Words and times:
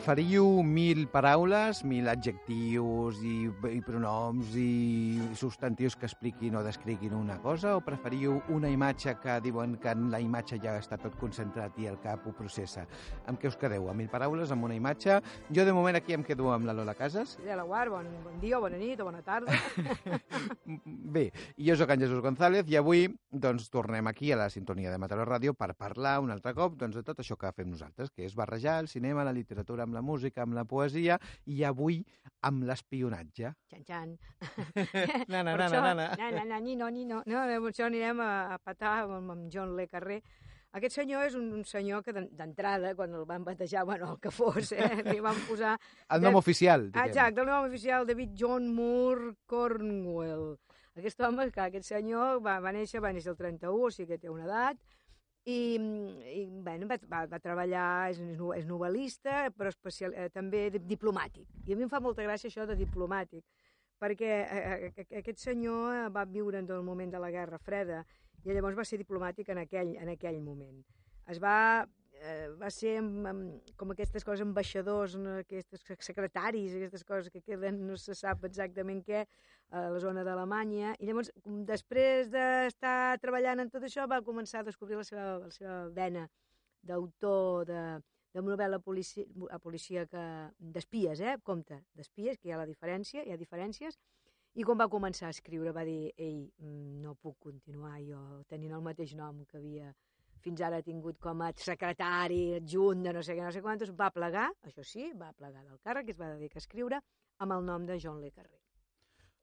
Preferiu 0.00 0.62
mil 0.64 1.02
paraules, 1.12 1.82
mil 1.84 2.06
adjectius 2.08 3.18
i, 3.20 3.34
i 3.68 3.80
pronoms 3.84 4.54
i 4.56 5.20
substantius 5.36 5.92
que 5.92 6.08
expliquin 6.08 6.54
o 6.56 6.62
descriguin 6.64 7.12
una 7.18 7.36
cosa 7.42 7.74
o 7.76 7.82
preferiu 7.84 8.38
una 8.48 8.70
imatge 8.72 9.12
que 9.20 9.34
diuen 9.44 9.74
que 9.76 9.92
en 9.92 10.06
la 10.08 10.22
imatge 10.24 10.56
ja 10.62 10.78
està 10.80 10.96
tot 11.02 11.18
concentrat 11.20 11.76
i 11.76 11.90
el 11.90 11.98
cap 12.00 12.24
ho 12.24 12.32
processa? 12.32 12.86
Amb 13.28 13.42
què 13.42 13.50
us 13.52 13.58
quedeu? 13.60 13.90
Amb 13.92 14.00
mil 14.00 14.08
paraules, 14.08 14.54
amb 14.56 14.64
una 14.70 14.78
imatge? 14.78 15.18
Jo 15.52 15.66
de 15.68 15.76
moment 15.76 16.00
aquí 16.00 16.16
em 16.16 16.24
quedo 16.24 16.48
amb 16.54 16.64
la 16.64 16.78
Lola 16.80 16.96
Casas. 16.96 17.36
Ja 17.44 17.60
la 17.60 17.68
guard, 17.68 17.92
bon, 17.92 18.08
bon 18.24 18.40
dia, 18.40 18.56
bona 18.56 18.80
nit 18.80 19.04
o 19.04 19.10
bona 19.10 19.20
tarda. 19.20 19.52
Bé, 21.12 21.26
jo 21.60 21.76
sóc 21.76 21.92
en 21.92 22.06
Jesús 22.06 22.24
González 22.24 22.72
i 22.72 22.80
avui 22.80 23.04
doncs, 23.28 23.68
tornem 23.68 24.08
aquí 24.08 24.32
a 24.32 24.40
la 24.46 24.48
sintonia 24.48 24.88
de 24.88 24.96
Mataró 24.96 25.28
Ràdio 25.28 25.52
per 25.52 25.74
parlar 25.76 26.16
un 26.24 26.32
altre 26.32 26.56
cop 26.56 26.80
doncs, 26.80 26.96
de 26.96 27.04
tot 27.04 27.20
això 27.20 27.36
que 27.36 27.52
fem 27.52 27.68
nosaltres, 27.68 28.08
que 28.08 28.24
és 28.24 28.32
barrejar 28.38 28.80
el 28.80 28.88
cinema, 28.88 29.28
la 29.28 29.36
literatura, 29.36 29.89
amb 29.90 29.98
la 29.98 30.02
música, 30.06 30.46
amb 30.46 30.54
la 30.56 30.64
poesia, 30.64 31.18
i 31.50 31.64
avui 31.66 32.00
amb 32.46 32.62
l'espionatge. 32.68 33.50
Xan, 33.74 33.82
xan. 33.84 34.12
nana, 35.28 35.42
nana, 35.52 35.66
això, 35.66 35.80
nana. 35.82 36.06
nana, 36.16 36.30
nana, 36.44 36.60
ni 36.64 36.76
no, 36.78 36.88
ni 36.94 37.04
no. 37.04 37.20
No, 37.26 37.42
per 37.50 37.72
això 37.74 37.90
anirem 37.90 38.22
a, 38.24 38.30
a 38.54 38.58
patar 38.62 39.00
amb, 39.04 39.34
amb 39.34 39.50
John 39.52 39.74
Le 39.76 39.88
Carré. 39.90 40.20
Aquest 40.78 40.94
senyor 41.00 41.24
és 41.26 41.34
un, 41.34 41.48
un 41.58 41.64
senyor 41.66 42.04
que 42.06 42.12
d'en- 42.14 42.28
d'entrada, 42.38 42.92
quan 42.94 43.10
el 43.18 43.24
van 43.26 43.42
batejar, 43.42 43.82
bueno, 43.88 44.12
el 44.14 44.20
que 44.22 44.30
fos, 44.30 44.70
eh, 44.70 45.02
li 45.10 45.18
van 45.18 45.34
posar... 45.48 45.72
El 46.14 46.22
nom 46.22 46.36
de- 46.36 46.38
oficial, 46.38 46.84
diguem. 46.92 47.08
Exacte, 47.10 47.42
el 47.42 47.48
nom 47.50 47.66
oficial, 47.66 48.06
David 48.06 48.36
John 48.38 48.68
Moore 48.76 49.32
Cornwell. 49.50 50.52
Aquest 50.94 51.20
home, 51.26 51.48
que 51.50 51.64
aquest 51.64 51.86
senyor 51.90 52.38
va, 52.44 52.60
va 52.62 52.70
néixer, 52.74 53.02
va 53.02 53.10
néixer 53.14 53.32
el 53.34 53.38
31, 53.38 53.74
o 53.88 53.90
sigui 53.94 54.12
que 54.14 54.20
té 54.22 54.30
una 54.30 54.46
edat, 54.46 54.78
i, 55.50 55.74
i 56.40 56.44
bueno, 56.64 56.86
va, 56.90 56.96
va, 57.10 57.24
va 57.30 57.40
treballar, 57.42 57.88
és, 58.12 58.20
és 58.58 58.66
novel·lista, 58.68 59.48
però 59.56 59.72
especial, 59.72 60.14
eh, 60.14 60.28
també 60.34 60.68
di- 60.74 60.82
diplomàtic. 60.94 61.48
I 61.66 61.74
a 61.74 61.78
mi 61.78 61.86
em 61.86 61.92
fa 61.92 62.00
molta 62.00 62.24
gràcia 62.26 62.50
això 62.50 62.66
de 62.68 62.76
diplomàtic, 62.78 63.44
perquè 64.00 64.32
eh, 64.40 64.90
eh, 64.96 65.06
aquest 65.20 65.42
senyor 65.44 65.94
eh, 65.94 66.08
va 66.14 66.24
viure 66.24 66.62
en 66.62 66.70
el 66.72 66.82
moment 66.86 67.12
de 67.12 67.20
la 67.20 67.30
Guerra 67.34 67.58
Freda 67.60 68.04
i 68.44 68.54
llavors 68.56 68.78
va 68.78 68.84
ser 68.88 68.98
diplomàtic 69.00 69.50
en 69.52 69.58
aquell, 69.66 69.96
en 70.00 70.08
aquell 70.14 70.38
moment. 70.40 70.78
Es 71.28 71.38
va, 71.42 71.84
eh, 72.16 72.48
va 72.60 72.70
ser 72.72 72.94
com 73.76 73.92
aquestes 73.92 74.24
coses, 74.24 74.40
ambaixadors, 74.46 75.18
aquestes 75.42 75.84
secretaris, 76.00 76.74
aquestes 76.78 77.04
coses 77.04 77.28
que 77.30 77.42
queden, 77.44 77.82
no 77.86 77.98
se 78.00 78.16
sap 78.16 78.46
exactament 78.48 79.04
què, 79.04 79.26
a 79.70 79.86
la 79.94 80.00
zona 80.02 80.24
d'Alemanya, 80.26 80.94
i 80.98 81.06
llavors, 81.08 81.30
després 81.68 82.30
d'estar 82.32 83.18
treballant 83.22 83.62
en 83.62 83.70
tot 83.70 83.84
això, 83.86 84.06
va 84.10 84.22
començar 84.26 84.60
a 84.60 84.66
descobrir 84.66 84.98
la 84.98 85.06
seva, 85.06 85.26
la 85.44 85.50
seva 85.54 85.76
vena 85.94 86.26
d'autor 86.82 87.68
de, 87.68 87.82
de 88.34 88.42
novel·la 88.42 88.80
policia, 88.82 89.26
policíaca 89.62 90.22
d'espies, 90.58 91.20
eh? 91.20 91.36
Compte, 91.46 91.84
d'espies, 91.94 92.38
que 92.38 92.50
hi 92.50 92.54
ha 92.54 92.60
la 92.60 92.68
diferència, 92.68 93.22
hi 93.22 93.34
ha 93.34 93.38
diferències, 93.40 93.98
i 94.58 94.66
quan 94.66 94.78
va 94.80 94.90
començar 94.90 95.28
a 95.28 95.34
escriure 95.36 95.74
va 95.74 95.84
dir, 95.86 96.10
ei, 96.18 96.48
mm, 96.58 97.02
no 97.04 97.14
puc 97.14 97.38
continuar 97.46 98.00
jo 98.02 98.20
tenint 98.50 98.74
el 98.74 98.82
mateix 98.82 99.14
nom 99.18 99.44
que 99.46 99.60
havia 99.60 99.92
fins 100.44 100.62
ara 100.64 100.80
tingut 100.82 101.20
com 101.20 101.42
a 101.44 101.52
secretari 101.66 102.56
adjunt 102.56 103.04
de 103.04 103.12
no 103.12 103.22
sé 103.22 103.36
què, 103.36 103.44
no 103.44 103.52
sé 103.54 103.62
quantos, 103.62 103.92
va 103.92 104.10
plegar, 104.14 104.48
això 104.66 104.84
sí, 104.86 105.10
va 105.12 105.34
plegar 105.36 105.62
del 105.66 105.78
càrrec 105.84 106.08
i 106.08 106.16
es 106.16 106.20
va 106.20 106.32
dedicar 106.34 106.58
a 106.58 106.64
escriure 106.64 107.02
amb 107.44 107.58
el 107.58 107.68
nom 107.68 107.86
de 107.86 108.00
John 108.00 108.20
Le 108.24 108.32
Carré. 108.32 108.58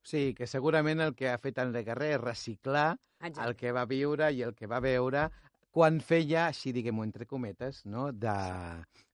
Sí, 0.08 0.32
que 0.38 0.48
segurament 0.48 1.02
el 1.04 1.14
que 1.20 1.28
ha 1.28 1.38
fet 1.44 1.58
en 1.60 1.74
Carré 1.84 2.14
és 2.16 2.22
reciclar 2.22 2.94
Exacte. 3.20 3.44
el 3.50 3.56
que 3.60 3.74
va 3.76 3.84
viure 3.90 4.30
i 4.32 4.44
el 4.46 4.54
que 4.56 4.70
va 4.72 4.80
veure 4.80 5.26
quan 5.78 6.00
feia, 6.02 6.46
així 6.48 6.72
diguem-ho 6.74 7.04
entre 7.04 7.28
cometes, 7.28 7.84
no? 7.86 8.08
de, 8.12 8.36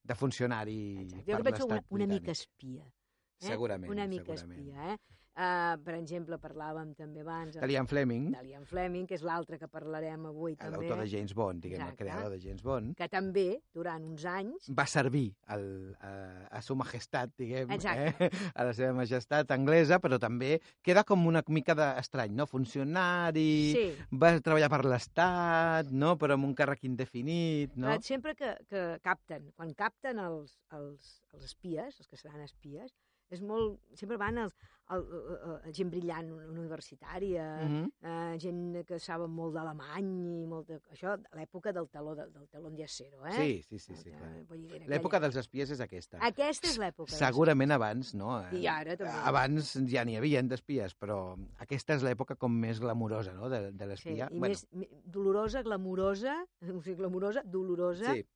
de 0.06 0.14
funcionari 0.14 0.78
Exacte. 1.02 1.24
per 1.24 1.34
Jo 1.34 1.40
que 1.40 1.48
penso 1.50 1.66
una, 1.66 1.74
l'estat 1.80 1.98
una 1.98 2.06
mica 2.06 2.30
espia. 2.32 2.84
Eh? 2.86 3.48
Segurament, 3.50 3.90
Una 3.90 4.06
mica 4.06 4.36
segurament. 4.36 4.68
espia, 4.68 4.94
eh? 4.94 5.23
Uh, 5.34 5.74
per 5.82 5.96
exemple, 5.98 6.36
parlàvem 6.38 6.92
també 6.94 7.24
abans 7.24 7.56
De 7.58 7.66
Liam 7.66 7.88
Fleming, 7.90 8.28
de 8.36 8.42
Liam 8.46 8.66
Fleming, 8.70 9.06
que 9.10 9.16
és 9.16 9.22
l'altre 9.26 9.56
que 9.58 9.66
parlarem 9.66 10.28
avui 10.28 10.52
també, 10.54 10.76
l'autor 10.76 11.00
de 11.02 11.06
James 11.10 11.32
Bond, 11.34 11.58
diguem, 11.64 11.80
el 11.80 11.88
Exacte. 11.88 12.04
creador 12.04 12.30
de 12.30 12.38
James 12.44 12.62
Bond, 12.62 12.92
que 13.00 13.08
també, 13.10 13.46
durant 13.74 14.04
uns 14.06 14.22
anys, 14.30 14.68
va 14.78 14.84
servir 14.86 15.24
al, 15.50 15.64
a, 15.98 16.12
a 16.54 16.60
su 16.62 16.76
majestat, 16.78 17.32
diguem, 17.40 17.72
Exacte. 17.74 18.28
eh? 18.28 18.44
a 18.54 18.68
la 18.68 18.76
seva 18.78 18.92
majestat 18.94 19.50
anglesa, 19.56 19.98
però 20.04 20.20
també 20.22 20.52
queda 20.86 21.02
com 21.08 21.26
una 21.26 21.42
mica 21.48 21.74
d'estrany, 21.80 22.36
no? 22.38 22.46
Funcionari, 22.46 23.50
sí, 23.74 23.84
va 24.14 24.36
treballar 24.38 24.70
per 24.70 24.84
l'Estat, 24.86 25.90
no? 25.90 26.14
però 26.20 26.38
amb 26.38 26.46
un 26.46 26.54
càrrec 26.54 26.86
indefinit, 26.86 27.74
no? 27.74 27.88
no? 27.90 27.98
sempre 28.06 28.36
que, 28.38 28.54
que 28.70 28.86
capten, 29.02 29.50
quan 29.58 29.74
capten 29.74 30.22
els, 30.22 30.54
els, 30.78 31.16
els 31.34 31.50
espies, 31.50 31.98
els 31.98 32.06
que 32.06 32.22
seran 32.22 32.46
espies, 32.46 32.94
és 33.34 33.42
molt, 33.42 33.80
sempre 33.98 34.18
van 34.20 34.38
els, 34.44 34.54
el, 34.90 35.00
el, 35.00 35.60
el, 35.64 35.72
gent 35.72 35.88
brillant 35.90 36.28
universitària, 36.30 37.44
Mhm. 37.64 37.84
eh, 38.02 38.36
gent 38.38 38.84
que 38.86 38.98
saben 38.98 39.30
molt 39.30 39.54
d'alemany 39.54 40.10
i 40.42 40.46
molt 40.46 40.68
de, 40.68 40.80
això, 40.92 41.14
l'època 41.32 41.72
del 41.72 41.88
taló 41.88 42.14
de, 42.14 42.26
del 42.30 42.48
talón 42.48 42.76
de 42.76 42.84
acero, 42.84 43.24
eh? 43.26 43.32
Sí, 43.32 43.62
sí, 43.62 43.78
sí, 43.78 43.96
sí 43.96 44.10
Eh, 44.10 44.12
clar. 44.16 44.30
en 44.34 44.88
L'època 44.90 45.16
aquella- 45.16 45.20
dels 45.20 45.36
espies 45.36 45.70
és 45.70 45.80
aquesta. 45.80 46.18
Aquesta 46.20 46.68
és 46.68 46.78
l'època. 46.78 47.10
Segurament 47.12 47.72
abans, 47.72 48.14
no? 48.14 48.40
Eh, 48.50 48.60
I 48.60 48.66
ara 48.66 48.96
també. 48.96 49.12
Abans 49.24 49.72
ja 49.88 50.04
n'hi 50.04 50.16
havia 50.16 50.42
d'espies, 50.42 50.94
però 50.98 51.36
aquesta 51.58 51.94
és 51.94 52.02
l'època 52.02 52.36
com 52.36 52.52
més 52.52 52.78
glamurosa, 52.80 53.32
no?, 53.32 53.48
de, 53.48 53.72
de 53.72 53.84
Sí, 53.84 53.88
l'espia. 53.88 54.28
i 54.30 54.38
més 54.38 54.66
mi- 54.72 54.88
dolorosa, 55.04 55.62
glamurosa, 55.62 56.44
o 56.78 56.82
sigui, 56.82 56.96
glamurosa, 56.96 57.42
dolorosa, 57.44 58.12
sí, 58.14 58.26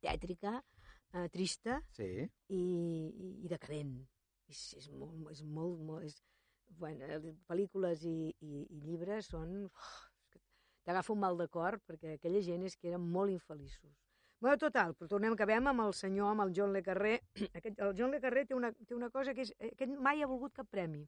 tètrica, 0.00 0.62
eh, 1.14 1.28
trista 1.30 1.82
sí. 1.90 2.28
i, 2.48 2.56
i, 2.58 3.44
i 3.44 3.48
decadent. 3.48 4.06
És, 4.48 4.74
és 4.80 4.88
molt, 4.90 5.30
és 5.32 5.42
molt, 5.44 5.80
molt 5.84 6.04
és, 6.08 6.18
bueno, 6.80 7.06
pel·lícules 7.50 8.04
i, 8.08 8.18
i, 8.40 8.64
i 8.64 8.80
llibres 8.84 9.30
són... 9.34 9.68
que 10.32 10.40
T'agafa 10.88 11.12
un 11.12 11.20
mal 11.20 11.36
de 11.36 11.48
cor 11.52 11.76
perquè 11.84 12.14
aquella 12.16 12.40
gent 12.44 12.62
és 12.64 12.76
que 12.76 12.88
eren 12.88 13.04
molt 13.16 13.32
infeliços. 13.32 13.92
Bueno, 14.40 14.56
total, 14.62 14.94
però 14.94 15.08
tornem, 15.10 15.34
acabem 15.34 15.66
amb 15.66 15.82
el 15.84 15.92
senyor, 15.98 16.30
amb 16.32 16.44
el 16.46 16.52
John 16.56 16.72
Le 16.72 16.82
Carré. 16.86 17.18
Aquest, 17.58 17.80
el 17.84 17.96
John 17.98 18.14
Le 18.14 18.20
Carré 18.22 18.44
té 18.46 18.54
una, 18.56 18.70
té 18.72 18.94
una 18.96 19.10
cosa 19.10 19.34
que 19.34 19.44
és... 19.44 19.52
eh, 19.58 19.72
Aquest 19.74 19.96
mai 20.06 20.22
ha 20.22 20.28
volgut 20.30 20.54
cap 20.56 20.68
premi. 20.70 21.02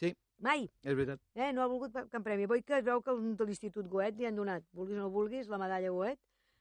Sí. 0.00 0.12
Mai. 0.44 0.68
És 0.84 0.94
veritat. 0.94 1.20
Eh, 1.34 1.50
no 1.56 1.64
ha 1.64 1.68
volgut 1.72 1.92
cap 1.96 2.22
premi. 2.24 2.46
Vull 2.48 2.62
que 2.64 2.78
es 2.78 2.86
veu 2.86 3.02
que 3.02 3.16
de 3.40 3.48
l'Institut 3.48 3.88
Goethe 3.92 4.20
li 4.20 4.28
han 4.28 4.38
donat, 4.38 4.64
vulguis 4.76 5.00
o 5.00 5.02
no 5.02 5.10
vulguis, 5.10 5.50
la 5.52 5.58
medalla 5.60 5.90
Goethe, 5.90 6.20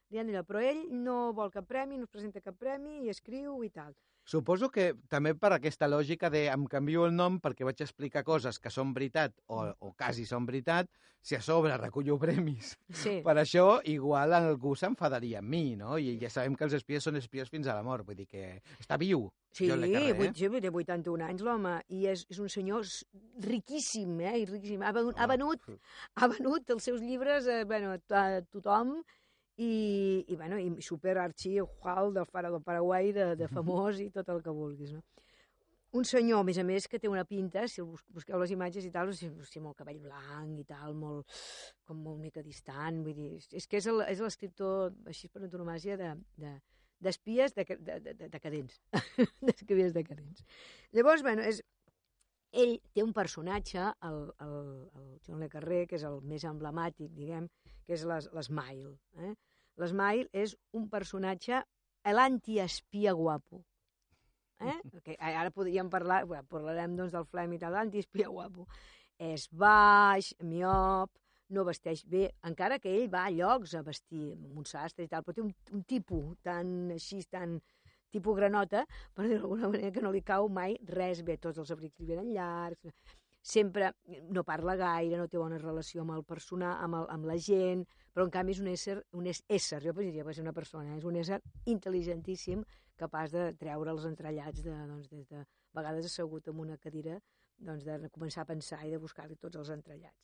li 0.09 0.19
han 0.21 0.31
donat, 0.31 0.47
però 0.49 0.63
ell 0.63 0.81
no 1.05 1.17
vol 1.37 1.53
cap 1.53 1.67
premi, 1.69 1.99
no 1.99 2.09
es 2.09 2.13
presenta 2.13 2.41
cap 2.41 2.57
premi 2.59 3.03
i 3.05 3.13
escriu 3.13 3.61
i 3.67 3.69
tal. 3.75 3.93
Suposo 4.25 4.71
que 4.73 4.91
també 5.07 5.35
per 5.37 5.51
aquesta 5.53 5.85
lògica 5.87 6.31
de 6.33 6.47
em 6.49 6.63
canvio 6.65 7.05
el 7.05 7.13
nom 7.13 7.37
perquè 7.41 7.65
vaig 7.67 7.81
explicar 7.85 8.23
coses 8.25 8.57
que 8.57 8.71
són 8.73 8.93
veritat 8.95 9.35
o, 9.45 9.67
o 9.79 9.91
quasi 9.93 10.25
són 10.25 10.47
veritat, 10.49 10.89
si 11.25 11.33
a 11.37 11.41
sobre 11.41 11.73
recullo 11.77 12.17
premis 12.21 12.75
Sí. 12.89 13.19
per 13.25 13.35
això, 13.41 13.79
igual 13.89 14.33
algú 14.33 14.75
s'enfadaria 14.77 15.39
amb 15.41 15.49
mi, 15.49 15.75
no? 15.77 15.97
I 15.97 16.19
ja 16.21 16.29
sabem 16.29 16.55
que 16.57 16.65
els 16.67 16.75
espies 16.77 17.05
són 17.05 17.17
espies 17.17 17.49
fins 17.53 17.69
a 17.69 17.75
la 17.77 17.83
mort, 17.85 18.05
vull 18.05 18.17
dir 18.17 18.27
que 18.29 18.61
està 18.79 18.97
viu. 19.01 19.27
Sí, 19.51 19.69
John 19.69 19.81
le 19.81 19.89
Carré, 19.93 20.09
eh? 20.09 20.17
vuit, 20.19 20.37
sí, 20.37 20.49
té 20.61 20.69
81 20.69 21.25
anys 21.25 21.45
l'home, 21.45 21.75
i 21.89 22.05
és, 22.11 22.25
és 22.29 22.41
un 22.41 22.49
senyor 22.49 22.85
riquíssim, 23.45 24.19
eh? 24.21 24.35
I 24.41 24.45
riquíssim. 24.49 24.81
Ha, 24.85 24.93
venut, 24.93 25.17
ha, 25.17 25.25
Home, 25.25 25.33
venut, 25.33 25.69
ha 26.15 26.29
venut 26.33 26.75
els 26.75 26.89
seus 26.89 27.01
llibres 27.01 27.47
eh, 27.47 27.63
bueno, 27.65 27.95
a 28.09 28.25
tothom 28.49 28.97
i, 29.57 30.25
i, 30.27 30.35
bueno, 30.35 30.57
i 30.59 30.69
super 30.83 31.17
arxi 31.17 31.57
Juan 31.59 32.13
del 32.13 32.25
Faro 32.27 32.51
del 32.51 32.63
Paraguai 32.63 33.11
de, 33.15 33.35
de 33.39 33.47
famós 33.47 33.99
i 34.03 34.09
tot 34.11 34.29
el 34.29 34.41
que 34.43 34.51
vulguis, 34.51 34.91
no? 34.95 35.03
Un 35.95 36.03
senyor, 36.03 36.41
a 36.41 36.43
més 36.43 36.57
a 36.59 36.63
més, 36.67 36.89
que 36.91 36.99
té 36.99 37.07
una 37.07 37.23
pinta, 37.23 37.61
si 37.71 37.79
el 37.79 37.85
bus 37.87 38.01
busqueu 38.11 38.35
les 38.41 38.51
imatges 38.51 38.83
i 38.83 38.89
tal, 38.91 39.07
o 39.07 39.15
sigui, 39.15 39.39
o 39.39 39.45
sigui, 39.47 39.61
molt 39.63 39.77
cabell 39.79 40.01
blanc 40.03 40.57
i 40.59 40.65
tal, 40.67 40.91
molt, 40.99 41.31
com 41.87 42.01
molt 42.03 42.19
mica 42.19 42.43
distant, 42.43 42.97
vull 43.05 43.15
dir, 43.15 43.29
és, 43.55 43.67
que 43.71 43.79
és 43.79 43.87
el- 43.87 44.03
és 44.09 44.19
l'escriptor, 44.19 44.91
així 45.07 45.29
per 45.31 45.45
antonomàsia, 45.45 45.95
de, 45.95 46.09
de, 46.35 46.51
d'espies 46.99 47.55
de, 47.55 47.63
de, 47.79 47.99
de, 48.09 48.13
de, 48.13 48.27
decadents. 48.33 48.81
d'espies 49.47 49.95
decadents. 49.95 50.43
Llavors, 50.91 51.23
bueno, 51.23 51.47
és, 51.47 51.63
ell 52.55 52.75
té 52.95 53.03
un 53.03 53.11
personatge, 53.13 53.83
el, 54.07 54.19
el, 54.45 54.57
el 55.01 55.07
John 55.27 55.41
Le 55.43 55.49
Carré, 55.51 55.83
que 55.89 55.97
és 55.99 56.05
el 56.07 56.21
més 56.23 56.45
emblemàtic, 56.47 57.11
diguem, 57.15 57.49
que 57.85 57.95
és 57.97 58.05
l'Es- 58.07 58.29
l'Smile. 58.33 58.95
Eh? 59.21 59.33
L'Smile 59.81 60.29
és 60.33 60.55
un 60.77 60.87
personatge, 60.89 61.61
l'antiespia 62.05 63.13
guapo. 63.17 63.63
Eh? 64.63 64.77
Okay, 65.01 65.17
ara 65.19 65.51
podríem 65.51 65.89
parlar, 65.91 66.23
bueno, 66.25 66.47
parlarem 66.49 66.95
doncs 66.95 67.11
del 67.13 67.27
Flem 67.27 67.53
i 67.53 67.59
tal, 67.61 67.75
l'antiespia 67.75 68.31
guapo. 68.31 68.67
És 69.21 69.47
baix, 69.51 70.31
miop, 70.43 71.11
no 71.55 71.63
vesteix 71.67 72.03
bé, 72.09 72.29
encara 72.47 72.79
que 72.81 72.89
ell 72.97 73.09
va 73.11 73.25
a 73.27 73.33
llocs 73.33 73.75
a 73.77 73.83
vestir, 73.85 74.31
amb 74.33 74.57
un 74.63 74.65
sastre 74.65 75.05
i 75.05 75.11
tal, 75.11 75.23
però 75.23 75.35
té 75.37 75.43
un, 75.43 75.51
un 75.75 75.83
tipus 75.87 76.37
tan 76.43 76.91
així, 76.95 77.21
tan 77.29 77.59
tipus 78.15 78.39
granota, 78.39 78.85
per 79.13 79.27
dir-ho 79.27 79.43
d'alguna 79.43 79.69
manera, 79.75 79.91
que 79.91 80.03
no 80.05 80.13
li 80.15 80.23
cau 80.23 80.49
mai 80.49 80.79
res 80.95 81.21
bé. 81.27 81.37
Tots 81.41 81.61
els 81.63 81.75
abrics 81.75 81.99
li 81.99 82.09
venen 82.13 82.33
llargs. 82.33 82.89
sempre 83.45 83.91
no 84.33 84.41
parla 84.43 84.73
gaire, 84.75 85.19
no 85.19 85.27
té 85.29 85.37
bona 85.37 85.59
relació 85.61 86.01
amb 86.01 86.15
el 86.15 86.23
personal, 86.25 86.79
amb, 86.81 86.97
el, 86.97 87.05
amb 87.13 87.27
la 87.29 87.35
gent, 87.37 87.83
però 88.15 88.25
en 88.25 88.31
canvi 88.33 88.55
és 88.55 88.61
un 88.63 88.69
ésser, 88.71 88.95
un 89.13 89.27
és, 89.29 89.43
ésser, 89.57 89.83
jo 89.83 89.93
podria 89.93 90.15
dir, 90.15 90.33
ser 90.33 90.41
una 90.41 90.53
persona, 90.55 90.95
és 90.97 91.05
un 91.05 91.19
ésser 91.21 91.37
intel·ligentíssim, 91.69 92.63
capaç 92.97 93.35
de 93.35 93.43
treure 93.59 93.93
els 93.93 94.07
entrellats 94.09 94.63
de, 94.65 94.73
doncs, 94.89 95.11
des 95.11 95.29
de 95.29 95.43
vegades 95.77 96.09
assegut 96.09 96.49
en 96.49 96.63
una 96.65 96.79
cadira, 96.81 97.19
doncs, 97.69 97.85
de 97.85 98.09
començar 98.09 98.41
a 98.45 98.49
pensar 98.49 98.81
i 98.87 98.95
de 98.95 99.01
buscar-li 99.03 99.37
tots 99.37 99.61
els 99.61 99.69
entrellats. 99.77 100.17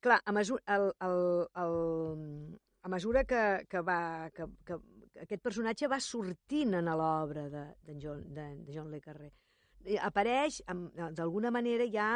Clar, 0.00 0.22
a 0.24 0.32
mesura, 0.32 0.62
el, 0.78 0.86
el, 1.04 1.18
el, 1.60 1.74
a 2.80 2.88
mesura 2.88 3.26
que, 3.28 3.42
que, 3.68 3.84
va, 3.84 4.30
que, 4.32 4.46
que, 4.64 4.78
que 4.80 4.99
aquest 5.24 5.42
personatge 5.42 5.88
va 5.90 6.00
sortint 6.00 6.76
en 6.78 6.90
l'obra 6.90 7.48
de, 7.52 7.64
de, 7.86 7.96
John, 8.02 8.22
de, 8.34 8.46
de 8.66 8.76
John 8.76 8.90
Le 8.90 9.00
Carré. 9.00 9.30
Apareix, 10.04 10.60
d'alguna 11.16 11.50
manera, 11.50 11.86
ja 11.88 12.08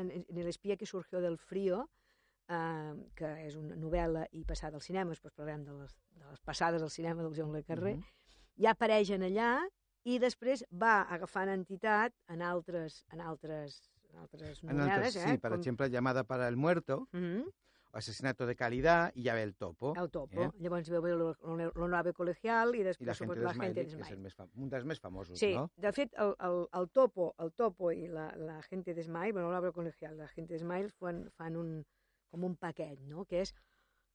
en, 0.00 0.10
en 0.20 0.40
l'espia 0.46 0.76
que 0.80 0.88
surgió 0.88 1.20
del 1.20 1.36
frío, 1.38 1.82
eh, 2.48 2.94
que 3.16 3.34
és 3.44 3.58
una 3.60 3.76
novel·la 3.76 4.24
i 4.32 4.44
passada 4.48 4.80
al 4.80 4.84
cinema, 4.84 5.12
després 5.12 5.36
parlarem 5.36 5.66
de 5.66 5.76
les, 5.82 5.94
de 6.16 6.30
les 6.30 6.40
passades 6.46 6.82
al 6.82 6.92
cinema 6.92 7.26
del 7.26 7.36
John 7.36 7.52
Le 7.52 7.62
Carré, 7.62 7.96
mm 7.96 8.00
-hmm. 8.00 8.64
ja 8.64 8.70
apareix 8.72 9.10
en 9.10 9.22
allà 9.28 9.52
i 10.04 10.18
després 10.18 10.64
va 10.72 11.02
agafant 11.02 11.48
entitat 11.48 12.14
en 12.28 12.42
altres, 12.42 13.04
en 13.12 13.20
altres, 13.20 13.82
en 14.08 14.18
altres 14.18 14.62
novel·les. 14.64 14.84
En 14.84 14.90
altres, 14.90 15.16
eh? 15.16 15.28
Sí, 15.28 15.38
per 15.38 15.50
Com... 15.50 15.58
exemple, 15.58 15.90
Llamada 15.90 16.24
para 16.24 16.48
el 16.48 16.56
Muerto, 16.56 17.08
mm 17.12 17.20
-hmm 17.20 17.50
Asesinato 17.92 18.46
de 18.46 18.54
calidad 18.54 19.10
i 19.18 19.24
ja 19.26 19.34
ve 19.34 19.42
el 19.42 19.56
topo. 19.56 19.94
El 19.98 20.10
topo. 20.10 20.44
Eh? 20.44 20.50
Llavors 20.62 20.90
ve 20.90 21.00
el 21.10 21.90
nave 21.90 22.12
col·legial 22.14 22.76
i 22.78 22.84
després 22.86 23.02
I 23.02 23.08
la 23.08 23.16
gent 23.18 23.32
la 23.42 23.54
gent 23.56 23.74
de 23.74 23.84
Smile. 23.88 24.06
És 24.06 24.12
el 24.14 24.20
més 24.22 24.36
fam... 24.38 24.50
un 24.54 24.68
dels 24.70 24.86
més 24.86 25.00
famosos, 25.02 25.38
sí, 25.38 25.54
no? 25.56 25.66
de 25.76 25.92
fet, 25.96 26.14
el, 26.22 26.36
el, 26.46 26.60
el 26.80 26.90
topo 26.94 27.32
el 27.42 27.50
topo 27.58 27.90
i 27.90 28.06
la, 28.06 28.28
la 28.38 28.60
gent 28.68 28.86
de 28.86 29.02
Smile, 29.02 29.32
bueno, 29.32 29.50
l'obra 29.50 29.72
col·legial, 29.74 30.14
la 30.20 30.30
gent 30.30 30.46
de 30.50 30.60
Smile 30.62 30.92
fan, 31.02 31.24
fan 31.34 31.58
un, 31.58 31.74
com 32.30 32.46
un 32.46 32.54
paquet, 32.56 33.00
no? 33.10 33.26
que 33.26 33.42
és 33.42 33.54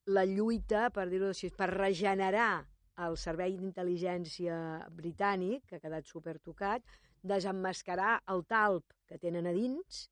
la 0.06 0.24
lluita, 0.24 0.88
per 0.94 1.08
dir-ho 1.10 1.28
així, 1.34 1.50
per 1.52 1.68
regenerar 1.74 2.64
el 3.04 3.16
servei 3.20 3.56
d'intel·ligència 3.58 4.56
britànic, 4.96 5.66
que 5.68 5.76
ha 5.76 5.84
quedat 5.84 6.08
supertocat, 6.08 6.84
desemmascarar 7.26 8.20
el 8.32 8.44
talp 8.48 8.94
que 9.10 9.18
tenen 9.20 9.48
a 9.50 9.52
dins 9.52 10.06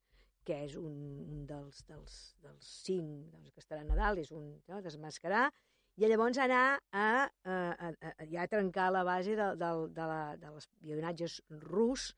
que 0.45 0.57
és 0.65 0.75
un, 0.79 0.95
un 1.25 1.45
dels, 1.49 1.81
dels, 1.89 2.17
dels 2.45 2.73
cinc 2.85 3.31
doncs, 3.33 3.53
que 3.53 3.63
estarà 3.63 3.81
a 3.83 3.87
Nadal, 3.87 4.19
és 4.21 4.31
un 4.35 4.51
no, 4.69 4.81
desmascarar, 4.85 5.47
i 5.95 6.09
llavors 6.11 6.37
anar 6.43 6.63
a, 6.91 7.07
a, 7.47 7.55
a, 7.87 7.89
a, 7.89 8.13
ja 8.31 8.43
a 8.43 8.51
trencar 8.51 8.89
la 8.91 9.05
base 9.07 9.35
de, 9.39 9.47
de, 9.61 9.71
de, 9.95 10.07
la, 10.11 10.21
de 10.41 10.51
l'espionatges 10.51 11.39
rus 11.63 12.09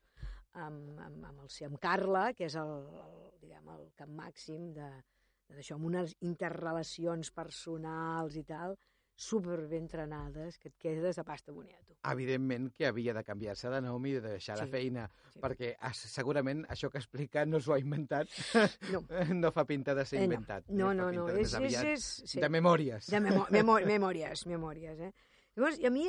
amb, 0.52 0.98
amb, 1.04 1.22
amb, 1.30 1.44
el, 1.44 1.52
amb 1.68 1.78
Carla, 1.82 2.24
que 2.34 2.48
és 2.48 2.58
el, 2.58 2.74
el, 3.04 3.14
diguem, 3.44 3.70
el 3.76 3.86
cap 4.00 4.10
màxim 4.10 4.72
de, 4.74 4.88
d'això, 5.54 5.78
amb 5.78 5.88
unes 5.92 6.16
interrelacions 6.26 7.30
personals 7.36 8.36
i 8.40 8.44
tal, 8.48 8.74
super 9.18 9.66
ben 9.66 9.82
entrenades, 9.82 10.60
que 10.62 10.70
et 10.70 10.76
quedes 10.78 11.16
de 11.18 11.24
pasta 11.26 11.50
boniato. 11.50 11.96
Evidentment 12.06 12.68
que 12.78 12.86
havia 12.86 13.10
de 13.16 13.24
canviar-se 13.26 13.70
de 13.72 13.80
nom 13.82 14.04
i 14.06 14.12
de 14.14 14.20
deixar 14.36 14.54
sí, 14.54 14.62
la 14.62 14.70
feina, 14.70 15.06
sí. 15.32 15.40
perquè 15.42 15.72
segurament 15.98 16.62
això 16.70 16.86
que 16.92 17.00
explica 17.02 17.42
no 17.44 17.58
s'ho 17.58 17.74
ha 17.74 17.80
inventat, 17.82 18.30
no. 18.94 19.02
no 19.42 19.50
fa 19.50 19.66
pinta 19.66 19.96
de 19.98 20.04
ser 20.06 20.20
eh, 20.20 20.28
inventat. 20.28 20.70
No, 20.70 20.92
no, 20.94 21.10
no, 21.10 21.26
no. 21.26 21.34
és, 21.34 21.56
és, 21.58 21.80
és, 21.96 22.06
sí. 22.30 22.38
de 22.38 22.52
memòries. 22.52 23.10
De 23.10 23.20
memo 23.24 23.48
memo 23.58 23.80
memòries, 23.90 24.46
memòries, 24.46 25.02
eh? 25.08 25.10
Llavors, 25.58 25.82
i 25.82 25.88
a 25.88 25.90
mi, 25.90 26.06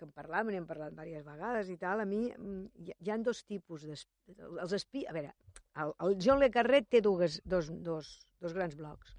que 0.00 0.06
em 0.08 0.16
parlàvem, 0.16 0.54
n'hem 0.54 0.64
parlat 0.64 0.96
diverses 0.96 1.26
vegades 1.28 1.68
i 1.68 1.76
tal, 1.76 2.00
a 2.00 2.08
mi 2.08 2.22
hi, 2.32 2.94
hi 2.96 3.12
ha 3.12 3.18
dos 3.20 3.44
tipus 3.44 3.84
d'espia. 3.84 4.64
Els. 4.64 4.88
A 5.12 5.12
veure, 5.12 5.36
el, 5.84 5.92
el 6.06 6.16
John 6.24 6.40
Le 6.40 6.48
Carré 6.54 6.80
té 6.88 7.04
dues, 7.04 7.42
dos, 7.44 7.68
dos, 7.84 8.14
dos 8.40 8.56
grans 8.56 8.80
blocs 8.80 9.18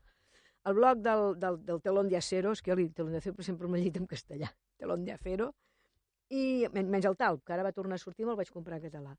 el 0.66 0.76
bloc 0.76 1.00
del, 1.06 1.40
del, 1.40 1.58
del 1.66 1.82
telón 1.82 2.10
de 2.10 2.18
acero, 2.18 2.52
és 2.52 2.62
que 2.62 2.72
jo 2.72 2.78
li 2.80 2.90
telón 2.90 3.16
de 3.16 3.22
acero 3.22 3.46
sempre 3.46 3.68
m'he 3.68 3.82
llit 3.84 3.98
en 3.98 4.08
castellà, 4.10 4.52
telón 4.82 5.06
de 5.06 5.16
acero, 5.16 5.52
i 6.30 6.68
menys 6.74 7.08
el 7.10 7.18
talp, 7.18 7.44
que 7.46 7.56
ara 7.56 7.66
va 7.66 7.76
tornar 7.76 7.98
a 7.98 8.04
sortir 8.04 8.28
me'l 8.28 8.38
vaig 8.38 8.52
comprar 8.54 8.78
en 8.80 8.88
català. 8.90 9.16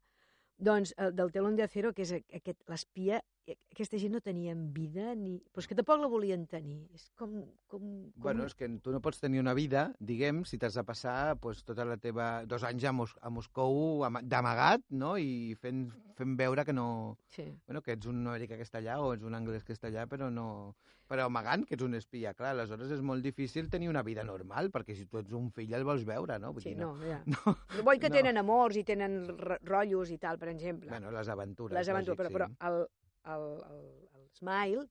Doncs 0.61 0.93
el 1.01 1.15
del 1.17 1.33
telón 1.33 1.57
de 1.57 1.65
acero, 1.65 1.95
que 1.97 2.05
és 2.05 2.13
aquest, 2.21 2.61
l'espia, 2.69 3.23
aquesta 3.49 3.99
gent 3.99 4.13
no 4.15 4.21
tenien 4.25 4.67
vida, 4.75 5.15
ni... 5.19 5.39
però 5.51 5.65
és 5.65 5.69
que 5.71 5.77
tampoc 5.79 6.01
la 6.03 6.11
volien 6.13 6.47
tenir. 6.51 6.79
És 6.97 7.09
com... 7.19 7.41
com, 7.71 7.81
com... 7.81 8.23
Bueno, 8.27 8.47
és 8.47 8.55
que 8.59 8.69
tu 8.85 8.95
no 8.95 9.01
pots 9.05 9.23
tenir 9.23 9.41
una 9.43 9.55
vida, 9.57 9.89
diguem, 9.99 10.45
si 10.49 10.59
t'has 10.61 10.77
de 10.79 10.85
passar 10.87 11.37
pues, 11.43 11.65
tota 11.67 11.87
la 11.89 11.99
teva... 12.01 12.31
dos 12.51 12.67
anys 12.69 12.87
a, 12.87 12.95
Mos 12.97 13.17
a 13.21 13.33
Moscou 13.33 14.05
d'amagat, 14.23 14.87
no?, 14.91 15.17
i 15.19 15.57
fent, 15.61 15.87
fent 16.19 16.37
veure 16.39 16.67
que 16.69 16.77
no... 16.77 17.19
Sí. 17.35 17.49
Bueno, 17.67 17.83
que 17.83 17.97
ets 17.97 18.11
un 18.11 18.23
americà 18.27 18.61
que 18.61 18.67
està 18.69 18.83
allà 18.83 19.01
o 19.03 19.15
ets 19.17 19.27
un 19.27 19.39
anglès 19.39 19.67
que 19.67 19.77
està 19.77 19.91
allà, 19.91 20.07
però 20.11 20.31
no 20.31 20.51
però 21.11 21.25
amagant 21.27 21.65
que 21.67 21.75
ets 21.75 21.83
un 21.83 21.97
espia, 21.99 22.31
clar, 22.39 22.53
aleshores 22.55 22.93
és 22.95 23.01
molt 23.03 23.25
difícil 23.27 23.67
tenir 23.71 23.89
una 23.91 24.05
vida 24.07 24.23
normal, 24.23 24.69
perquè 24.71 24.95
si 24.95 25.09
tu 25.11 25.19
ets 25.19 25.35
un 25.35 25.49
fill 25.57 25.73
el 25.75 25.83
vols 25.87 26.05
veure, 26.07 26.37
no? 26.39 26.53
Vull 26.55 26.63
sí, 26.63 26.71
dir, 26.77 26.85
no, 26.85 26.93
no, 26.95 27.09
ja. 27.09 27.19
no, 27.35 27.55
Vull 27.83 27.99
que 27.99 28.13
no. 28.13 28.21
tenen 28.21 28.39
amors 28.39 28.79
i 28.79 28.85
tenen 28.87 29.25
rotllos 29.27 30.13
i 30.15 30.21
tal, 30.23 30.39
per 30.39 30.53
exemple. 30.53 30.93
Bueno, 30.93 31.11
les 31.17 31.33
aventures. 31.35 31.75
Les 31.75 31.91
aventures, 31.91 32.31
lògic, 32.31 32.37
però, 32.37 32.47
sí. 32.47 32.59
però 32.61 32.71
el, 32.71 32.87
el, 33.25 33.47
el, 33.71 33.85
el 34.19 34.29
Smile 34.37 34.87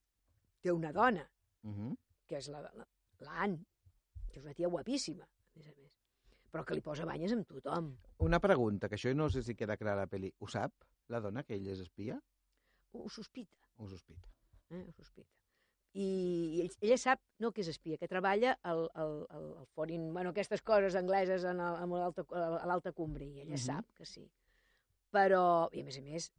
té 0.62 0.72
una 0.72 0.92
dona, 0.92 1.26
uh 1.64 1.72
-huh. 1.72 1.96
que 2.28 2.38
és 2.38 2.50
l'Anne, 2.50 3.66
que 4.30 4.40
és 4.40 4.44
una 4.44 4.54
tia 4.54 4.68
guapíssima, 4.68 5.24
a 5.24 5.58
més 5.60 5.68
a 5.68 5.74
més, 5.76 5.92
però 6.52 6.66
que 6.66 6.74
li 6.74 6.82
posa 6.82 7.06
banyes 7.06 7.32
amb 7.32 7.48
tothom. 7.48 7.98
Una 8.18 8.40
pregunta, 8.40 8.90
que 8.90 8.96
això 8.96 9.14
no 9.16 9.30
sé 9.30 9.44
si 9.44 9.56
queda 9.56 9.78
clar 9.78 9.94
a 9.94 10.02
la 10.02 10.08
pel·li. 10.08 10.34
Ho 10.40 10.48
sap, 10.48 10.74
la 11.08 11.20
dona, 11.20 11.44
que 11.44 11.56
ell 11.56 11.68
és 11.68 11.80
espia? 11.80 12.22
Ho 12.92 13.10
sospita. 13.10 13.58
Ho 13.78 13.88
sospita. 13.88 14.28
Eh, 14.70 14.86
ho 14.88 14.92
sospita 14.92 15.40
i 15.98 16.62
ell, 16.64 16.74
ella 16.86 16.98
sap 17.02 17.22
no 17.42 17.52
que 17.52 17.64
és 17.64 17.70
espia, 17.72 17.98
que 17.98 18.08
treballa 18.08 18.54
al, 18.62 18.84
al, 18.94 19.16
al, 19.34 19.48
al 19.64 19.68
foreign, 19.74 20.12
bueno, 20.14 20.34
aquestes 20.36 20.62
coses 20.62 20.96
angleses 20.96 21.46
en 21.50 21.62
el, 21.66 21.80
en 21.82 21.96
a 21.98 22.68
l'alta 22.70 22.94
cumbre, 22.94 23.26
i 23.26 23.42
ella 23.42 23.56
uh 23.56 23.58
-huh. 23.58 23.66
sap 23.66 23.86
que 23.98 24.06
sí. 24.06 24.30
Però, 25.12 25.70
i 25.74 25.82
a 25.82 25.84
més 25.84 25.98
a 25.98 26.02
més, 26.02 26.32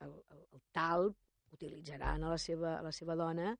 el, 0.00 0.12
el, 0.30 0.46
el 0.52 0.62
talp 0.72 1.16
utilitzaran 1.56 2.24
a 2.24 2.32
la 2.32 2.38
seva, 2.38 2.76
a 2.78 2.82
la 2.86 2.92
seva 2.92 3.16
dona 3.18 3.54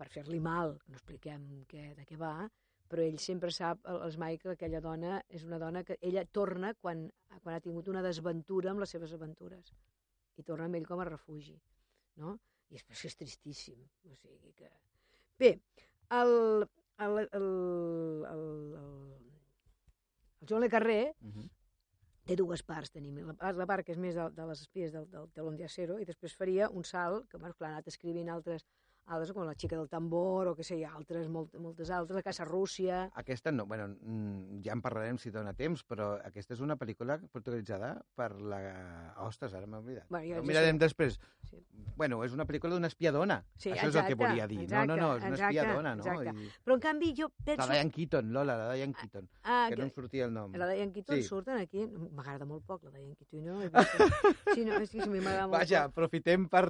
per 0.00 0.08
fer-li 0.08 0.40
mal, 0.40 0.78
no 0.88 0.96
expliquem 0.96 1.46
què, 1.68 1.90
de 1.96 2.06
què 2.08 2.16
va, 2.20 2.34
però 2.90 3.04
ell 3.04 3.18
sempre 3.22 3.52
sap, 3.54 3.84
els 3.86 4.16
Mai, 4.18 4.38
que 4.40 4.54
aquella 4.54 4.80
dona 4.82 5.20
és 5.28 5.44
una 5.46 5.60
dona 5.62 5.84
que 5.86 5.98
ella 6.08 6.24
torna 6.38 6.72
quan, 6.74 7.04
quan 7.42 7.54
ha 7.54 7.62
tingut 7.62 7.90
una 7.92 8.02
desventura 8.02 8.72
amb 8.72 8.82
les 8.82 8.94
seves 8.96 9.12
aventures 9.14 9.74
i 10.40 10.46
torna 10.46 10.66
amb 10.66 10.80
ell 10.80 10.88
com 10.88 11.02
a 11.02 11.06
refugi, 11.08 11.54
no? 12.22 12.34
I 12.70 12.80
és, 12.80 12.86
és 13.10 13.16
tristíssim. 13.20 13.78
O 14.10 14.16
sigui 14.18 14.54
que... 14.56 14.70
Bé, 15.38 15.52
el, 16.16 16.34
el, 17.04 17.18
el, 17.20 17.28
el, 17.38 17.46
el, 18.32 18.44
el 20.40 20.48
Joan 20.48 20.64
Le 20.64 20.70
Carré 20.72 21.00
uh 21.12 21.26
mhm. 21.26 21.32
-huh. 21.38 21.48
Té 22.30 22.38
dues 22.38 22.62
parts. 22.66 22.92
Tenim 22.94 23.18
la, 23.26 23.52
la 23.58 23.66
part 23.68 23.86
que 23.86 23.94
és 23.96 24.00
més 24.00 24.16
de, 24.18 24.28
de 24.36 24.46
les 24.50 24.62
espies 24.66 24.94
del, 24.94 25.08
del 25.10 25.30
telón 25.36 25.58
de 25.58 25.66
acero 25.66 25.98
i 25.98 26.06
després 26.08 26.36
faria 26.38 26.70
un 26.70 26.86
salt, 26.86 27.26
que 27.30 27.40
bueno, 27.40 27.56
clar, 27.58 27.74
ha 27.74 27.80
anat 27.80 27.90
escrivint 27.90 28.30
altres 28.30 28.66
altres 29.10 29.32
com 29.34 29.44
la 29.46 29.54
xica 29.58 29.76
del 29.76 29.88
tambor 29.90 30.52
o 30.52 30.54
que 30.56 30.64
sé, 30.66 30.80
altres, 30.86 31.28
molt, 31.32 31.54
moltes 31.60 31.90
altres, 31.90 32.16
la 32.16 32.24
Casa 32.26 32.46
Rússia... 32.46 33.02
Aquesta 33.20 33.52
no, 33.52 33.66
bueno, 33.66 33.88
mm, 33.90 34.60
ja 34.64 34.74
en 34.76 34.82
parlarem 34.84 35.18
si 35.18 35.32
dona 35.34 35.52
temps, 35.56 35.82
però 35.86 36.12
aquesta 36.26 36.54
és 36.56 36.62
una 36.64 36.76
pel·lícula 36.80 37.18
protagonitzada 37.32 37.92
per 38.16 38.30
la... 38.40 38.60
Ostres, 39.26 39.54
ara 39.56 39.66
m'he 39.66 39.80
oblidat. 39.82 40.06
Bueno, 40.10 40.28
ja, 40.30 40.42
mirarem 40.46 40.78
sí. 40.78 40.84
després. 40.86 41.18
Sí. 41.50 41.60
Bueno, 41.96 42.22
és 42.24 42.32
una 42.32 42.46
pel·lícula 42.48 42.76
d'una 42.76 42.88
espiadona. 42.88 43.40
Sí, 43.56 43.72
Això 43.74 43.88
exacte, 43.88 43.90
és 43.90 44.00
el 44.00 44.06
que 44.08 44.18
volia 44.22 44.46
dir. 44.50 44.62
Exacte, 44.64 44.86
no, 44.88 44.96
no, 44.96 45.02
no, 45.02 45.16
és 45.18 45.26
una 45.26 45.36
exacte, 45.36 45.58
espiadona, 45.58 45.94
no? 45.98 46.06
Exacte. 46.06 46.46
I... 46.46 46.52
Però 46.64 46.76
en 46.78 46.84
canvi 46.86 47.12
jo 47.18 47.28
penso... 47.34 47.60
La 47.60 47.74
Diane 47.74 47.94
Keaton, 47.96 48.32
Lola, 48.36 48.56
la 48.60 48.70
Diane 48.74 48.96
Keaton, 48.96 49.28
ah, 49.42 49.66
que, 49.68 49.74
que 49.74 49.80
no 49.80 49.88
em 49.88 49.92
sortia 49.96 50.28
el 50.28 50.34
nom. 50.36 50.54
La 50.60 50.70
Diane 50.70 50.94
Keaton 50.94 51.20
sí. 51.20 51.26
surten 51.26 51.60
aquí, 51.60 51.84
m'agrada 52.16 52.48
molt 52.48 52.64
poc 52.68 52.86
la 52.86 52.94
Diane 52.94 53.16
Keaton, 53.18 53.44
no? 53.44 53.58
Sí, 54.54 54.64
no, 54.66 54.78
és 54.80 54.90
que 54.90 55.02
a 55.04 55.10
mi 55.10 55.20
m'agrada 55.20 55.48
molt 55.48 55.58
Vaja, 55.58 55.84
poc. 55.84 55.94
aprofitem 55.94 56.46
per... 56.50 56.64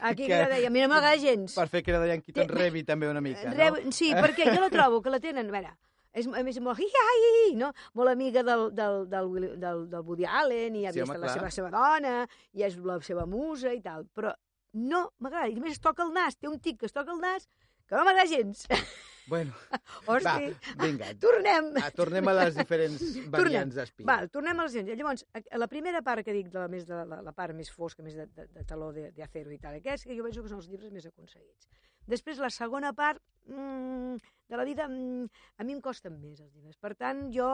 Aquí 0.00 0.26
que, 0.26 0.32
que 0.32 0.42
deia, 0.56 0.68
a 0.68 0.74
mi 0.74 0.82
no 0.82 0.90
m'agrada 0.90 1.20
gens. 1.22 1.54
Per 1.58 1.68
fer 1.82 1.92
que 1.92 1.98
la 1.98 2.04
Diane 2.06 2.22
Keaton 2.24 2.52
rebi 2.54 2.84
també 2.88 3.10
una 3.10 3.22
mica, 3.24 3.48
no? 3.50 3.56
Reb... 3.58 3.92
Sí, 3.94 4.12
perquè 4.14 4.48
jo 4.48 4.60
la 4.62 4.70
trobo, 4.72 5.02
que 5.02 5.12
la 5.12 5.20
tenen, 5.22 5.50
a 5.50 5.56
veure, 5.56 5.74
és, 6.12 6.28
a 6.28 6.42
més, 6.44 6.58
molt, 6.60 6.80
hi, 6.80 6.88
hi, 6.88 7.30
hi, 7.32 7.52
no? 7.58 7.72
molt 7.98 8.12
amiga 8.12 8.42
del, 8.46 8.66
del, 8.76 9.02
del, 9.12 9.30
del, 9.60 9.84
del 9.92 10.06
Woody 10.06 10.28
Allen, 10.28 10.76
i 10.76 10.86
ha 10.86 10.92
sí, 10.92 11.00
vist 11.00 11.10
home, 11.10 11.20
la 11.22 11.32
seva, 11.32 11.52
seva 11.54 11.70
dona, 11.72 12.16
i 12.52 12.66
és 12.68 12.76
la 12.84 12.98
seva 13.04 13.24
musa 13.26 13.72
i 13.72 13.80
tal, 13.84 14.04
però 14.12 14.34
no 14.72 15.06
m'agrada. 15.20 15.48
I 15.52 15.56
a 15.56 15.64
més 15.64 15.78
es 15.78 15.84
toca 15.84 16.04
el 16.04 16.12
nas, 16.16 16.36
té 16.36 16.50
un 16.50 16.60
tic 16.60 16.80
que 16.80 16.88
es 16.90 16.94
toca 16.96 17.14
el 17.14 17.20
nas, 17.22 17.48
que 17.88 17.96
no 17.96 18.04
m'agrada 18.04 18.28
gens. 18.28 18.66
Bueno, 19.26 19.52
Hosti, 20.06 20.24
va, 20.24 20.86
vinga. 20.86 21.12
Tornem. 21.22 21.70
Ah, 21.82 21.90
tornem 21.94 22.28
a 22.28 22.34
les 22.40 22.56
diferents 22.58 23.04
variants 23.36 23.78
d'espia. 23.78 24.06
Va, 24.08 24.18
tornem 24.32 24.58
a 24.58 24.66
les 24.66 24.76
variants. 24.78 24.98
Llavors, 24.98 25.24
a 25.38 25.62
la 25.62 25.68
primera 25.70 26.02
part 26.02 26.26
que 26.26 26.34
dic, 26.34 26.50
de 26.52 26.60
la, 26.60 26.68
més 26.72 26.86
de 26.88 26.98
la, 26.98 27.20
la 27.22 27.34
part 27.36 27.56
més 27.56 27.70
fosca, 27.70 28.02
més 28.02 28.18
de, 28.18 28.26
de, 28.34 28.48
de 28.56 28.66
taló 28.68 28.90
d'acero 28.92 29.54
i 29.54 29.60
tal, 29.62 29.78
aquests, 29.78 30.08
que 30.08 30.18
jo 30.18 30.26
penso 30.26 30.42
que 30.42 30.52
són 30.52 30.62
els 30.62 30.70
llibres 30.72 30.94
més 30.94 31.06
aconseguits. 31.08 31.70
Després, 32.10 32.40
la 32.42 32.50
segona 32.50 32.90
part 32.98 33.22
mmm, 33.46 34.18
de 34.50 34.58
la 34.58 34.66
vida, 34.66 34.88
mmm, 34.90 35.28
a 35.58 35.66
mi 35.66 35.76
em 35.76 35.80
costen 35.84 36.18
més 36.18 36.40
els 36.42 36.50
llibres. 36.56 36.78
Per 36.82 36.94
tant, 36.98 37.28
jo, 37.34 37.48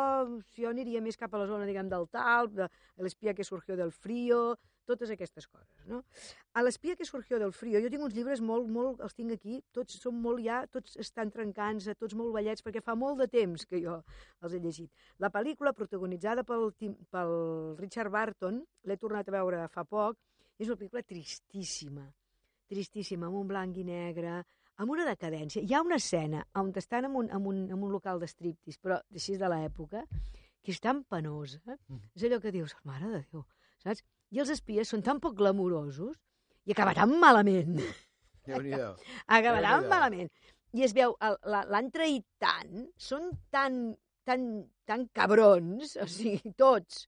jo 0.56 0.72
aniria 0.72 1.04
més 1.04 1.20
cap 1.20 1.34
a 1.34 1.42
la 1.42 1.48
zona, 1.50 1.68
diguem, 1.68 1.90
del 1.92 2.08
talp, 2.08 2.56
de 2.56 2.68
l'espia 3.04 3.36
que 3.36 3.46
surgió 3.46 3.76
del 3.76 3.92
frío, 3.92 4.56
totes 4.88 5.12
aquestes 5.12 5.46
coses, 5.46 5.84
no? 5.90 6.00
A 6.56 6.64
l'espia 6.64 6.96
que 6.96 7.06
surgió 7.08 7.38
del 7.40 7.52
frío, 7.56 7.80
jo 7.84 7.90
tinc 7.92 8.04
uns 8.06 8.16
llibres 8.16 8.42
molt, 8.44 8.68
molt, 8.72 9.02
els 9.04 9.16
tinc 9.16 9.34
aquí, 9.36 9.60
tots 9.76 10.00
són 10.02 10.18
molt 10.24 10.42
ja, 10.44 10.62
tots 10.72 10.96
estan 11.04 11.32
trencants, 11.34 11.90
tots 12.00 12.16
molt 12.18 12.34
vellets, 12.36 12.64
perquè 12.64 12.82
fa 12.84 12.96
molt 12.98 13.20
de 13.22 13.28
temps 13.32 13.66
que 13.68 13.82
jo 13.84 13.98
els 14.42 14.54
he 14.54 14.62
llegit. 14.64 14.90
La 15.22 15.32
pel·lícula, 15.34 15.74
protagonitzada 15.76 16.46
pel, 16.48 16.70
pel 17.12 17.34
Richard 17.80 18.14
Barton, 18.14 18.62
l'he 18.88 18.98
tornat 19.00 19.28
a 19.28 19.36
veure 19.38 19.66
fa 19.74 19.84
poc, 19.84 20.18
és 20.58 20.68
una 20.68 20.78
pel·lícula 20.80 21.04
tristíssima, 21.06 22.06
tristíssima, 22.68 23.28
amb 23.28 23.42
un 23.42 23.50
blanc 23.50 23.76
i 23.78 23.84
negre, 23.86 24.40
amb 24.78 24.94
una 24.94 25.06
decadència. 25.08 25.62
Hi 25.62 25.74
ha 25.74 25.84
una 25.84 25.98
escena 26.00 26.44
on 26.58 26.72
estan 26.80 27.08
en 27.08 27.16
un, 27.20 27.30
en 27.34 27.46
un, 27.52 27.64
en 27.68 27.78
un 27.78 27.94
local 27.94 28.20
d'estriptis, 28.22 28.78
però 28.82 29.00
així 29.14 29.36
de 29.38 29.50
l'època, 29.50 30.04
que 30.62 30.74
és 30.74 30.80
tan 30.84 31.02
penosa. 31.10 31.60
Mm. 31.88 32.10
És 32.14 32.26
allò 32.28 32.40
que 32.42 32.54
dius, 32.54 32.74
mare 32.88 33.10
de 33.14 33.22
Déu, 33.32 33.44
saps? 33.84 34.04
I 34.34 34.42
els 34.42 34.52
espies 34.52 34.90
són 34.92 35.04
tan 35.04 35.20
poc 35.24 35.36
glamurosos 35.38 36.16
i 36.68 36.74
acabaran 36.74 37.14
malament. 37.20 37.78
acabaran 39.38 39.88
malament. 39.88 40.30
I 40.76 40.84
es 40.84 40.92
veu, 40.96 41.14
l'han 41.48 41.88
traït 41.94 42.26
tant, 42.42 42.88
són 43.00 43.30
tan, 43.54 43.78
tan, 44.28 44.44
tan 44.88 45.06
cabrons, 45.16 45.96
o 45.96 46.06
sigui, 46.12 46.52
tots, 46.60 47.06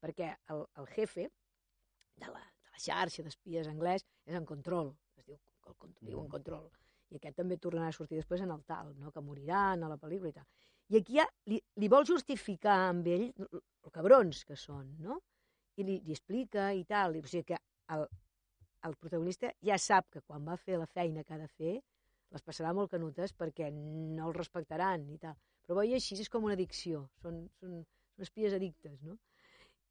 perquè 0.00 0.32
el, 0.54 0.62
el 0.80 0.88
jefe 0.96 1.26
de 1.28 2.30
la, 2.30 2.40
de 2.40 2.72
la 2.72 2.80
xarxa 2.80 3.24
d'espies 3.26 3.68
anglès 3.68 4.06
és 4.24 4.38
en 4.38 4.48
control, 4.48 4.94
es 5.20 5.26
diu, 5.28 5.36
el, 5.68 5.76
diu 6.00 6.22
en 6.22 6.24
mm. 6.24 6.32
control, 6.32 6.70
i 7.12 7.20
aquest 7.20 7.36
també 7.36 7.58
tornarà 7.60 7.90
a 7.92 7.96
sortir 7.96 8.16
després 8.16 8.40
en 8.40 8.54
el 8.54 8.64
tal, 8.64 8.94
no? 8.96 9.12
que 9.12 9.24
moriran 9.24 9.84
a 9.84 9.90
la 9.92 10.00
pel·lícula 10.00 10.32
i 10.32 10.38
tal. 10.38 10.48
I 10.92 10.98
aquí 11.00 11.18
ja 11.20 11.26
li, 11.48 11.60
li 11.80 11.92
vol 11.92 12.08
justificar 12.08 12.78
amb 12.88 13.06
ell 13.12 13.28
el 13.44 13.92
cabrons 13.92 14.42
que 14.48 14.56
són, 14.56 14.88
no? 15.04 15.20
I 15.76 15.86
li, 15.86 16.00
li 16.04 16.12
explica 16.16 16.70
i 16.76 16.84
tal. 16.88 17.16
O 17.18 17.28
sigui 17.28 17.46
que 17.52 17.58
el, 17.94 18.04
el 18.88 18.96
protagonista 19.00 19.52
ja 19.64 19.78
sap 19.78 20.10
que 20.12 20.22
quan 20.26 20.44
va 20.48 20.58
fer 20.60 20.78
la 20.80 20.90
feina 20.90 21.24
que 21.24 21.34
ha 21.34 21.40
de 21.40 21.48
fer 21.48 21.78
les 22.32 22.44
passarà 22.44 22.72
molt 22.72 22.90
canutes 22.92 23.34
perquè 23.36 23.68
no 23.72 24.28
el 24.28 24.36
respectaran 24.36 25.04
i 25.12 25.18
tal. 25.20 25.36
Però 25.68 25.84
i 25.84 25.94
així 25.96 26.16
és 26.18 26.30
com 26.32 26.48
una 26.48 26.56
addicció, 26.56 27.06
són, 27.22 27.44
són, 27.60 27.82
són 28.16 28.26
espies 28.26 28.56
addictes, 28.56 28.98
no? 29.04 29.18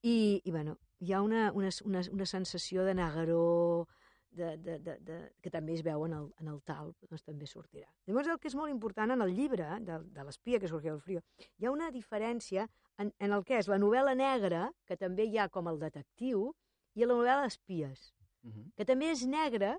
I, 0.02 0.42
i 0.44 0.52
bueno, 0.52 0.76
hi 1.06 1.14
ha 1.14 1.22
una, 1.22 1.52
una, 1.54 1.70
una, 1.86 2.02
una 2.12 2.26
sensació 2.26 2.84
de 2.88 2.96
negaró, 2.98 3.88
de, 4.32 4.58
de, 4.58 4.80
de, 4.80 4.98
de, 5.06 5.18
que 5.44 5.52
també 5.54 5.76
es 5.76 5.84
veu 5.86 6.06
en 6.08 6.16
el, 6.18 6.28
en 6.42 6.50
el 6.50 6.62
tal, 6.68 6.94
doncs 7.10 7.26
també 7.28 7.48
sortirà. 7.48 7.90
Llavors, 8.08 8.32
el 8.32 8.40
que 8.42 8.50
és 8.50 8.56
molt 8.58 8.72
important 8.72 9.14
en 9.14 9.22
el 9.26 9.34
llibre 9.36 9.68
de, 9.86 10.00
de 10.16 10.26
l'espia 10.26 10.60
que 10.60 10.72
sorgia 10.72 10.94
del 10.94 11.04
frio, 11.04 11.22
hi 11.60 11.68
ha 11.68 11.74
una 11.74 11.92
diferència 11.94 12.66
en, 12.98 13.14
en 13.20 13.32
el 13.32 13.44
que 13.44 13.58
és 13.58 13.68
la 13.68 13.80
novel·la 13.80 14.16
negra, 14.16 14.72
que 14.86 14.98
també 14.98 15.26
hi 15.26 15.38
ha 15.38 15.50
com 15.50 15.68
el 15.68 15.80
detectiu, 15.80 16.52
i 16.96 17.06
la 17.06 17.14
novel·la 17.14 17.46
d'espies, 17.46 18.12
uh. 18.44 18.50
-huh. 18.50 18.66
que 18.76 18.86
també 18.86 19.12
és 19.12 19.26
negra, 19.26 19.78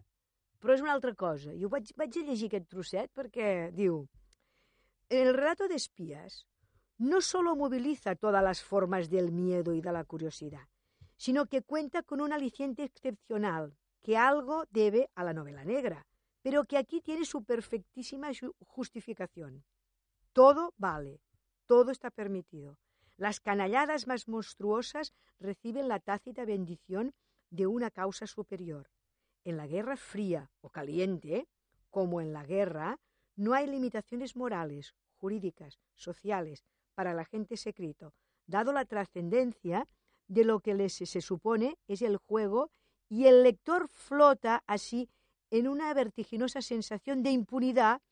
però 0.61 0.75
és 0.75 0.81
una 0.81 0.93
altra 0.93 1.15
cosa. 1.15 1.53
I 1.53 1.65
ho 1.65 1.69
vaig, 1.69 1.91
vaig 1.97 2.17
a 2.17 2.27
llegir 2.27 2.49
aquest 2.49 2.69
trosset 2.69 3.11
perquè 3.13 3.71
diu 3.75 4.07
el 5.09 5.35
relato 5.35 5.69
de 5.69 5.75
espías 5.75 6.47
no 6.97 7.21
solo 7.21 7.57
moviliza 7.57 8.15
todas 8.15 8.43
las 8.43 8.63
formas 8.63 9.11
del 9.11 9.33
miedo 9.33 9.75
y 9.75 9.81
de 9.81 9.93
la 9.93 10.05
curiosidad, 10.05 10.69
sino 11.17 11.47
que 11.47 11.63
cuenta 11.63 12.03
con 12.03 12.21
un 12.21 12.33
aliciente 12.33 12.85
excepcional 12.85 13.77
que 14.01 14.17
algo 14.17 14.65
debe 14.71 15.11
a 15.15 15.25
la 15.25 15.33
novela 15.33 15.65
negra, 15.65 16.07
pero 16.43 16.65
que 16.65 16.79
aquí 16.79 17.01
tiene 17.01 17.25
su 17.25 17.45
perfectísima 17.45 18.31
justificación. 18.61 19.65
Todo 20.33 20.75
vale, 20.77 21.21
todo 21.67 21.91
está 21.91 22.11
permitido. 22.11 22.79
Las 23.23 23.39
canalladas 23.39 24.09
más 24.09 24.27
monstruosas 24.27 25.13
reciben 25.39 25.87
la 25.87 26.01
tácita 26.01 26.45
bendición 26.45 27.15
de 27.51 27.69
una 27.69 27.93
causa 27.93 28.27
superior. 28.27 28.91
En 29.45 29.57
la 29.57 29.69
guerra 29.69 29.97
fría 29.97 30.51
o 30.61 30.71
caliente, 30.71 31.47
como 31.89 32.21
en 32.21 32.33
la 32.33 32.45
guerra, 32.45 32.99
no 33.37 33.55
hay 33.55 33.69
limitaciones 33.69 34.35
morales, 34.35 34.97
jurídicas, 35.19 35.79
sociales 35.95 36.65
para 36.97 37.13
el 37.13 37.21
agente 37.21 37.57
secreto, 37.57 38.13
dado 38.49 38.73
la 38.73 38.87
trascendencia 38.87 39.87
de 40.27 40.45
lo 40.45 40.59
que 40.59 40.75
les 40.75 40.95
se 40.95 41.21
supone 41.21 41.79
es 41.87 42.03
el 42.03 42.17
juego 42.17 42.73
y 43.09 43.27
el 43.27 43.45
lector 43.45 43.87
flota 43.87 44.65
así 44.67 45.09
en 45.53 45.69
una 45.69 45.95
vertiginosa 45.95 46.61
sensación 46.61 47.23
de 47.23 47.31
impunidad 47.31 48.03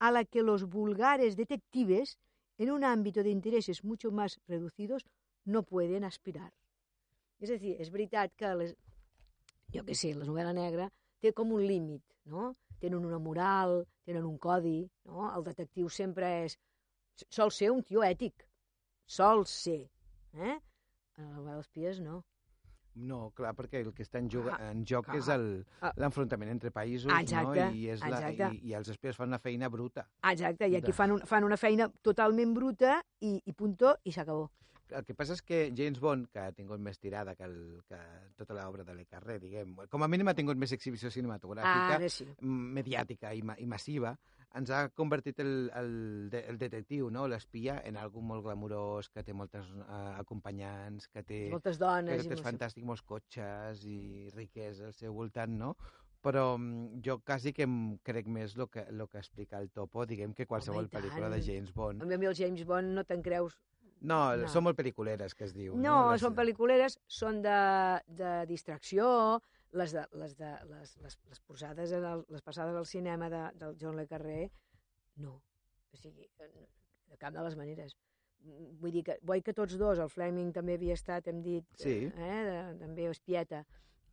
a 0.00 0.10
la 0.10 0.24
que 0.24 0.42
los 0.42 0.64
vulgares 0.64 1.36
detectives, 1.36 2.18
en 2.58 2.70
un 2.70 2.84
ámbito 2.84 3.22
de 3.22 3.30
intereses 3.30 3.84
mucho 3.84 4.10
más 4.10 4.40
reducidos, 4.46 5.04
no 5.44 5.62
pueden 5.62 6.04
aspirar. 6.04 6.52
És 7.38 7.52
a 7.52 7.58
dir, 7.60 7.74
és 7.80 7.90
veritat 7.92 8.32
que, 8.36 8.52
les, 8.56 8.72
jo 9.74 9.82
què 9.84 9.96
sé, 9.96 10.14
la 10.16 10.24
novel·la 10.28 10.54
negra 10.56 10.88
té 11.20 11.32
com 11.36 11.52
un 11.52 11.66
límit, 11.66 12.02
no? 12.24 12.54
Tenen 12.80 13.04
una 13.04 13.18
moral, 13.20 13.82
tenen 14.08 14.24
un 14.24 14.38
codi, 14.38 14.78
no? 15.08 15.28
El 15.32 15.44
detectiu 15.44 15.90
sempre 15.92 16.32
és... 16.44 16.56
Sol 17.32 17.52
ser 17.52 17.70
un 17.72 17.80
tio 17.80 18.02
ètic, 18.04 18.42
sol 19.08 19.46
ser. 19.48 19.86
Eh? 20.36 20.56
A 21.16 21.22
la 21.22 21.30
novel·la 21.30 21.60
d'espies 21.62 22.00
no. 22.04 22.18
No, 22.96 23.30
clar, 23.36 23.52
perquè 23.56 23.82
el 23.84 23.92
que 23.92 24.04
està 24.06 24.20
en, 24.22 24.28
joc, 24.32 24.48
en 24.56 24.84
joc 24.88 25.10
clar. 25.10 25.18
és 25.20 25.28
ah. 25.32 25.90
l'enfrontament 26.00 26.50
entre 26.54 26.72
països, 26.72 27.12
exacte, 27.12 27.66
no? 27.66 27.76
I, 27.76 27.88
és 27.92 28.00
exacte. 28.00 28.38
la, 28.40 28.52
i, 28.56 28.70
i 28.70 28.76
els 28.78 28.88
espies 28.94 29.18
fan 29.18 29.28
una 29.28 29.40
feina 29.42 29.68
bruta. 29.72 30.06
Exacte, 30.30 30.70
i 30.72 30.78
aquí 30.78 30.94
fan, 30.96 31.12
un, 31.18 31.24
fan 31.28 31.44
una 31.44 31.58
feina 31.60 31.90
totalment 32.02 32.54
bruta 32.56 33.00
i, 33.20 33.36
i 33.44 33.56
puntó, 33.56 33.98
i 34.04 34.14
s'acabó. 34.16 34.48
El 34.94 35.02
que 35.02 35.16
passa 35.18 35.34
és 35.34 35.42
que 35.42 35.58
James 35.74 35.98
Bond, 35.98 36.28
que 36.30 36.44
ha 36.44 36.52
tingut 36.54 36.80
més 36.80 37.00
tirada 37.02 37.34
que, 37.34 37.44
el, 37.44 37.56
que 37.90 37.98
tota 38.38 38.54
l'obra 38.54 38.84
de 38.86 38.94
Le 38.94 39.04
Carré, 39.10 39.40
diguem, 39.42 39.74
com 39.90 40.04
a 40.06 40.08
mínim 40.08 40.30
ha 40.30 40.36
tingut 40.38 40.58
més 40.60 40.72
exhibició 40.76 41.10
cinematogràfica, 41.10 41.98
ah, 41.98 42.10
sí. 42.12 42.28
mediàtica 42.78 43.34
i, 43.34 43.42
ma, 43.42 43.58
i 43.58 43.66
massiva, 43.66 44.14
ens 44.56 44.72
ha 44.72 44.80
convertit 44.96 45.40
el, 45.44 45.52
el, 45.76 45.90
el 46.38 46.58
detectiu, 46.60 47.10
no? 47.12 47.26
l'espia, 47.30 47.78
en 47.88 47.98
algú 48.00 48.22
molt 48.24 48.44
glamurós, 48.46 49.10
que 49.12 49.24
té 49.26 49.34
moltes 49.36 49.68
uh, 49.82 50.16
acompanyants, 50.22 51.10
que 51.12 51.22
té... 51.26 51.42
Moltes 51.52 51.80
dones. 51.82 52.24
Que, 52.24 52.38
és 52.38 52.44
fantàstic, 52.44 52.86
molts 52.88 53.04
cotxes 53.06 53.84
i 53.90 54.26
riquesa 54.34 54.90
al 54.90 54.96
seu 54.96 55.14
voltant, 55.16 55.54
no? 55.60 55.74
Però 56.24 56.56
mm, 56.56 57.02
jo 57.06 57.18
quasi 57.22 57.52
que 57.54 57.66
em 57.68 57.76
crec 58.06 58.28
més 58.32 58.56
el 58.56 58.66
que, 58.72 58.86
lo 58.96 59.06
que 59.12 59.20
explica 59.22 59.60
el 59.62 59.70
Topo, 59.70 60.06
diguem, 60.08 60.34
que 60.34 60.48
qualsevol 60.48 60.86
Home, 60.86 60.94
pel·lícula 60.96 61.30
de 61.32 61.42
James 61.44 61.74
Bond. 61.76 62.02
A 62.02 62.18
mi 62.18 62.30
el 62.32 62.36
James 62.38 62.64
Bond 62.66 62.96
no 62.96 63.04
te'n 63.06 63.22
creus 63.22 63.58
no, 64.00 64.18
no, 64.36 64.48
són 64.52 64.66
molt 64.66 64.76
pel·liculeres, 64.78 65.34
que 65.34 65.46
es 65.46 65.54
diu. 65.56 65.74
No, 65.74 65.96
no 66.10 66.18
són 66.20 66.34
pel·liculeres, 66.36 66.98
són 67.08 67.40
de, 67.44 67.60
de 68.18 68.32
distracció, 68.50 69.06
les, 69.72 69.92
de, 69.92 70.06
les, 70.12 70.36
de, 70.36 70.52
les, 70.70 70.96
les, 71.02 71.18
les 71.28 71.40
posades, 71.40 71.92
en 71.92 72.04
el, 72.04 72.24
les 72.28 72.42
passades 72.42 72.76
al 72.76 72.86
cinema 72.86 73.28
de, 73.30 73.42
del 73.60 73.76
John 73.80 73.96
Le 73.96 74.06
Carré, 74.06 74.50
no. 75.16 75.40
O 75.92 75.96
sigui, 75.96 76.28
de 76.36 77.18
cap 77.18 77.34
de 77.34 77.42
les 77.42 77.56
maneres. 77.56 77.96
Vull 78.80 78.92
dir 78.94 79.02
que, 79.06 79.18
vull 79.26 79.42
que 79.42 79.54
tots 79.56 79.76
dos, 79.80 79.98
el 79.98 80.10
Fleming 80.12 80.52
també 80.54 80.76
havia 80.76 80.94
estat, 80.94 81.28
hem 81.28 81.42
dit, 81.42 81.66
sí. 81.80 81.98
eh, 82.06 82.40
de, 82.46 82.58
també 82.82 83.08
espieta, 83.10 83.64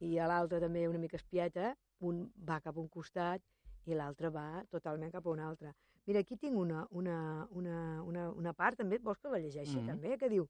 i 0.04 0.16
l'altre 0.18 0.60
també 0.64 0.88
una 0.90 1.02
mica 1.02 1.20
espieta, 1.20 1.74
un 2.04 2.26
va 2.48 2.60
cap 2.64 2.78
a 2.78 2.82
un 2.82 2.90
costat 2.92 3.44
i 3.86 3.96
l'altre 3.96 4.32
va 4.34 4.64
totalment 4.72 5.12
cap 5.12 5.28
a 5.28 5.32
un 5.32 5.44
altre. 5.44 5.74
Mira, 6.08 6.24
aquí 6.24 6.36
tinc 6.36 6.58
una, 6.60 6.86
una, 6.92 7.18
una, 7.52 7.78
una, 8.04 8.30
una 8.32 8.54
part, 8.54 8.80
també, 8.80 9.00
vols 9.00 9.22
que 9.22 9.32
la 9.32 9.40
llegeixi, 9.40 9.78
mm 9.78 9.84
-hmm. 9.84 9.92
també, 9.92 10.18
que 10.18 10.30
diu 10.30 10.48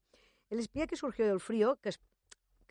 El 0.50 0.58
espia 0.58 0.86
que 0.86 0.96
surgió 0.96 1.26
del 1.26 1.40
frío, 1.40 1.76
que 1.80 1.88
es 1.88 1.98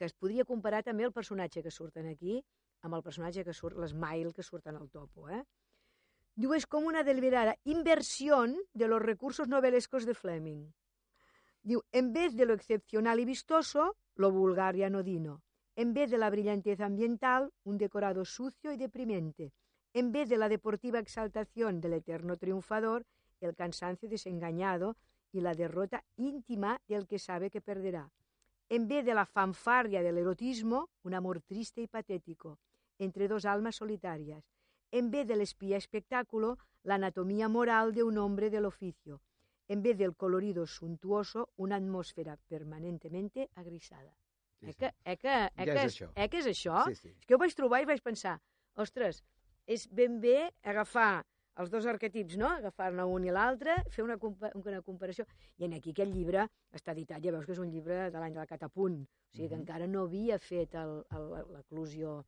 que 0.04 0.10
es 0.12 0.20
podria 0.20 0.44
comparar 0.44 0.82
també 0.84 1.06
el 1.08 1.14
personatge 1.16 1.62
que 1.64 1.72
surten 1.72 2.10
aquí 2.12 2.42
amb 2.84 2.98
el 2.98 3.04
personatge 3.04 3.46
que 3.48 3.54
surt, 3.56 3.78
l'Smile 3.80 4.34
que 4.36 4.44
surten 4.44 4.76
al 4.76 4.90
topo, 4.92 5.30
eh? 5.32 5.44
Diu, 6.36 6.52
és 6.58 6.66
com 6.68 6.90
una 6.90 7.04
deliberada 7.08 7.54
inversió 7.72 8.42
de 8.74 8.90
los 8.92 9.02
recursos 9.02 9.48
novelescos 9.48 10.08
de 10.10 10.16
Fleming. 10.22 10.66
Diu, 11.62 11.84
en 11.94 12.12
vez 12.12 12.36
de 12.36 12.46
lo 12.50 12.58
excepcional 12.60 13.22
y 13.22 13.26
vistoso, 13.26 13.96
lo 14.16 14.32
vulgar 14.32 14.76
y 14.76 14.84
anodino. 14.84 15.42
En 15.78 15.94
vez 15.94 16.12
de 16.12 16.18
la 16.18 16.30
brillantez 16.30 16.82
ambiental, 16.82 17.54
un 17.64 17.78
decorado 17.78 18.26
sucio 18.26 18.74
y 18.74 18.78
deprimente. 18.78 19.54
En 19.94 20.12
vez 20.12 20.28
de 20.28 20.38
la 20.38 20.50
deportiva 20.50 21.00
exaltación 21.00 21.80
del 21.80 21.94
eterno 21.94 22.36
triunfador, 22.36 23.06
el 23.40 23.56
cansancio 23.56 24.10
desengañado 24.10 24.98
y 25.32 25.40
la 25.40 25.54
derrota 25.54 26.04
íntima 26.18 26.82
del 26.90 27.08
que 27.08 27.20
sabe 27.20 27.50
que 27.50 27.62
perderá. 27.62 28.12
En 28.76 28.88
vez 28.88 29.06
de 29.06 29.14
la 29.14 29.28
fanfarria 29.28 30.02
del 30.02 30.18
erotismo, 30.18 30.90
un 31.04 31.14
amor 31.14 31.42
triste 31.42 31.80
y 31.84 31.88
patético, 31.88 32.58
entre 32.98 33.28
dos 33.28 33.46
almas 33.46 33.76
solitarias. 33.76 34.50
En 34.90 35.12
vez 35.12 35.28
del 35.28 35.42
espía 35.42 35.78
espectáculo, 35.78 36.58
la 36.82 36.96
anatomía 36.96 37.48
moral 37.50 37.94
de 37.94 38.02
un 38.02 38.18
hombre 38.18 38.50
del 38.50 38.66
oficio. 38.66 39.22
En 39.68 39.84
vez 39.84 39.96
del 40.00 40.16
colorido 40.16 40.66
suntuoso, 40.66 41.52
una 41.56 41.76
atmósfera 41.76 42.36
permanentemente 42.48 43.48
agrisada. 43.54 44.18
Sí, 44.60 44.66
sí. 44.66 44.72
Eh 44.72 44.74
que, 44.74 44.86
eh 45.06 45.18
que, 45.18 45.36
eh 45.46 45.66
ja 45.68 45.74
que, 45.74 45.86
és, 45.86 46.02
és 46.02 46.10
eh 46.16 46.30
que 46.30 46.38
és 46.40 46.48
això? 46.48 46.84
Sí, 46.88 46.96
sí. 46.96 47.10
És 47.10 47.28
que 47.28 47.36
ho 47.36 47.38
vaig 47.38 47.54
trobar 47.54 47.84
i 47.84 47.86
vaig 47.86 48.02
pensar, 48.02 48.40
ostres, 48.74 49.22
és 49.68 49.86
ben 49.92 50.18
bé 50.20 50.50
agafar 50.64 51.28
els 51.62 51.70
dos 51.70 51.86
arquetips, 51.86 52.38
no? 52.38 52.48
agafar-ne 52.50 53.04
un 53.06 53.26
i 53.26 53.32
l'altre, 53.32 53.76
fer 53.94 54.04
una, 54.04 54.18
compa 54.18 54.50
una 54.56 54.82
comparació. 54.82 55.26
I 55.60 55.66
en 55.66 55.74
aquí 55.78 55.92
aquest 55.92 56.12
llibre 56.14 56.48
està 56.74 56.92
editat, 56.96 57.22
ja 57.24 57.32
veus 57.32 57.46
que 57.46 57.54
és 57.54 57.60
un 57.60 57.70
llibre 57.70 58.10
de 58.12 58.20
l'any 58.20 58.34
del 58.34 58.48
Catapunt, 58.50 59.02
o 59.04 59.36
sigui 59.36 59.50
que 59.50 59.56
Mhm. 59.56 59.62
encara 59.62 59.88
no 59.88 60.04
havia 60.04 60.40
fet 60.40 60.74
l'eclusió 60.74 62.24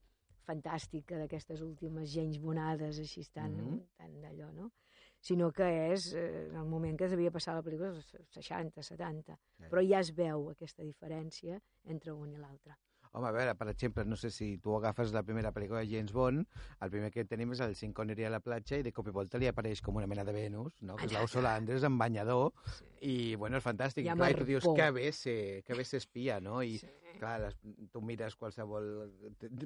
fantàstica 0.45 1.17
d'aquestes 1.17 1.61
últimes 1.61 2.11
gens 2.13 2.37
bonades, 2.39 2.99
així 2.99 3.23
tan, 3.33 3.51
Mhm. 3.55 3.79
tan 3.97 4.21
d'allò, 4.21 4.51
no? 4.53 4.71
Sinó 5.19 5.51
que 5.51 5.91
és 5.93 6.13
eh, 6.13 6.49
en 6.49 6.55
el 6.55 6.65
moment 6.65 6.95
que 6.97 7.07
devia 7.07 7.31
passar 7.31 7.55
la 7.55 7.63
pel·lícula, 7.63 7.87
els 7.95 8.15
60, 8.29 8.83
70. 8.83 9.39
Però 9.71 9.81
ja 9.81 9.99
es 9.99 10.11
veu 10.13 10.49
aquesta 10.51 10.83
diferència 10.83 11.59
entre 11.85 12.11
un 12.13 12.31
i 12.31 12.37
l'altre. 12.37 12.75
Home, 13.15 13.29
a 13.29 13.31
veure, 13.31 13.53
per 13.55 13.69
exemple, 13.71 14.03
no 14.03 14.17
sé 14.19 14.27
si 14.29 14.57
tu 14.59 14.73
agafes 14.75 15.13
la 15.15 15.21
primera 15.23 15.53
pel·lícula 15.55 15.79
de 15.85 15.87
James 15.87 16.11
Bond, 16.11 16.43
el 16.83 16.91
primer 16.91 17.13
que 17.13 17.23
tenim 17.23 17.53
és 17.55 17.61
el 17.63 17.75
Sean 17.79 17.93
Connery 17.95 18.25
a 18.27 18.31
la 18.33 18.41
platja 18.43 18.81
i 18.81 18.83
de 18.83 18.91
cop 18.91 19.07
i 19.07 19.13
volta 19.15 19.39
li 19.39 19.47
apareix 19.47 19.79
com 19.85 19.95
una 20.01 20.09
mena 20.11 20.25
de 20.27 20.33
Venus, 20.35 20.75
no? 20.81 20.97
que 20.99 21.07
és 21.07 21.15
l'Ursula 21.15 21.55
Andrés 21.55 21.87
amb 21.87 22.01
banyador, 22.01 22.51
i 22.99 23.35
bueno, 23.39 23.61
és 23.61 23.63
fantàstic. 23.63 24.03
I 24.03 24.17
clar, 24.19 24.33
i 24.33 24.39
tu 24.41 24.49
dius, 24.51 24.67
que 24.67 24.91
bé 24.99 25.07
ser, 25.15 25.39
que 25.63 25.79
bé 25.79 25.87
ser 25.87 26.03
espia, 26.03 26.41
no? 26.43 26.59
I, 26.61 26.77
Sí. 26.83 27.04
Clar, 27.19 27.35
les, 27.41 27.55
tu 27.91 28.01
mires 28.01 28.35
qualsevol 28.35 28.87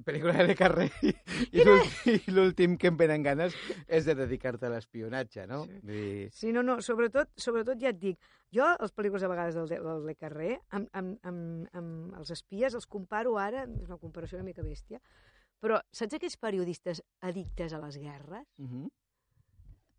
pel·lícula 0.06 0.46
de 0.48 0.56
carrer 0.56 0.90
i, 1.06 1.14
i 1.52 1.66
l'últim- 2.34 2.76
i 2.76 2.78
que 2.82 2.92
em 2.92 2.98
venen 3.00 3.24
ganes 3.26 3.56
és 3.88 4.06
de 4.06 4.16
dedicar-te 4.16 4.68
a 4.68 4.74
l'espionatge, 4.74 5.48
no? 5.48 5.64
Sí. 5.66 5.80
Dir, 5.90 6.30
Sí, 6.34 6.54
no, 6.56 6.64
no, 6.64 6.80
sobretot, 6.86 7.32
sobretot 7.38 7.80
ja 7.82 7.90
et 7.94 8.00
dic, 8.00 8.20
jo 8.56 8.68
les 8.80 8.94
pel·lícules 8.96 9.24
a 9.24 9.32
vegades 9.32 9.56
del, 9.58 9.68
del 9.68 10.06
Le 10.06 10.16
Carré, 10.16 10.60
amb, 10.70 10.90
amb, 10.94 11.18
amb, 11.24 11.68
amb 11.74 12.16
els 12.22 12.32
espies 12.36 12.76
els 12.78 12.88
comparo 12.88 13.38
ara, 13.38 13.66
és 13.66 13.90
una 13.90 14.00
comparació 14.02 14.40
una 14.40 14.48
mica 14.48 14.66
bèstia, 14.66 15.02
però 15.60 15.82
saps 15.92 16.16
aquells 16.16 16.38
periodistes 16.40 17.04
addictes 17.22 17.74
a 17.74 17.80
les 17.84 17.98
guerres? 18.00 18.48
uh 18.58 18.66
-huh. 18.70 18.90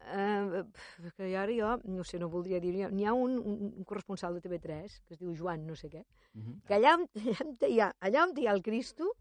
Eh, 0.01 0.65
que 1.17 1.37
ara 1.37 1.53
jo, 1.53 1.75
no 1.85 2.05
sé, 2.05 2.19
no 2.19 2.31
voldria 2.33 2.61
dir... 2.61 2.73
N'hi 2.91 3.05
ha 3.05 3.13
un, 3.13 3.37
un, 3.39 3.73
un 3.77 3.85
corresponsal 3.85 4.35
de 4.35 4.41
TV3, 4.41 5.01
que 5.07 5.15
es 5.15 5.21
diu 5.21 5.35
Joan 5.37 5.67
no 5.67 5.77
sé 5.77 5.91
què, 5.93 6.05
Uh 6.33 6.43
-huh. 6.43 6.61
que 6.63 6.75
allà 6.75 6.95
on, 6.95 7.09
allà 7.15 7.41
on, 7.43 7.57
hi, 7.69 7.81
ha, 7.81 7.93
allà 8.01 8.23
on 8.23 8.39
hi 8.39 8.47
ha 8.47 8.53
el 8.53 8.63
Cristo, 8.63 9.17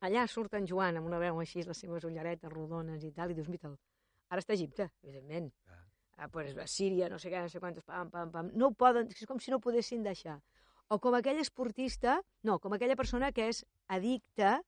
allà 0.00 0.26
surt 0.26 0.54
en 0.54 0.66
Joan 0.66 0.96
amb 0.96 1.06
una 1.06 1.18
veu 1.18 1.38
així, 1.38 1.62
les 1.62 1.78
seves 1.78 2.04
ulleretes 2.04 2.50
rodones 2.50 3.04
i 3.04 3.12
tal, 3.12 3.30
i 3.30 3.34
dius, 3.34 3.48
mira, 3.48 3.70
ara 4.28 4.40
està 4.40 4.52
a 4.52 4.56
Egipte, 4.56 4.90
evidentment. 5.02 5.52
Clar. 5.64 5.78
Ah, 6.16 6.28
pues, 6.28 6.56
a 6.56 6.66
Síria, 6.66 7.08
no 7.08 7.18
sé 7.18 7.30
què, 7.30 7.40
no 7.40 7.48
sé 7.48 7.60
quantos, 7.60 7.84
pam, 7.84 8.10
pam, 8.10 8.30
pam. 8.30 8.50
No 8.54 8.66
ho 8.68 8.74
poden, 8.74 9.06
és 9.06 9.26
com 9.26 9.38
si 9.38 9.50
no 9.50 9.56
ho 9.56 9.60
podessin 9.60 10.02
deixar. 10.02 10.40
O 10.88 10.98
com 10.98 11.14
aquell 11.14 11.38
esportista, 11.38 12.20
no, 12.42 12.58
com 12.58 12.72
aquella 12.72 12.96
persona 12.96 13.32
que 13.32 13.48
és 13.48 13.64
addicta 13.88 14.62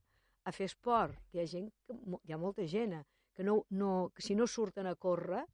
a 0.44 0.52
fer 0.52 0.66
esport, 0.66 1.18
que 1.30 1.38
hi 1.38 1.42
ha 1.42 1.46
gent, 1.46 1.68
que, 1.86 1.94
hi 2.24 2.32
ha 2.32 2.38
molta 2.38 2.66
gent, 2.66 2.92
eh, 2.92 3.04
que, 3.34 3.44
no, 3.44 3.64
no, 3.70 4.10
que 4.14 4.22
si 4.22 4.34
no 4.34 4.46
surten 4.46 4.86
a 4.86 4.94
córrer 4.94 5.44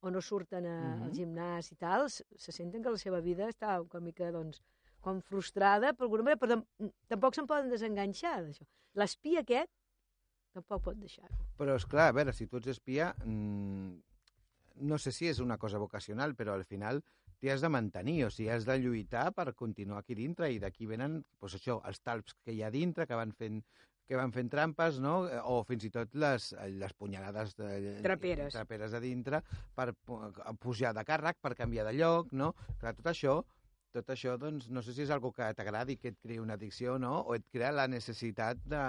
o 0.00 0.10
no 0.10 0.20
surten 0.22 0.66
a, 0.66 0.76
Mhm. 0.78 1.02
al 1.04 1.12
gimnàs 1.12 1.72
i 1.72 1.76
tal, 1.76 2.08
se 2.10 2.52
senten 2.52 2.82
que 2.82 2.90
la 2.90 2.98
seva 2.98 3.20
vida 3.20 3.48
està 3.48 3.80
una 3.82 4.00
mica, 4.00 4.30
doncs, 4.30 4.60
com 5.00 5.20
frustrada, 5.22 5.92
per 5.94 6.04
alguna 6.06 6.22
manera, 6.24 6.38
però 6.40 6.48
tam 6.56 6.90
tampoc 7.08 7.34
se'n 7.34 7.46
poden 7.46 7.70
desenganxar 7.70 8.42
d'això. 8.44 8.64
L'espia 8.94 9.40
aquest 9.40 9.70
tampoc 10.52 10.82
pot 10.82 10.96
deixar-ho. 10.98 11.36
Però, 11.58 11.74
és 11.76 11.86
clar, 11.86 12.08
a 12.08 12.12
veure, 12.12 12.32
si 12.32 12.46
tu 12.46 12.58
ets 12.58 12.66
espia, 12.68 13.14
mmm, 13.24 14.00
no 14.80 14.98
sé 14.98 15.10
si 15.12 15.26
és 15.26 15.40
una 15.40 15.58
cosa 15.58 15.78
vocacional, 15.78 16.34
però 16.34 16.54
al 16.54 16.64
final 16.64 17.02
t'hi 17.38 17.50
has 17.50 17.60
de 17.62 17.68
mantenir, 17.68 18.24
o 18.26 18.30
sigui, 18.30 18.50
has 18.50 18.64
de 18.66 18.78
lluitar 18.78 19.32
per 19.34 19.54
continuar 19.54 19.98
aquí 20.00 20.14
dintre, 20.14 20.50
i 20.52 20.58
d'aquí 20.58 20.86
venen, 20.86 21.24
doncs 21.40 21.54
això, 21.54 21.80
els 21.86 22.00
talps 22.00 22.34
que 22.42 22.52
hi 22.52 22.62
ha 22.62 22.70
dintre, 22.70 23.06
que 23.06 23.14
van 23.14 23.32
fent 23.32 23.62
que 24.08 24.16
van 24.16 24.32
fent 24.32 24.48
trampes, 24.50 24.98
no? 25.04 25.18
o 25.52 25.60
fins 25.68 25.84
i 25.84 25.90
tot 25.92 26.14
les, 26.16 26.48
les 26.80 26.94
punyalades 26.96 27.54
de, 27.58 27.98
Traperes. 28.02 28.54
traperes 28.56 28.94
a 28.96 29.00
dintre 29.04 29.42
per 29.76 29.90
pu- 29.92 30.32
pujar 30.58 30.94
de 30.96 31.04
càrrec, 31.04 31.36
per 31.44 31.54
canviar 31.54 31.84
de 31.90 31.92
lloc, 31.98 32.32
no? 32.32 32.54
Clar, 32.80 32.94
tot 32.96 33.12
això 33.12 33.38
tot 33.92 34.10
això, 34.12 34.34
doncs, 34.38 34.66
no 34.70 34.82
sé 34.84 34.92
si 34.92 35.00
és 35.02 35.10
algo 35.10 35.30
que 35.32 35.46
t'agradi, 35.56 35.96
que 35.96 36.10
et 36.12 36.18
crea 36.20 36.42
una 36.42 36.54
addicció, 36.58 36.98
no? 37.00 37.22
O 37.24 37.34
et 37.34 37.46
crea 37.50 37.70
la 37.72 37.86
necessitat 37.88 38.58
de... 38.68 38.82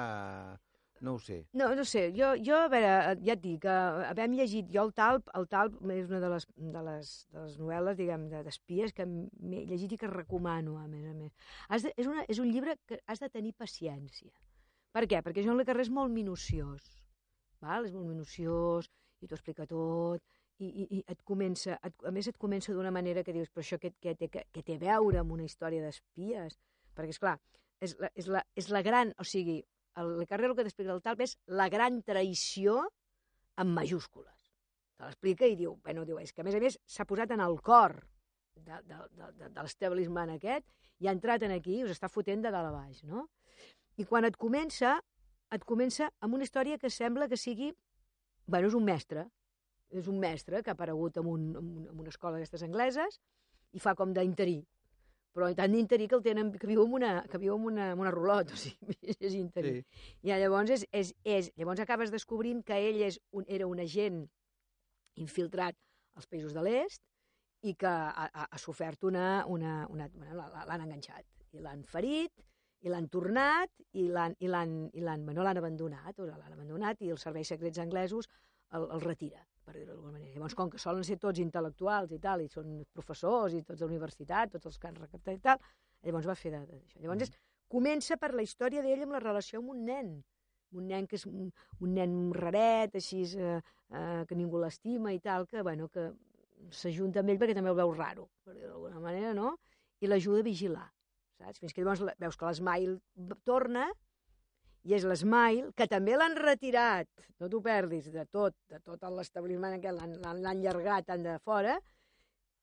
No 1.00 1.14
ho 1.16 1.20
sé. 1.24 1.38
No, 1.56 1.70
no 1.74 1.86
sé, 1.88 2.10
jo, 2.12 2.34
jo 2.44 2.58
a 2.60 2.66
veure, 2.68 2.90
ja 3.24 3.32
et 3.38 3.40
dic, 3.42 3.64
eh, 3.64 4.26
llegit, 4.36 4.68
jo 4.74 4.84
el 4.84 4.92
Talp, 4.94 5.30
el 5.40 5.48
Talp 5.48 5.78
és 5.96 6.10
una 6.12 6.20
de 6.20 6.30
les, 6.34 6.46
de 6.60 6.82
les, 6.90 7.12
de 7.32 7.46
les 7.46 7.56
novel·les, 7.62 7.96
diguem, 8.02 8.26
de- 8.34 8.42
d'espies 8.44 8.92
que 8.94 9.06
m'he 9.08 9.64
llegit 9.70 9.96
i 9.96 9.98
que 10.02 10.12
recomano, 10.12 10.76
a 10.78 10.86
més 10.92 11.08
a 11.08 11.14
més. 11.16 11.32
Has 11.70 11.88
de, 11.88 11.94
és, 11.96 12.06
una, 12.12 12.26
és 12.28 12.44
un 12.44 12.52
llibre 12.52 12.76
que 12.86 13.00
has 13.08 13.24
de 13.24 13.30
tenir 13.32 13.54
paciència. 13.56 14.30
Per 14.96 15.06
què? 15.06 15.22
Perquè 15.26 15.44
Joan 15.46 15.60
Le 15.60 15.66
Carré 15.68 15.86
és 15.86 15.92
molt 15.94 16.12
minuciós, 16.14 16.86
val? 17.62 17.86
és 17.86 17.94
molt 17.94 18.10
minuciós, 18.10 18.90
i 19.22 19.28
t'ho 19.28 19.38
explica 19.38 19.68
tot, 19.70 20.24
i, 20.60 20.68
i, 20.68 20.86
i 20.98 21.02
et 21.08 21.22
comença, 21.28 21.78
et, 21.86 21.96
a 22.08 22.12
més 22.16 22.28
et 22.32 22.38
comença 22.42 22.74
d'una 22.74 22.92
manera 22.92 23.24
que 23.24 23.36
dius, 23.36 23.52
però 23.54 23.64
això 23.64 23.80
què, 23.82 23.94
què, 24.02 24.16
té, 24.20 24.30
què, 24.34 24.46
què 24.56 24.64
té 24.66 24.78
a 24.80 24.82
veure 24.82 25.22
amb 25.22 25.36
una 25.36 25.46
història 25.46 25.84
d'espies? 25.86 26.58
Perquè, 26.98 27.16
és 27.16 27.22
clar, 27.22 27.36
és 27.86 27.96
la, 28.02 28.10
és, 28.16 28.32
la, 28.34 28.44
és 28.60 28.72
la 28.74 28.82
gran, 28.86 29.14
o 29.22 29.28
sigui, 29.28 29.60
el 30.00 30.16
Le 30.20 30.28
Carré 30.28 30.50
el 30.50 30.56
que 30.58 30.66
t'explica 30.66 30.94
el 30.96 31.04
Talp 31.06 31.24
és 31.26 31.36
la 31.60 31.70
gran 31.72 32.02
traïció 32.08 32.82
en 33.60 33.72
majúscules. 33.76 34.36
Te 35.00 35.08
l'explica 35.08 35.48
i 35.48 35.56
diu, 35.60 35.78
bueno, 35.84 36.06
diu, 36.08 36.20
és 36.20 36.34
que 36.34 36.44
a 36.44 36.48
més 36.48 36.58
a 36.58 36.62
més 36.64 36.80
s'ha 36.88 37.08
posat 37.08 37.32
en 37.36 37.44
el 37.44 37.60
cor 37.64 37.96
de, 38.56 38.82
de, 38.84 39.00
de, 39.16 39.32
de, 39.38 39.50
de 39.50 39.64
l'establishment 39.64 40.36
aquest 40.36 40.68
i 41.00 41.08
ha 41.08 41.16
entrat 41.16 41.44
en 41.48 41.56
aquí 41.56 41.80
i 41.80 41.84
us 41.86 41.96
està 41.96 42.10
fotent 42.12 42.44
de 42.44 42.52
dalt 42.52 42.72
a 42.72 42.76
baix, 42.76 43.04
no? 43.08 43.28
I 44.00 44.06
quan 44.08 44.26
et 44.28 44.38
comença, 44.40 44.96
et 45.52 45.66
comença 45.68 46.08
amb 46.24 46.38
una 46.38 46.46
història 46.48 46.80
que 46.80 46.90
sembla 46.94 47.28
que 47.28 47.38
sigui... 47.38 47.74
Bueno, 48.50 48.70
és 48.72 48.74
un 48.78 48.86
mestre, 48.88 49.28
és 49.94 50.08
un 50.10 50.18
mestre 50.22 50.64
que 50.64 50.72
ha 50.72 50.78
aparegut 50.78 51.20
en, 51.22 51.28
un, 51.30 51.42
en, 51.52 51.58
un, 51.78 51.88
en 51.92 52.00
una 52.02 52.10
escola 52.10 52.38
d'aquestes 52.38 52.64
angleses 52.66 53.20
i 53.78 53.82
fa 53.84 53.94
com 53.98 54.14
d'interí. 54.16 54.58
Però 55.36 55.52
tant 55.54 55.76
d'interí 55.76 56.08
que 56.10 56.18
el 56.18 56.24
tenen, 56.26 56.50
que 56.58 56.66
viu 56.70 56.82
en 56.82 56.96
una, 56.98 57.12
que 57.30 57.38
viu 57.38 57.54
en 57.54 57.68
una, 57.70 57.92
en 57.94 58.02
una 58.02 58.14
rulot, 58.16 58.56
o 58.56 58.58
sigui, 58.58 58.96
és 59.28 59.36
interí. 59.38 59.76
Sí. 59.84 60.16
I 60.26 60.34
llavors, 60.42 60.74
és, 60.74 60.88
és, 60.90 61.14
és, 61.22 61.52
llavors 61.60 61.84
acabes 61.84 62.10
descobrint 62.14 62.64
que 62.66 62.80
ell 62.90 63.04
és 63.06 63.20
un, 63.36 63.46
era 63.48 63.68
un 63.70 63.84
agent 63.84 64.24
infiltrat 65.22 65.78
als 66.18 66.26
països 66.32 66.56
de 66.56 66.64
l'est 66.66 67.04
i 67.68 67.76
que 67.78 67.90
ha, 67.92 68.26
ha, 68.26 68.48
ha 68.50 68.60
sofert 68.62 69.04
una... 69.06 69.44
una, 69.46 69.84
una 69.92 70.10
bueno, 70.16 70.40
la- 70.40 70.66
l'han 70.72 70.88
enganxat 70.88 71.28
i 71.54 71.62
l'han 71.62 71.84
ferit 71.84 72.34
i 72.82 72.90
l'han 72.92 73.08
tornat 73.12 73.72
i 73.94 74.06
l'han 74.08 74.36
i 74.40 74.48
l'han 74.48 74.76
i 74.94 75.02
l'han 75.04 75.26
bueno, 75.26 75.44
l'han 75.44 75.58
abandonat, 75.60 76.20
o 76.20 76.26
l'han 76.26 76.54
abandonat 76.54 77.02
i 77.02 77.10
els 77.12 77.22
serveis 77.28 77.48
secrets 77.52 77.80
anglesos 77.84 78.30
el, 78.72 78.86
el 78.96 79.02
retira, 79.02 79.42
per 79.66 79.74
dir-ho 79.76 79.92
d'alguna 79.94 80.14
manera. 80.14 80.34
Llavors, 80.36 80.56
com 80.56 80.70
que 80.70 80.78
solen 80.82 81.04
ser 81.04 81.18
tots 81.18 81.42
intel·lectuals 81.42 82.12
i 82.14 82.20
tal, 82.22 82.44
i 82.46 82.48
són 82.48 82.84
professors 82.94 83.56
i 83.58 83.64
tots 83.64 83.80
de 83.80 83.86
la 83.86 83.92
universitat, 83.92 84.52
tots 84.54 84.70
els 84.70 84.78
que 84.78 84.88
han 84.92 85.00
recaptat 85.00 85.36
i 85.40 85.42
tal, 85.48 85.58
llavors 86.06 86.28
va 86.30 86.36
fer 86.36 86.52
de- 86.54 86.66
d'això. 86.70 87.02
Llavors, 87.02 87.24
és, 87.26 87.32
comença 87.68 88.18
per 88.18 88.34
la 88.34 88.46
història 88.46 88.84
d'ell 88.86 89.04
amb 89.08 89.18
la 89.18 89.24
relació 89.26 89.60
amb 89.60 89.74
un 89.74 89.84
nen, 89.86 90.14
un 90.72 90.86
nen 90.88 91.08
que 91.10 91.18
és 91.18 91.26
un, 91.26 91.50
un 91.82 91.94
nen 91.98 92.16
raret, 92.38 92.96
així, 92.96 93.24
eh, 93.36 93.60
eh, 93.90 94.24
que 94.30 94.38
ningú 94.38 94.62
l'estima 94.62 95.12
i 95.14 95.20
tal, 95.20 95.48
que, 95.50 95.64
bueno, 95.66 95.90
que 95.90 96.12
s'ajunta 96.70 97.24
amb 97.24 97.34
ell 97.34 97.40
perquè 97.42 97.56
també 97.58 97.72
el 97.74 97.80
veu 97.82 97.92
raro, 97.98 98.30
per 98.46 98.54
dir-ho 98.54 98.70
d'alguna 98.76 99.00
manera, 99.02 99.34
no? 99.34 99.56
I 100.00 100.08
l'ajuda 100.08 100.44
a 100.44 100.46
vigilar, 100.46 100.86
saps? 101.40 101.60
Fins 101.64 101.74
que 101.74 101.82
llavors 101.82 102.04
la- 102.06 102.16
veus 102.20 102.38
que 102.38 102.46
l'Smile 102.50 103.00
torna 103.48 103.88
i 104.88 104.94
és 104.96 105.04
l'Smile, 105.04 105.72
que 105.76 105.88
també 105.92 106.16
l'han 106.16 106.36
retirat, 106.40 107.10
no 107.40 107.50
t'ho 107.52 107.60
perdis, 107.62 108.12
de 108.14 108.26
tot, 108.32 108.56
de 108.72 108.80
tot 108.80 109.02
l'establiment 109.12 109.76
aquest, 109.76 110.00
l'han- 110.24 110.62
llargat 110.64 111.06
tant 111.10 111.24
de 111.26 111.38
fora, 111.44 111.80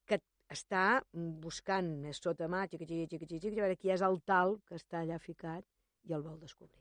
que 0.06 0.18
està 0.48 1.02
buscant 1.12 1.90
més 2.00 2.20
sota 2.22 2.48
mà, 2.48 2.64
xiqui, 2.70 2.86
xiqui, 2.86 3.18
xiqui, 3.18 3.40
xiqui, 3.40 3.58
a 3.60 3.66
veure 3.66 3.76
qui 3.76 3.90
és 3.92 4.02
el 4.02 4.20
tal 4.24 4.58
que 4.66 4.76
està 4.80 5.02
allà 5.02 5.18
ficat 5.20 5.64
i 6.08 6.14
el 6.16 6.22
vol 6.22 6.38
descobrir. 6.40 6.80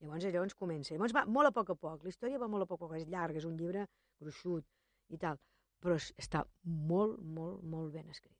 Llavors, 0.00 0.24
llavors 0.32 0.54
comença. 0.56 0.94
Llavors 0.94 1.12
va 1.12 1.26
molt 1.26 1.50
a 1.50 1.52
poc 1.52 1.70
a 1.70 1.74
poc. 1.76 2.02
La 2.04 2.08
història 2.08 2.38
va 2.40 2.48
molt 2.48 2.62
a 2.64 2.66
poc 2.70 2.80
a 2.80 2.86
poc. 2.86 2.96
És 2.96 3.06
llarga, 3.06 3.36
és 3.36 3.44
un 3.44 3.56
llibre 3.58 3.82
gruixut 4.18 4.64
i 5.12 5.18
tal. 5.18 5.36
Però 5.82 5.94
es- 6.00 6.14
està 6.16 6.46
molt, 6.64 7.18
molt, 7.20 7.60
molt 7.62 7.92
ben 7.92 8.08
escrit. 8.08 8.32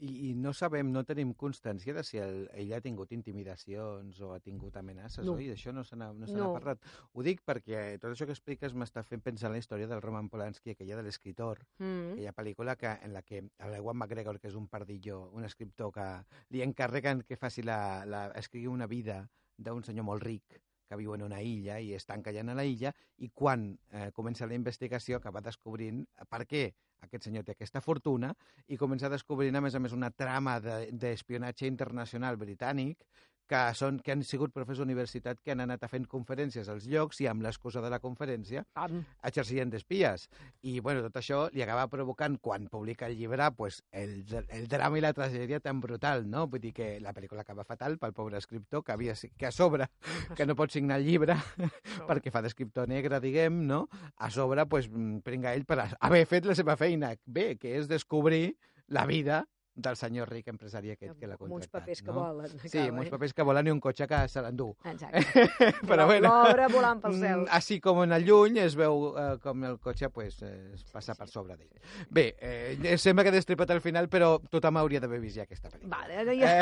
I, 0.00 0.30
I 0.30 0.34
no 0.38 0.52
sabem, 0.54 0.92
no 0.94 1.02
tenim 1.04 1.32
constància 1.34 1.94
de 1.96 2.04
si 2.06 2.18
el, 2.22 2.44
ell 2.54 2.70
ha 2.76 2.80
tingut 2.80 3.10
intimidacions 3.16 4.20
o 4.22 4.32
ha 4.34 4.38
tingut 4.40 4.76
amenaces, 4.78 5.24
No. 5.26 5.34
oi? 5.34 5.48
D'això 5.50 5.72
no 5.74 5.82
se 5.84 5.96
n'ha 5.96 6.12
no 6.12 6.26
se 6.26 6.36
No. 6.36 6.52
parlat. 6.54 6.78
Ho 7.12 7.22
dic 7.26 7.42
perquè 7.44 7.98
tot 7.98 8.12
això 8.12 8.26
que 8.26 8.32
expliques 8.36 8.74
m'està 8.74 9.02
fent 9.02 9.22
pensar 9.22 9.48
en 9.48 9.54
la 9.56 9.58
història 9.58 9.88
del 9.90 10.00
Roman 10.02 10.28
Polanski, 10.28 10.70
aquella 10.70 10.96
de 10.96 11.02
l'escriptor, 11.02 11.64
Mm. 11.78 12.12
aquella 12.12 12.32
pel·lícula 12.32 12.76
que, 12.76 12.92
en 13.02 13.12
la 13.12 13.22
que 13.22 13.42
l'Ewan 13.58 13.96
McGregor, 13.96 14.38
que 14.38 14.48
és 14.48 14.54
un 14.54 14.68
pardillo, 14.68 15.30
un 15.32 15.44
escriptor 15.44 15.92
que 15.92 16.24
li 16.50 16.62
encarreguen 16.62 17.22
que 17.22 17.36
faci 17.36 17.62
la, 17.62 18.04
la, 18.06 18.26
escrigui 18.36 18.68
una 18.68 18.86
vida 18.86 19.28
d'un 19.56 19.82
senyor 19.82 20.04
molt 20.04 20.22
ric 20.22 20.60
que 20.88 20.96
viu 20.96 21.12
en 21.14 21.22
una 21.22 21.42
illa 21.42 21.80
i 21.80 21.92
es 21.92 22.06
tanca 22.06 22.30
allà 22.30 22.40
a 22.48 22.54
la 22.54 22.64
illa 22.64 22.94
i 23.18 23.28
quan 23.34 23.78
eh, 23.90 24.10
comença 24.14 24.46
la 24.46 24.54
investigació 24.54 25.18
acaba 25.18 25.42
descobrint 25.42 26.06
per 26.30 26.46
què 26.46 26.72
aquest 27.06 27.24
senyor 27.28 27.44
té 27.44 27.52
aquesta 27.52 27.80
fortuna 27.80 28.32
i 28.68 28.76
comença 28.76 29.08
descobrint, 29.12 29.56
a 29.56 29.60
més 29.60 29.74
a 29.74 29.80
més, 29.80 29.92
una 29.92 30.10
trama 30.10 30.58
de- 30.60 30.90
d'espionatge 30.92 31.66
internacional 31.66 32.36
britànic 32.36 33.04
que, 33.48 33.60
són, 33.78 33.98
que 34.04 34.12
han 34.14 34.22
sigut 34.26 34.52
professors 34.54 34.82
d'universitat 34.82 35.40
que 35.42 35.54
han 35.54 35.62
anat 35.64 35.84
a 35.84 35.90
fent 35.90 36.06
conferències 36.10 36.68
als 36.68 36.86
llocs 36.90 37.22
i 37.24 37.28
amb 37.30 37.42
l'excusa 37.44 37.82
de 37.84 37.90
la 37.92 38.00
conferència 38.02 38.64
Am. 38.78 39.00
exercien 39.24 39.72
d'espies. 39.72 40.28
I, 40.62 40.78
bueno, 40.84 41.02
tot 41.06 41.18
això 41.20 41.40
li 41.54 41.64
acaba 41.64 41.88
provocant, 41.90 42.38
quan 42.44 42.68
publica 42.70 43.08
el 43.08 43.16
llibre, 43.18 43.50
pues, 43.56 43.80
el, 43.90 44.20
el 44.54 44.68
drama 44.70 45.00
i 45.00 45.04
la 45.04 45.14
tragèdia 45.16 45.60
tan 45.64 45.80
brutal, 45.80 46.26
no? 46.30 46.46
Vull 46.52 46.62
dir 46.62 46.74
que 46.76 46.90
la 47.02 47.14
pel·lícula 47.16 47.46
acaba 47.46 47.66
fatal 47.68 47.98
pel 47.98 48.14
pobre 48.16 48.38
escriptor, 48.38 48.84
que, 48.84 48.94
havia, 48.94 49.16
que 49.16 49.48
a 49.48 49.52
sobre, 49.54 49.88
que 50.36 50.46
no 50.46 50.56
pot 50.58 50.74
signar 50.74 51.00
el 51.00 51.08
llibre 51.08 51.38
perquè 52.08 52.32
fa 52.34 52.44
d'escriptor 52.44 52.88
negre, 52.90 53.22
diguem, 53.24 53.64
no? 53.66 53.86
A 54.16 54.30
sobre, 54.34 54.66
pues, 54.68 54.90
pringa 55.24 55.54
ell 55.56 55.66
per 55.68 55.80
haver 55.98 56.24
fet 56.28 56.48
la 56.48 56.56
seva 56.58 56.76
feina 56.76 57.14
bé, 57.24 57.54
que 57.60 57.78
és 57.78 57.88
descobrir 57.88 58.58
la 58.88 59.04
vida 59.06 59.44
del 59.78 59.94
senyor 59.96 60.26
ric 60.28 60.48
empresari 60.50 60.90
aquest 60.90 61.14
que 61.20 61.26
l'ha 61.30 61.36
Amb 61.38 61.44
uns 61.46 61.52
contractat. 61.68 61.82
papers 61.84 62.00
que 62.02 62.10
no? 62.10 62.14
volen. 62.18 62.48
Sí, 62.58 62.66
acaba, 62.72 62.88
amb 62.90 62.98
uns 63.04 63.10
papers 63.12 63.34
que 63.38 63.44
volen 63.46 63.66
i 63.68 63.70
un 63.70 63.80
cotxe 63.80 64.08
que 64.10 64.18
se 64.28 64.42
l'endú. 64.42 64.66
Exacte. 64.84 65.22
Però 65.88 66.06
bueno, 66.10 66.32
L'obra 66.34 66.66
volant 66.72 67.00
pel 67.04 67.14
cel. 67.20 67.44
mm, 67.44 67.52
així 67.60 67.78
com 67.80 68.02
en 68.02 68.12
el 68.16 68.24
lluny 68.26 68.58
es 68.64 68.74
veu 68.74 69.14
eh, 69.14 69.26
com 69.40 69.62
el 69.68 69.78
cotxe 69.78 70.10
pues, 70.10 70.40
eh, 70.42 70.72
es 70.74 70.82
passa 70.90 71.14
per 71.14 71.28
sobre 71.30 71.54
d'ell. 71.56 71.70
Bé, 72.10 72.34
eh, 72.40 72.96
sembla 72.98 73.22
que 73.22 73.30
he 73.30 73.36
destripat 73.38 73.70
al 73.70 73.80
final, 73.80 74.08
però 74.10 74.40
tothom 74.50 74.76
hauria 74.82 74.98
d'haver 75.00 75.20
vist 75.22 75.36
ja 75.38 75.46
aquesta 75.46 75.70
pel·lícula. 75.70 75.94
Vale, 75.96 76.16
ara 76.24 76.34
ja, 76.34 76.56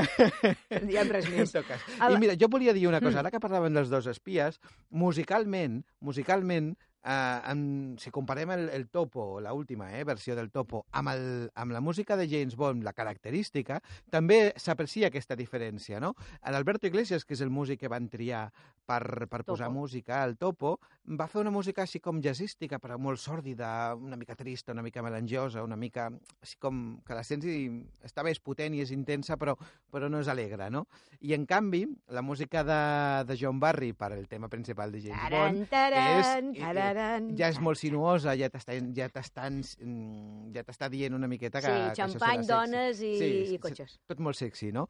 Eh, 0.69 0.83
ja 0.93 1.03
res 1.09 1.25
en 1.33 1.39
més. 1.41 1.53
tot 1.57 1.65
cas. 1.67 1.81
El- 2.03 2.17
I 2.17 2.21
mira, 2.21 2.35
jo 2.39 2.49
volia 2.53 2.73
dir 2.77 2.87
una 2.89 3.01
cosa, 3.01 3.21
ara 3.25 3.31
que 3.33 3.41
parlàvem 3.41 3.73
dels 3.73 3.89
dos 3.89 4.07
espies, 4.13 4.61
musicalment, 4.91 5.83
musicalment, 6.01 6.75
eh, 7.05 7.41
amb, 7.53 7.99
si 8.01 8.11
comparem 8.11 8.51
el, 8.55 8.69
el 8.71 8.89
Topo, 8.89 9.41
la 9.41 9.53
última 9.53 9.93
eh, 9.99 10.05
versió 10.05 10.37
del 10.37 10.51
Topo, 10.51 10.87
amb, 10.93 11.13
el, 11.13 11.27
amb 11.55 11.73
la 11.73 11.81
música 11.81 12.17
de 12.17 12.29
James 12.29 12.57
Bond, 12.57 12.85
la 12.85 12.95
característica, 12.97 13.81
també 14.11 14.53
s'aprecia 14.57 15.11
aquesta 15.11 15.37
diferència, 15.37 16.01
no? 16.01 16.15
L'Alberto 16.47 16.87
Iglesias, 16.87 17.25
que 17.25 17.35
és 17.37 17.45
el 17.45 17.51
músic 17.51 17.81
que 17.85 17.93
van 17.93 18.09
triar 18.09 18.49
per, 18.87 19.27
per 19.29 19.43
posar 19.45 19.69
música 19.71 20.23
al 20.23 20.37
Topo, 20.39 20.77
va 21.19 21.27
fer 21.31 21.41
una 21.43 21.53
música 21.55 21.83
així 21.85 22.01
com 22.03 22.21
jazzística, 22.23 22.79
però 22.83 22.97
molt 22.99 23.21
sòrdida, 23.21 23.69
una 23.99 24.17
mica 24.17 24.37
trista, 24.39 24.73
una 24.73 24.85
mica 24.87 25.03
melangiosa, 25.03 25.65
una 25.67 25.77
mica 25.77 26.09
així 26.43 26.57
com 26.63 27.01
que 27.07 27.17
la 27.19 27.25
sents 27.27 27.47
i 27.51 27.67
està 28.07 28.25
bé, 28.27 28.33
és 28.37 28.43
potent 28.43 28.75
i 28.75 28.83
és 28.85 28.93
intensa, 28.95 29.37
però, 29.41 29.57
però 29.93 30.11
no 30.13 30.23
és 30.23 30.31
alegre, 30.31 30.71
no? 30.71 30.87
I 31.21 31.35
en 31.37 31.47
canvi, 31.51 31.85
la 32.15 32.23
música 32.23 32.63
de, 32.67 32.81
de 33.27 33.39
John 33.41 33.61
Barry 33.63 33.93
per 33.93 34.13
el 34.15 34.27
tema 34.31 34.49
principal 34.49 34.95
de 34.95 35.03
James 35.09 35.23
Taran, 35.27 35.59
Bond 35.61 35.71
taran, 35.71 36.53
tararan, 36.97 37.29
ja 37.39 37.49
és 37.53 37.59
molt 37.63 37.79
sinuosa, 37.81 38.35
ja 38.39 38.49
t'està 38.53 38.77
ja 38.97 39.09
t'estan 39.13 39.61
mm, 39.61 40.53
ja 40.55 40.65
t'està 40.67 40.89
dient 40.93 41.15
una 41.17 41.29
miqueta 41.31 41.61
que, 41.61 41.73
Sí, 41.73 41.91
que 41.91 41.97
xampany, 42.01 42.43
sexy. 42.43 42.51
dones 42.51 43.01
i, 43.01 43.13
Sí, 43.21 43.31
i 43.55 43.59
cotxes. 43.63 43.99
Tot 44.09 44.21
molt 44.25 44.39
sexy, 44.39 44.73
no? 44.75 44.87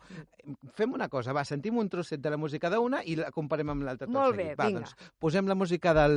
Fem 0.78 0.94
una 0.94 1.08
cosa, 1.12 1.34
va, 1.36 1.44
sentim 1.48 1.78
un 1.78 1.90
trosset 1.92 2.22
de 2.22 2.32
la 2.32 2.38
música 2.40 2.70
d'una 2.72 3.02
i 3.04 3.16
la 3.18 3.32
comparem 3.34 3.74
amb 3.74 3.86
l'altra 3.86 4.08
Molt 4.10 4.36
bé, 4.38 4.52
va, 4.54 4.68
vinga. 4.68 4.84
Doncs, 4.84 5.10
posem 5.22 5.48
la 5.50 5.58
música 5.58 5.94
del, 5.96 6.16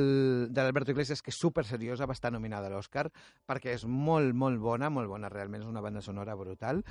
de 0.50 0.62
l'Alberto 0.62 0.94
Iglesias, 0.94 1.22
que 1.22 1.34
és 1.34 1.40
super 1.40 1.64
seriosa, 1.68 2.06
va 2.06 2.16
estar 2.16 2.32
nominada 2.32 2.70
a 2.70 2.74
l'Oscar, 2.74 3.08
perquè 3.48 3.74
és 3.76 3.86
molt, 3.86 4.34
molt 4.34 4.60
bona, 4.62 4.90
molt 4.90 5.10
bona, 5.10 5.32
realment 5.32 5.64
és 5.64 5.70
una 5.70 5.84
banda 5.84 6.04
sonora 6.04 6.36
brutal. 6.38 6.84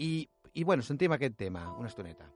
I, 0.00 0.28
i 0.54 0.64
bueno, 0.64 0.82
sentim 0.82 1.12
aquest 1.12 1.36
tema, 1.36 1.68
una 1.78 1.90
estoneta. 1.92 2.30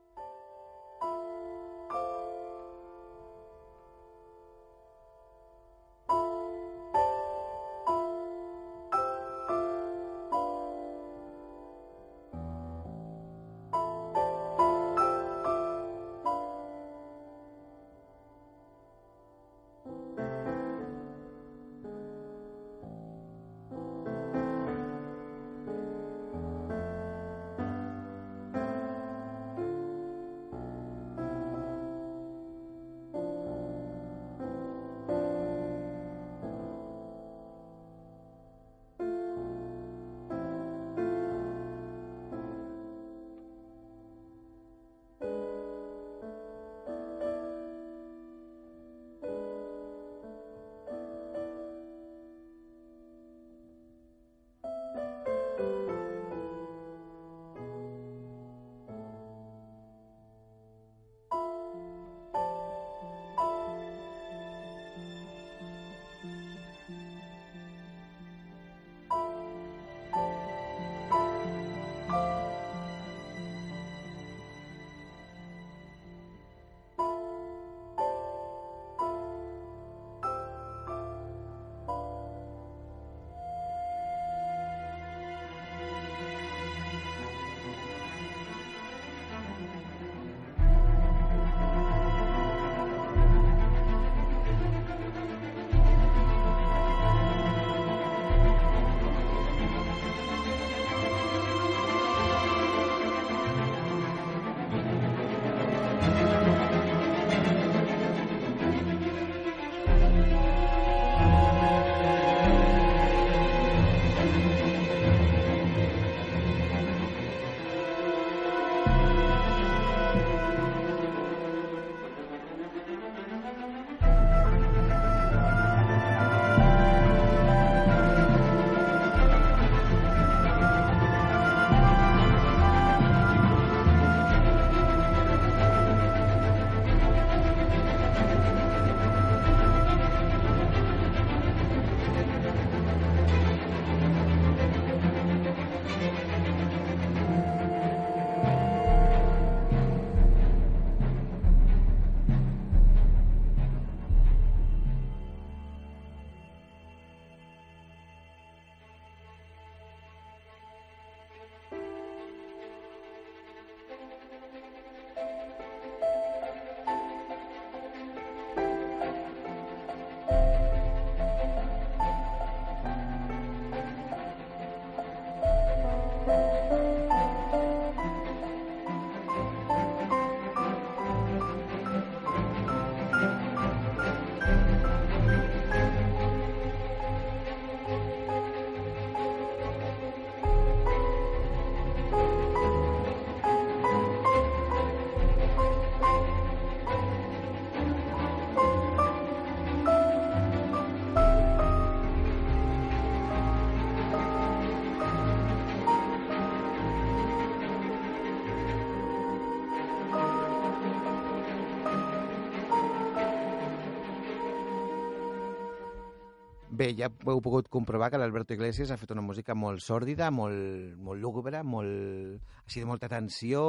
Bé, 216.85 216.91
ja 216.93 217.07
heu 217.09 217.39
pogut 217.41 217.65
comprovar 217.73 218.11
que 218.13 218.17
l'Alberto 218.21 218.53
Iglesias 218.53 218.91
ha 218.93 218.97
fet 219.01 219.09
una 219.15 219.23
música 219.25 219.55
molt 219.57 219.81
sòrdida, 219.81 220.27
molt, 220.29 220.91
molt 221.01 221.17
lúgubre, 221.17 221.63
molt, 221.65 222.43
així 222.61 222.83
de 222.83 222.85
molta 222.85 223.07
tensió. 223.09 223.61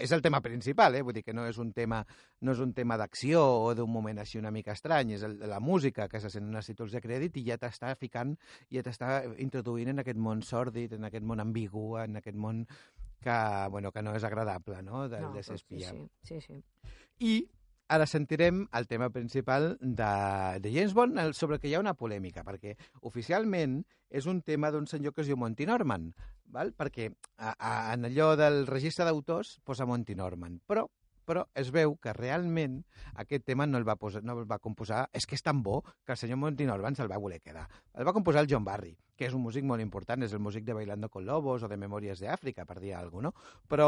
És 0.00 0.14
el 0.16 0.22
tema 0.24 0.40
principal, 0.40 0.96
eh? 0.96 1.02
vull 1.04 1.12
dir 1.12 1.24
que 1.26 1.34
no 1.36 1.44
és 1.44 1.58
un 1.60 1.74
tema, 1.76 1.98
no 2.40 2.54
és 2.56 2.62
un 2.64 2.72
tema 2.72 2.96
d'acció 2.96 3.42
o 3.66 3.74
d'un 3.76 3.90
moment 3.92 4.22
així 4.22 4.40
una 4.40 4.52
mica 4.54 4.72
estrany, 4.72 5.12
és 5.18 5.26
el, 5.28 5.36
la 5.50 5.60
música 5.60 6.06
que 6.08 6.22
se 6.22 6.30
sent 6.32 6.48
en 6.48 6.56
els 6.56 6.70
títols 6.70 6.94
de 6.96 7.02
crèdit 7.04 7.36
i 7.36 7.44
ja 7.50 7.58
t'està 7.60 7.92
ficant, 8.00 8.32
ja 8.72 8.84
t'està 8.86 9.18
introduint 9.44 9.92
en 9.92 10.00
aquest 10.00 10.22
món 10.28 10.40
sòrdid, 10.40 10.96
en 10.96 11.04
aquest 11.10 11.26
món 11.28 11.44
ambigu, 11.44 11.98
en 12.00 12.16
aquest 12.22 12.38
món 12.46 12.64
que, 13.20 13.36
bueno, 13.76 13.92
que 13.92 14.06
no 14.06 14.16
és 14.16 14.24
agradable, 14.24 14.80
no?, 14.88 15.04
de, 15.12 15.20
No, 15.20 15.34
de 15.36 15.44
ser 15.44 15.60
espia. 15.60 15.92
Sí, 15.92 16.08
sí, 16.24 16.40
sí. 16.48 16.62
I 17.20 17.34
ara 17.94 18.06
sentirem 18.10 18.64
el 18.74 18.86
tema 18.90 19.08
principal 19.14 19.76
de, 19.80 20.10
de 20.60 20.72
James 20.74 20.94
Bond, 20.94 21.18
el- 21.18 21.34
sobre 21.34 21.58
que 21.58 21.68
hi 21.70 21.74
ha 21.74 21.80
una 21.82 21.94
polèmica, 21.94 22.44
perquè 22.44 22.74
oficialment 23.02 23.80
és 24.10 24.26
un 24.30 24.42
tema 24.42 24.70
d'un 24.74 24.86
senyor 24.90 25.14
que 25.14 25.22
es 25.24 25.30
diu 25.30 25.36
Monty 25.40 25.66
Norman, 25.66 26.10
val? 26.50 26.74
perquè 26.76 27.08
a, 27.38 27.54
a, 27.54 27.72
en 27.94 28.04
allò 28.10 28.34
del 28.38 28.66
registre 28.66 29.06
d'autors 29.06 29.58
posa 29.64 29.86
Monty 29.86 30.14
Norman, 30.18 30.60
però 30.66 30.88
però 31.24 31.46
es 31.56 31.70
veu 31.72 31.94
que 31.96 32.12
realment 32.12 32.82
aquest 33.16 33.46
tema 33.48 33.64
no 33.64 33.78
el 33.80 33.86
va, 33.88 33.94
posar, 33.96 34.20
no 34.28 34.34
el 34.36 34.44
va 34.44 34.58
composar, 34.60 35.06
és 35.16 35.24
que 35.24 35.38
és 35.38 35.42
tan 35.42 35.62
bo 35.64 35.78
que 36.04 36.12
el 36.12 36.18
senyor 36.20 36.36
Monty 36.36 36.66
Norman 36.68 36.92
se'l 36.98 37.08
va 37.08 37.16
voler 37.16 37.38
quedar. 37.40 37.62
El 37.96 38.04
va 38.04 38.12
composar 38.12 38.42
el 38.44 38.50
John 38.50 38.66
Barry, 38.66 38.92
que 39.16 39.24
és 39.30 39.32
un 39.32 39.40
músic 39.40 39.64
molt 39.64 39.80
important, 39.80 40.20
és 40.20 40.34
el 40.36 40.42
músic 40.44 40.66
de 40.68 40.76
Bailando 40.76 41.08
con 41.08 41.24
Lobos 41.24 41.64
o 41.64 41.70
de 41.72 41.78
Memòries 41.80 42.20
d'Àfrica, 42.20 42.66
per 42.68 42.76
dir 42.76 42.92
alguna 42.92 43.30
cosa, 43.32 43.48
no? 43.48 43.64
Però 43.72 43.86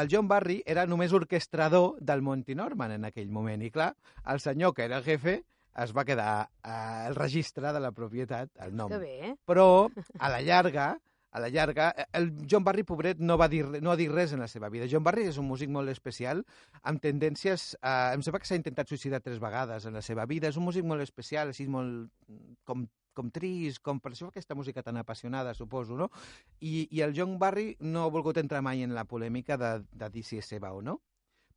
el 0.00 0.08
John 0.10 0.28
Barry 0.28 0.62
era 0.66 0.86
només 0.88 1.12
orquestrador 1.12 1.96
del 2.00 2.22
Monty 2.22 2.56
Norman 2.58 2.96
en 2.96 3.06
aquell 3.08 3.30
moment. 3.30 3.62
I 3.62 3.70
clar, 3.70 3.92
el 4.32 4.40
senyor 4.40 4.74
que 4.74 4.86
era 4.88 4.98
el 4.98 5.06
jefe 5.06 5.42
es 5.82 5.94
va 5.96 6.04
quedar 6.04 6.50
el 7.06 7.14
registre 7.16 7.72
de 7.72 7.80
la 7.80 7.92
propietat, 7.92 8.50
el 8.64 8.76
nom. 8.76 8.92
Que 8.92 9.00
bé, 9.00 9.14
eh? 9.30 9.32
Però, 9.48 9.88
a 10.18 10.30
la 10.32 10.42
llarga, 10.44 10.92
a 11.32 11.40
la 11.40 11.48
llarga, 11.48 11.90
el 12.12 12.30
John 12.48 12.64
Barry, 12.64 12.84
pobret, 12.84 13.20
no 13.20 13.38
va 13.40 13.48
dir, 13.48 13.64
no 13.80 13.92
ha 13.92 13.96
dit 13.96 14.10
res 14.12 14.34
en 14.36 14.44
la 14.44 14.48
seva 14.52 14.68
vida. 14.68 14.88
John 14.90 15.04
Barry 15.04 15.24
és 15.30 15.38
un 15.40 15.48
músic 15.48 15.72
molt 15.72 15.88
especial, 15.88 16.44
amb 16.84 17.00
tendències... 17.00 17.70
Eh, 17.80 17.92
em 18.12 18.24
sembla 18.24 18.42
que 18.42 18.50
s'ha 18.50 18.60
intentat 18.60 18.92
suïcidar 18.92 19.22
tres 19.24 19.40
vegades 19.40 19.88
en 19.88 19.96
la 19.96 20.04
seva 20.04 20.26
vida. 20.28 20.52
És 20.52 20.60
un 20.60 20.68
músic 20.68 20.84
molt 20.84 21.04
especial, 21.04 21.54
així 21.54 21.64
molt 21.72 22.12
com, 22.68 22.84
com 23.14 23.30
trist, 23.30 23.82
com 23.84 24.00
per 24.00 24.12
això 24.12 24.28
aquesta 24.32 24.54
música 24.58 24.82
tan 24.82 24.96
apassionada, 24.96 25.54
suposo, 25.54 25.96
no? 25.96 26.10
I, 26.60 26.88
I 26.90 27.00
el 27.06 27.14
John 27.16 27.38
Barry 27.38 27.76
no 27.80 28.04
ha 28.04 28.10
volgut 28.12 28.38
entrar 28.42 28.62
mai 28.62 28.82
en 28.82 28.94
la 28.94 29.04
polèmica 29.04 29.56
de, 29.60 29.82
de 29.92 30.10
dir 30.10 30.22
si 30.24 30.38
és 30.42 30.46
seva 30.48 30.72
o 30.72 30.82
no. 30.82 31.00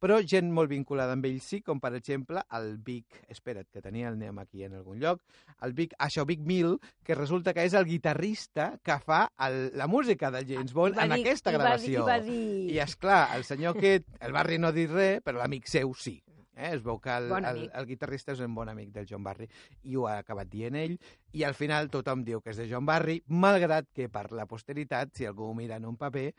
Però 0.05 0.17
gent 0.27 0.49
molt 0.51 0.67
vinculada 0.69 1.13
amb 1.15 1.23
ell 1.25 1.37
sí, 1.41 1.61
com 1.63 1.79
per 1.81 1.93
exemple 1.95 2.41
el 2.53 2.75
Vic, 2.83 3.15
espera't, 3.31 3.65
que 3.71 3.81
tenia 3.81 4.09
el 4.11 4.17
nom 4.19 4.37
aquí 4.43 4.65
en 4.67 4.75
algun 4.75 4.99
lloc, 4.99 5.21
el 5.63 5.71
Vic, 5.73 5.95
això, 6.03 6.25
Vic 6.27 6.41
Mill, 6.45 6.75
que 7.01 7.15
resulta 7.15 7.53
que 7.55 7.63
és 7.65 7.73
el 7.73 7.87
guitarrista 7.87 8.73
que 8.83 8.99
fa 8.99 9.21
el, 9.47 9.71
la 9.73 9.87
música 9.87 10.29
de 10.35 10.43
James 10.45 10.73
Bond 10.75 10.99
I 10.99 10.99
va 10.99 11.05
en 11.07 11.15
dir- 11.15 11.23
aquesta 11.23 11.49
i 11.49 11.55
va 11.55 11.57
dir- 11.57 11.63
gravació. 11.63 12.03
I 12.03 12.09
va 12.11 12.19
dir... 12.27 12.75
I, 12.75 12.79
és 12.83 12.95
clar, 12.99 13.21
el 13.39 13.47
senyor 13.47 13.77
aquest, 13.79 14.05
el 14.19 14.35
Barry 14.35 14.59
no 14.59 14.67
ha 14.67 14.75
dit 14.75 14.91
res, 14.91 15.23
però 15.23 15.39
l'amic 15.39 15.71
seu 15.71 15.95
sí. 15.95 16.19
Eh? 16.55 16.71
Es 16.73 16.83
veu 16.83 16.99
que 17.03 17.11
el, 17.11 17.29
Bon 17.29 17.45
el, 17.45 17.65
el 17.75 17.87
guitarrista 17.89 18.33
és 18.35 18.41
un 18.45 18.55
bon 18.55 18.71
amic 18.71 18.93
del 18.95 19.07
John 19.09 19.23
Barry 19.23 19.47
i 19.83 19.95
ho 19.99 20.07
ha 20.07 20.17
acabat 20.23 20.49
dient 20.51 20.75
ell 20.79 20.97
i 21.35 21.43
al 21.43 21.55
final 21.57 21.91
tothom 21.93 22.23
diu 22.23 22.41
que 22.41 22.53
és 22.53 22.59
de 22.61 22.69
John 22.71 22.87
Barry 22.87 23.21
malgrat 23.27 23.91
que 23.93 24.07
per 24.09 24.29
la 24.31 24.47
posteritat, 24.47 25.13
si 25.15 25.27
algú 25.27 25.49
ho 25.49 25.55
mira 25.57 25.75
en 25.75 25.85
un 25.85 25.97
paper, 25.99 26.29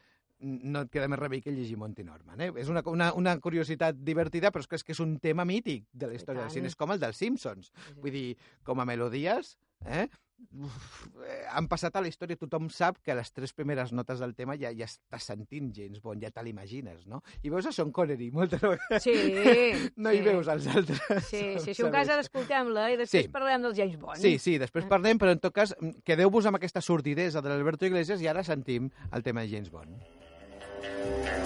no 0.41 0.83
et 0.85 0.93
queda 0.93 1.09
més 1.09 1.21
remei 1.21 1.41
que 1.41 1.53
llegir 1.53 1.79
Monty 1.81 2.05
Norman. 2.05 2.41
Eh? 2.45 2.51
És 2.61 2.69
una, 2.73 2.83
una, 2.93 3.13
una 3.17 3.37
curiositat 3.41 3.97
divertida, 4.05 4.51
però 4.53 4.65
és 4.65 4.69
que, 4.69 4.77
és 4.77 4.85
que 4.85 4.93
és 4.93 5.01
un 5.01 5.17
tema 5.23 5.47
mític 5.49 5.87
de 5.93 6.11
la 6.11 6.19
història 6.19 6.45
del 6.45 6.53
cine. 6.53 6.69
És 6.69 6.77
com 6.77 6.93
el 6.93 7.01
dels 7.01 7.17
Simpsons. 7.21 7.73
Vull 8.03 8.13
dir, 8.13 8.27
com 8.67 8.81
a 8.81 8.89
melodies, 8.89 9.55
eh? 9.85 10.07
Han 11.53 11.67
passat 11.69 11.95
a 11.97 12.01
la 12.05 12.09
història, 12.11 12.37
tothom 12.37 12.69
sap 12.73 12.99
que 13.05 13.15
les 13.17 13.31
tres 13.33 13.53
primeres 13.57 13.93
notes 13.93 14.21
del 14.21 14.35
tema 14.37 14.57
ja, 14.61 14.71
ja 14.77 14.85
estàs 14.89 15.25
sentint 15.31 15.71
James 15.77 16.01
Bond, 16.05 16.23
ja 16.25 16.31
te 16.33 16.43
l'imagines, 16.45 17.07
no? 17.07 17.23
I 17.43 17.53
veus 17.53 17.67
a 17.69 17.73
Sean 17.73 17.93
Connery, 17.93 18.31
moltes 18.35 18.61
vegades 18.65 19.03
Sí, 19.05 19.15
no 19.97 20.11
sí. 20.13 20.17
hi 20.19 20.23
veus 20.27 20.49
els 20.53 20.67
altres. 20.73 21.01
Sí, 21.29 21.43
sí, 21.65 21.75
si 21.75 21.83
un 21.87 21.93
cas 21.95 22.09
ara 22.13 22.25
escoltem-la 22.25 22.91
i 22.93 23.01
després 23.01 23.27
Sí. 23.27 23.33
parlem 23.33 23.63
del 23.69 23.77
James 23.79 23.97
Bond. 24.01 24.21
Sí, 24.21 24.37
sí, 24.43 24.59
després 24.63 24.85
parlem, 24.91 25.19
però 25.21 25.33
en 25.37 25.41
tot 25.41 25.55
cas, 25.57 25.75
mm, 25.81 26.01
quedeu-vos 26.05 26.47
amb 26.51 26.61
aquesta 26.61 26.81
sordidesa 26.85 27.41
de 27.43 27.53
l'Alberto 27.53 27.87
Iglesias 27.89 28.21
i 28.25 28.29
ara 28.29 28.45
sentim 28.45 28.91
el 29.13 29.23
tema 29.27 29.43
de 29.45 29.53
James 29.55 29.71
Bond. 29.71 31.46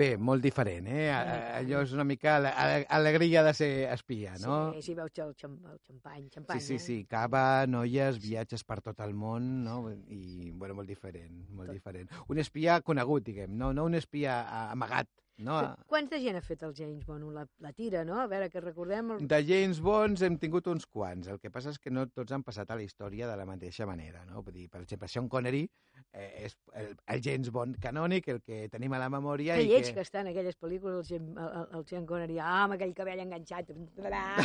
Bé, 0.00 0.14
molt 0.16 0.40
diferent, 0.40 0.86
eh? 0.88 1.10
Allò 1.12 1.82
és 1.84 1.90
una 1.92 2.06
mica 2.08 2.36
ale- 2.38 2.52
ale- 2.56 2.86
alegria 2.88 3.42
de 3.44 3.52
ser 3.52 3.70
espia, 3.92 4.32
no? 4.40 4.72
Sí, 4.72 4.80
sí, 4.86 4.94
veus 4.96 5.12
el, 5.20 5.34
xam, 5.36 5.58
el 5.68 5.78
xampany, 5.84 6.22
Sí, 6.24 6.30
xampany, 6.38 6.60
sí, 6.64 6.74
eh? 6.78 6.78
sí, 6.86 6.96
cava, 7.10 7.66
noies, 7.68 8.16
viatges 8.22 8.64
per 8.64 8.80
tot 8.80 9.02
el 9.04 9.12
món, 9.12 9.50
no? 9.66 9.90
I, 10.08 10.52
bueno, 10.56 10.78
molt 10.78 10.88
diferent, 10.88 11.42
molt 11.50 11.68
Tot. 11.68 11.76
diferent. 11.76 12.08
Un 12.32 12.40
espia 12.40 12.80
conegut, 12.80 13.26
diguem, 13.28 13.52
no, 13.60 13.74
no 13.76 13.84
un 13.90 13.98
espia 14.00 14.40
amagat, 14.70 15.10
no? 15.44 15.58
Quants 15.90 16.10
de 16.12 16.20
gent 16.22 16.36
ha 16.38 16.42
fet 16.44 16.62
el 16.66 16.74
James 16.76 17.04
Bond? 17.06 17.30
La, 17.34 17.46
la 17.64 17.72
tira, 17.72 18.04
no? 18.04 18.18
A 18.20 18.26
veure, 18.30 18.50
que 18.50 18.60
recordem... 18.60 19.10
El... 19.16 19.26
De 19.30 19.40
James 19.46 19.80
Bonds 19.84 20.22
hem 20.26 20.36
tingut 20.38 20.66
uns 20.72 20.86
quants. 20.86 21.28
El 21.28 21.38
que 21.40 21.50
passa 21.50 21.70
és 21.74 21.78
que 21.78 21.90
no 21.90 22.06
tots 22.08 22.32
han 22.32 22.42
passat 22.46 22.70
a 22.70 22.76
la 22.78 22.82
història 22.86 23.28
de 23.30 23.36
la 23.40 23.46
mateixa 23.48 23.86
manera, 23.88 24.24
no? 24.28 24.42
Vull 24.42 24.54
dir, 24.56 24.68
per 24.70 24.82
exemple, 24.82 25.08
Sean 25.08 25.28
Connery 25.28 25.64
eh, 26.12 26.46
és 26.46 26.56
el, 26.74 26.94
el 27.14 27.22
James 27.24 27.50
Bond 27.52 27.76
canònic, 27.82 28.28
el 28.32 28.40
que 28.42 28.66
tenim 28.72 28.92
a 28.96 29.00
la 29.02 29.10
memòria 29.12 29.56
Que 29.60 29.66
lleig 29.68 29.88
que... 29.90 29.94
que 29.98 30.04
està 30.06 30.20
en 30.24 30.30
aquelles 30.32 30.56
pel·lícules, 30.60 31.00
el, 31.00 31.04
Jim- 31.06 31.38
el, 31.38 31.66
el 31.78 31.86
Sean 31.86 32.06
Connery, 32.08 32.38
ah, 32.40 32.64
amb 32.64 32.76
aquell 32.78 32.94
cabell 32.96 33.20
enganxat. 33.24 33.70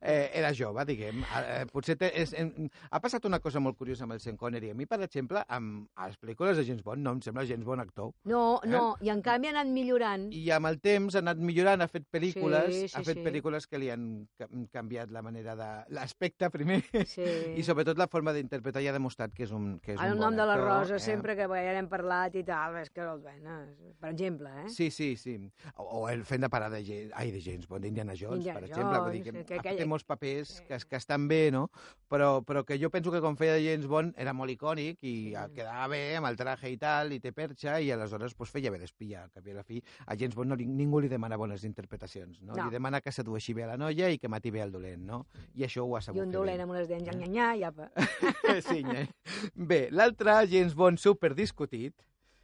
eh, 0.00 0.30
era 0.34 0.52
jove, 0.54 0.84
diguem. 0.88 1.22
Eh, 1.40 1.64
potser 1.72 1.96
té, 2.00 2.10
és, 2.22 2.32
em, 2.38 2.68
ha 2.90 3.00
passat 3.02 3.24
una 3.28 3.40
cosa 3.42 3.60
molt 3.62 3.76
curiosa 3.78 4.04
amb 4.06 4.14
el 4.16 4.20
Sean 4.22 4.36
Connery. 4.40 4.70
A 4.70 4.76
mi, 4.78 4.86
per 4.86 5.00
exemple, 5.02 5.42
amb 5.48 5.88
les 6.04 6.18
pel·lícules 6.20 6.60
de 6.60 6.64
James 6.68 6.84
Bond 6.86 7.02
no 7.04 7.16
em 7.16 7.22
sembla 7.24 7.44
James 7.48 7.66
Bond 7.66 7.82
actor. 7.82 8.12
No, 8.30 8.60
Eh? 8.62 8.68
no, 8.70 8.94
i 9.00 9.08
en 9.10 9.22
canvi 9.24 9.48
ha 9.48 9.54
anat 9.56 9.66
millor 9.72 9.89
millorant. 9.90 10.28
I 10.32 10.50
amb 10.54 10.66
el 10.70 10.78
temps 10.80 11.14
ha 11.16 11.22
anat 11.24 11.38
millorant, 11.42 11.82
ha 11.82 11.88
fet 11.90 12.04
pel·lícules, 12.12 12.70
Sí, 12.70 12.88
sí, 12.88 12.96
ha 12.96 13.02
fet 13.02 13.18
sí. 13.18 13.24
pel·lícules 13.24 13.66
que 13.66 13.78
li 13.78 13.90
han 13.90 14.28
ca- 14.38 14.48
canviat 14.72 15.10
la 15.10 15.22
manera 15.22 15.56
de... 15.56 15.68
l'aspecte 15.90 16.50
primer, 16.50 16.82
Sí. 17.06 17.24
i 17.58 17.62
sobretot 17.66 17.98
la 17.98 18.06
forma 18.08 18.32
d'interpretar 18.32 18.82
i 18.82 18.88
ha 18.88 18.92
demostrat 18.94 19.32
que 19.34 19.44
és 19.44 19.52
un, 19.52 19.78
que 19.82 19.94
és 19.94 20.00
Ara 20.00 20.12
un 20.14 20.18
bon 20.20 20.28
nom 20.30 20.36
de 20.38 20.46
la 20.46 20.54
actor, 20.54 20.68
Rosa, 20.84 20.96
eh? 20.96 21.00
sempre 21.00 21.34
que 21.36 21.48
ja 21.50 21.74
n'hem 21.74 21.88
parlat 21.90 22.34
i 22.38 22.44
tal, 22.46 22.76
és 22.80 22.90
que, 22.90 23.04
bueno, 23.20 23.58
per 24.00 24.12
exemple, 24.12 24.50
eh? 24.64 24.68
Sí, 24.70 24.90
sí, 24.90 25.16
sí. 25.16 25.36
O, 25.76 25.84
o 26.02 26.08
el 26.08 26.24
fent 26.24 26.42
de 26.46 26.50
parar 26.52 26.70
de, 26.70 26.80
ai, 27.14 27.30
de 27.32 27.40
James 27.42 27.66
Bond, 27.66 27.84
d'Indiana 27.84 28.14
Jones, 28.14 28.38
Indiana 28.44 28.60
per 28.60 28.68
exemple. 28.68 29.00
Vull 29.00 29.12
dir 29.18 29.24
Jones, 29.26 29.46
que, 29.46 29.56
que- 29.58 29.62
que- 29.70 29.76
té 29.80 29.86
molts 29.86 30.04
papers 30.04 30.60
que, 30.68 30.78
que 30.88 30.96
estan 30.96 31.26
bé, 31.28 31.50
no? 31.50 31.66
Però, 32.10 32.42
però 32.46 32.64
que 32.66 32.78
jo 32.78 32.90
penso 32.90 33.10
que 33.12 33.20
quan 33.22 33.36
feia 33.36 33.54
de 33.54 33.64
James 33.64 33.86
Bond 33.86 34.14
era 34.18 34.32
molt 34.34 34.50
icònic 34.52 34.98
i 35.02 35.14
Sí. 35.30 35.34
quedava 35.54 35.86
bé 35.92 36.16
amb 36.16 36.26
el 36.30 36.36
traje 36.36 36.70
i 36.70 36.76
tal, 36.76 37.12
i 37.12 37.20
té 37.20 37.30
perxa, 37.32 37.78
i 37.80 37.90
aleshores 37.94 38.34
pues, 38.34 38.50
feia 38.50 38.70
bé 38.70 38.78
d'espia. 38.78 39.22
Al 39.24 39.30
cap 39.30 39.46
i 39.46 39.52
a 39.52 39.54
la 39.60 39.62
fi, 39.64 39.79
a 40.06 40.16
James 40.16 40.34
Bond 40.34 40.50
no, 40.50 40.56
li- 40.56 40.66
ningú 40.66 41.00
li 41.00 41.08
demana 41.08 41.36
bones 41.36 41.64
interpretacions, 41.64 42.40
no? 42.42 42.54
No. 42.54 42.64
Li 42.64 42.70
demana 42.70 43.00
que 43.00 43.12
sedueixi 43.12 43.54
bé 43.54 43.64
a 43.64 43.72
la 43.72 43.76
noia 43.76 44.10
i 44.10 44.18
que 44.18 44.28
mati 44.28 44.50
bé 44.50 44.62
el 44.62 44.72
dolent, 44.72 45.02
no? 45.06 45.26
I 45.54 45.64
això 45.68 45.84
ho 45.86 45.96
ha 45.96 46.00
I 46.00 46.02
sabut 46.08 46.22
un 46.22 46.30
fer 46.32 46.38
dolent 46.38 46.58
bé. 46.58 46.62
amb 46.62 46.72
unes 46.76 46.88
dents, 46.88 47.04
nya, 47.04 47.16
nya, 47.18 47.26
nya, 47.26 47.48
i 47.56 47.62
apa. 47.64 47.90
sí, 48.68 48.82
nye. 48.84 49.06
Bé, 49.54 49.88
l'altre 49.90 50.38
James 50.50 50.74
Bond 50.74 50.98
superdiscutit 50.98 51.94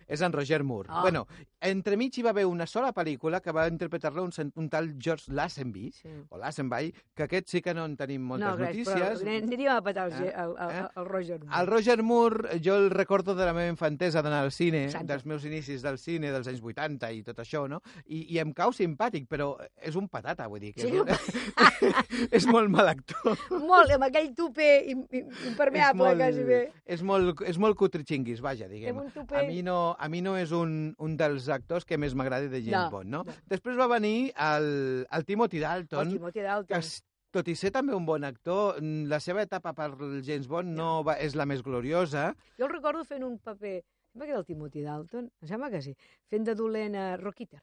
és 0.06 0.20
en 0.22 0.32
Roger 0.32 0.62
Moore. 0.64 0.88
Ah. 0.90 1.02
Bueno, 1.02 1.26
entremig 1.60 2.16
hi 2.18 2.22
va 2.22 2.30
haver 2.30 2.44
una 2.46 2.66
sola 2.66 2.92
pel·lícula 2.94 3.40
que 3.42 3.52
va 3.52 3.66
interpretar-la 3.68 4.22
un, 4.22 4.30
un 4.54 4.68
tal 4.70 4.94
George 4.98 5.32
Lazenby, 5.32 5.90
Sí. 5.92 6.08
o 6.28 6.38
Lazenby, 6.38 6.92
que 7.14 7.24
aquest 7.24 7.48
sí 7.48 7.60
que 7.62 7.74
no 7.74 7.84
en 7.84 7.96
tenim 7.96 8.22
moltes 8.22 8.48
no, 8.48 8.56
res, 8.56 8.76
notícies. 8.76 9.22
però 9.22 9.36
aniríem 9.36 9.72
a 9.76 9.82
petar 9.82 10.06
el, 10.06 10.12
Eh? 10.24 10.32
el, 10.36 10.54
el, 10.58 10.70
Eh? 10.70 10.88
el, 10.96 11.04
Roger 11.06 11.40
Moore. 11.44 11.60
El 11.60 11.66
Roger 11.66 12.02
Moore, 12.02 12.60
jo 12.64 12.76
el 12.76 12.90
recordo 12.90 13.34
de 13.34 13.44
la 13.44 13.52
meva 13.52 13.68
infantesa 13.68 14.22
d'anar 14.22 14.44
al 14.44 14.52
cine, 14.52 14.84
Exacte. 14.86 15.06
dels 15.06 15.26
meus 15.26 15.44
inicis 15.44 15.82
del 15.82 15.98
cine, 15.98 16.30
dels 16.30 16.46
anys 16.46 16.62
80 16.62 17.10
i 17.12 17.22
tot 17.22 17.38
això, 17.38 17.66
no? 17.68 17.82
I, 18.06 18.26
i 18.34 18.38
em 18.38 18.52
cau 18.52 18.70
simpàtic, 18.72 19.26
però 19.28 19.56
és 19.82 19.96
un 19.96 20.08
patata, 20.08 20.46
vull 20.46 20.60
dir. 20.60 20.72
Que 20.74 20.82
Sí, 20.82 20.88
és, 20.88 21.00
un... 21.00 21.08
és 22.30 22.46
molt 22.46 22.70
mal 22.70 22.88
actor. 22.88 23.36
Molt, 23.50 23.90
amb 23.96 24.04
aquell 24.06 24.32
tupé 24.36 24.84
im, 24.92 25.04
im, 25.10 25.28
impermeable, 25.50 25.90
és 25.90 26.14
molt, 26.14 26.20
quasi 26.22 26.44
bé. 26.44 26.60
És 26.86 27.02
molt, 27.02 27.42
és 27.46 27.58
molt 27.58 27.76
cutritxinguis, 27.76 28.40
vaja, 28.40 28.68
diguem. 28.68 28.98
A 29.32 29.42
mi 29.48 29.62
no, 29.66 29.95
a 29.98 30.08
mi 30.12 30.20
no 30.22 30.36
és 30.36 30.52
un, 30.52 30.94
un 30.98 31.16
dels 31.16 31.48
actors 31.48 31.84
que 31.84 31.98
més 31.98 32.14
m'agradi 32.14 32.48
de 32.52 32.60
James 32.62 32.86
No, 32.86 32.90
Bond, 32.90 33.10
no? 33.10 33.22
no. 33.26 33.36
Després 33.50 33.76
va 33.78 33.86
venir 33.92 34.32
el, 34.36 35.06
el 35.10 35.24
Timothy 35.24 35.60
Dalton, 35.62 36.06
El 36.08 36.12
Timothy 36.18 36.40
que 36.40 36.46
Dalton. 36.46 36.78
es, 36.78 37.02
tot 37.36 37.48
i 37.48 37.54
ser 37.58 37.70
també 37.74 37.92
un 37.94 38.06
bon 38.08 38.24
actor, 38.24 38.78
la 38.82 39.18
seva 39.20 39.42
etapa 39.44 39.74
per 39.76 39.90
James 40.24 40.46
Bond 40.48 40.72
no 40.76 41.02
va, 41.04 41.18
és 41.20 41.34
la 41.36 41.44
més 41.46 41.62
gloriosa. 41.62 42.30
Jo 42.58 42.66
el 42.68 42.72
recordo 42.72 43.04
fent 43.04 43.24
un 43.26 43.38
paper, 43.38 43.82
sembla 44.12 44.26
que 44.26 44.32
era 44.32 44.40
el 44.40 44.46
Timothy 44.48 44.82
Dalton, 44.86 45.30
em 45.42 45.48
sembla 45.48 45.70
que 45.70 45.82
sí, 45.84 45.92
fent 46.30 46.44
de 46.48 46.54
dolent 46.56 46.94
a 46.96 47.16
Rocketer. 47.20 47.60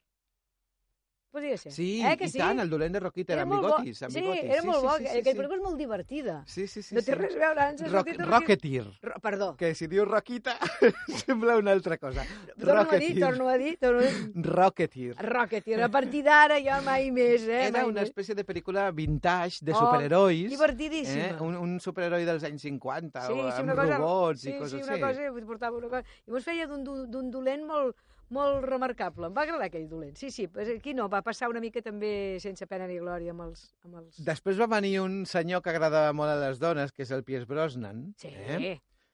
Podria 1.33 1.57
ser. 1.57 1.71
Sí, 1.73 1.99
eh, 2.05 2.11
que 2.15 2.27
i 2.29 2.29
sí? 2.29 2.37
tant, 2.37 2.59
el 2.61 2.69
dolent 2.69 2.93
de 2.93 2.99
Rocketer, 3.01 3.33
Era 3.39 3.41
amb 3.47 3.55
bigotis, 3.55 4.03
amb 4.05 4.13
sí, 4.13 4.21
bigotis. 4.21 4.43
era 4.53 4.61
molt 4.67 4.83
bo. 4.83 4.91
sí, 4.99 5.03
sí, 5.03 5.09
Aquella 5.09 5.31
sí, 5.31 5.37
pel·lícula 5.39 5.55
és 5.57 5.63
molt 5.63 5.77
divertida. 5.81 6.35
Sí, 6.45 6.67
sí, 6.67 6.83
sí. 6.85 6.93
no 6.93 7.01
té 7.01 7.09
sí. 7.11 7.17
res 7.17 7.33
a 7.33 7.39
veure, 7.41 7.65
ens 7.71 7.81
Rock, 7.81 7.93
sortit 8.11 8.21
Rocketeer, 8.29 8.85
Ro 9.01 9.15
Perdó. 9.23 9.47
que 9.57 9.71
si 9.73 9.87
diu 9.89 10.05
Roquita 10.05 10.53
sembla 11.25 11.57
una 11.57 11.71
altra 11.71 11.97
cosa. 11.97 12.23
Torno 12.59 12.85
a 12.91 12.97
dir, 13.01 13.19
torno 13.19 13.47
a 13.49 13.57
dir, 13.57 13.77
torno 13.79 13.99
a 13.99 14.03
dir. 14.03 14.31
Rocketeer. 14.45 15.15
Rocketeer. 15.17 15.81
A 15.83 15.89
partir 15.89 16.23
d'ara 16.23 16.59
ja 16.61 16.79
mai 16.85 17.09
més, 17.09 17.47
eh? 17.49 17.63
Era 17.67 17.79
mai 17.81 17.89
una 17.89 18.01
més. 18.01 18.09
espècie 18.11 18.35
de 18.37 18.45
pel·lícula 18.45 18.91
vintage 18.93 19.65
de 19.65 19.73
Oh, 19.73 19.79
superherois. 19.81 20.49
Divertidíssima. 20.53 21.31
Eh? 21.33 21.35
Un, 21.41 21.55
un 21.57 21.79
superheroi 21.79 22.25
dels 22.29 22.43
anys 22.45 22.61
50, 22.61 23.25
sí, 23.25 23.33
o 23.33 23.49
sí, 23.49 23.61
amb 23.65 23.73
cosa, 23.73 23.97
robots 23.97 24.41
sí, 24.45 24.49
i 24.53 24.57
coses 24.59 24.77
sí, 24.77 24.83
una 24.85 24.93
així. 25.09 25.25
cosa, 25.33 25.45
portava 25.49 25.77
una 25.77 25.89
cosa. 25.89 26.03
Llavors 26.27 26.45
feia 26.45 26.67
d'un 26.69 26.83
do- 26.83 27.07
d'un 27.07 27.31
dolent 27.31 27.65
molt, 27.65 27.95
molt 28.33 28.65
remarcable. 28.67 29.29
Em 29.29 29.35
va 29.37 29.43
agradar 29.47 29.69
aquell 29.69 29.87
dolent. 29.91 30.15
Sí, 30.19 30.31
sí, 30.33 30.47
aquí 30.75 30.93
no, 30.97 31.07
va 31.09 31.21
passar 31.25 31.49
una 31.51 31.61
mica 31.63 31.81
també 31.85 32.13
sense 32.43 32.67
pena 32.69 32.87
ni 32.89 32.97
glòria 33.01 33.31
amb 33.35 33.47
els... 33.49 33.67
Amb 33.85 34.01
els... 34.01 34.17
Després 34.25 34.59
va 34.59 34.67
venir 34.77 34.97
un 35.03 35.21
senyor 35.29 35.61
que 35.63 35.71
agradava 35.75 36.13
molt 36.17 36.33
a 36.33 36.39
les 36.47 36.59
dones, 36.61 36.91
que 36.91 37.05
és 37.05 37.11
el 37.15 37.23
Pierce 37.23 37.47
Brosnan, 37.49 38.09
Sí, 38.17 38.33
eh? 38.33 38.57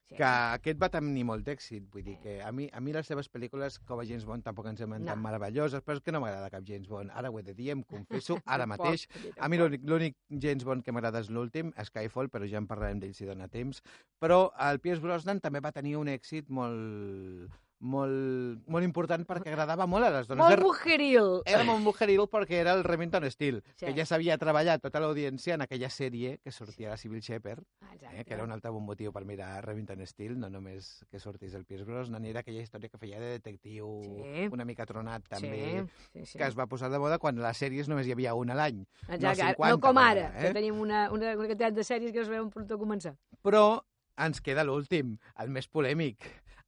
sí. 0.10 0.16
que 0.18 0.26
aquest 0.26 0.80
va 0.82 0.88
tenir 0.90 1.22
molt 1.30 1.44
d'èxit. 1.46 1.84
Vull 1.94 2.02
dir 2.08 2.16
que 2.24 2.40
a 2.42 2.50
mi, 2.52 2.66
a 2.74 2.80
mi 2.82 2.96
les 2.96 3.06
seves 3.06 3.28
pel·lícules 3.30 3.76
com 3.86 4.00
a 4.02 4.06
James 4.10 4.24
Bond 4.26 4.42
tampoc 4.48 4.66
ens 4.72 4.80
semblen 4.82 5.04
No. 5.06 5.12
tan 5.12 5.22
meravelloses, 5.22 5.84
però 5.86 6.00
és 6.00 6.02
que 6.02 6.12
no 6.16 6.24
m'agrada 6.24 6.50
cap 6.50 6.66
James 6.66 6.88
Bond. 6.90 7.12
Ara 7.14 7.30
ho 7.30 7.38
he 7.38 7.44
de 7.46 7.54
dir, 7.54 7.70
em 7.76 7.84
confesso, 7.84 8.40
ara 8.56 8.66
mateix. 8.66 9.06
A 9.38 9.48
mi 9.54 9.60
l'únic 9.62 10.18
James 10.34 10.66
Bond 10.66 10.82
que 10.84 10.92
m'agrada 10.96 11.22
és 11.22 11.30
l'últim, 11.30 11.70
Skyfall, 11.92 12.32
però 12.34 12.50
ja 12.50 12.58
en 12.58 12.66
parlarem 12.66 13.00
d'ell 13.04 13.14
si 13.14 13.30
dona 13.30 13.48
temps. 13.54 13.84
Però 14.20 14.48
el 14.72 14.82
Pierce 14.82 15.04
Brosnan 15.06 15.40
també 15.46 15.62
va 15.62 15.72
tenir 15.78 15.94
un 16.02 16.10
èxit 16.10 16.50
molt, 16.50 17.54
molt, 17.80 18.60
molt 18.68 18.84
important 18.84 19.24
perquè 19.28 19.54
agradava 19.54 19.86
molt 19.88 20.06
a 20.06 20.10
les 20.12 20.28
dones. 20.28 20.42
Molt 20.44 20.54
Era- 20.54 20.64
mujeril. 20.64 21.30
Era 21.46 21.64
molt 21.64 21.82
mujeril 21.84 22.22
perquè 22.30 22.60
era 22.62 22.74
el 22.74 22.84
Remington 22.84 23.24
Steel, 23.32 23.64
Sí. 23.76 23.86
que 23.86 23.94
ja 23.96 24.06
s'havia 24.06 24.38
treballat 24.38 24.82
tota 24.82 25.00
l'audiència 25.00 25.54
en 25.56 25.62
aquella 25.62 25.90
sèrie 25.90 26.40
que 26.44 26.52
sortia 26.52 26.88
a 26.88 26.92
la 26.92 26.98
Civil 26.98 27.22
Shepherd, 27.22 27.64
Ah, 27.82 27.94
Exacte. 27.96 28.20
eh, 28.22 28.26
que 28.26 28.34
era 28.34 28.44
un 28.44 28.52
altre 28.52 28.70
bon 28.72 28.84
motiu 28.86 29.12
per 29.14 29.24
mirar 29.26 29.64
Remington 29.66 30.06
Steel, 30.06 30.38
no 30.40 30.50
només 30.50 31.06
que 31.10 31.20
sortís 31.20 31.54
el 31.54 31.66
Pierce 31.66 31.86
Brosnan, 31.86 32.26
era 32.26 32.42
aquella 32.42 32.62
història 32.62 32.90
que 32.90 32.98
feia 32.98 33.20
de 33.20 33.32
detectiu 33.40 34.02
Sí. 34.04 34.48
una 34.52 34.66
mica 34.66 34.86
tronat 34.86 35.24
també, 35.28 35.86
Sí, 36.14 36.20
sí, 36.20 36.26
sí. 36.26 36.38
que 36.38 36.46
es 36.46 36.58
va 36.58 36.68
posar 36.68 36.90
de 36.92 37.00
moda 37.00 37.18
quan 37.18 37.38
a 37.40 37.48
les 37.48 37.62
sèries 37.62 37.88
només 37.88 38.06
hi 38.08 38.12
havia 38.12 38.34
una 38.36 38.54
a 38.54 38.56
l'any. 38.58 38.86
Exacte, 39.08 39.44
no, 39.44 39.50
50, 39.56 39.70
no 39.70 39.80
com 39.80 39.98
ara, 39.98 40.34
eh? 40.38 40.48
que 40.48 40.54
tenim 40.54 40.80
una, 40.80 41.10
una, 41.12 41.34
una 41.36 41.36
quantitat 41.48 41.74
de 41.74 41.82
sèries 41.84 42.12
que 42.12 42.20
no 42.20 42.26
sabem 42.26 42.50
per 42.50 42.64
on 42.64 42.80
començar. 42.80 43.16
Però 43.42 43.82
ens 44.18 44.42
queda 44.42 44.64
l'últim, 44.66 45.18
el 45.38 45.50
més 45.50 45.68
polèmic. 45.70 46.18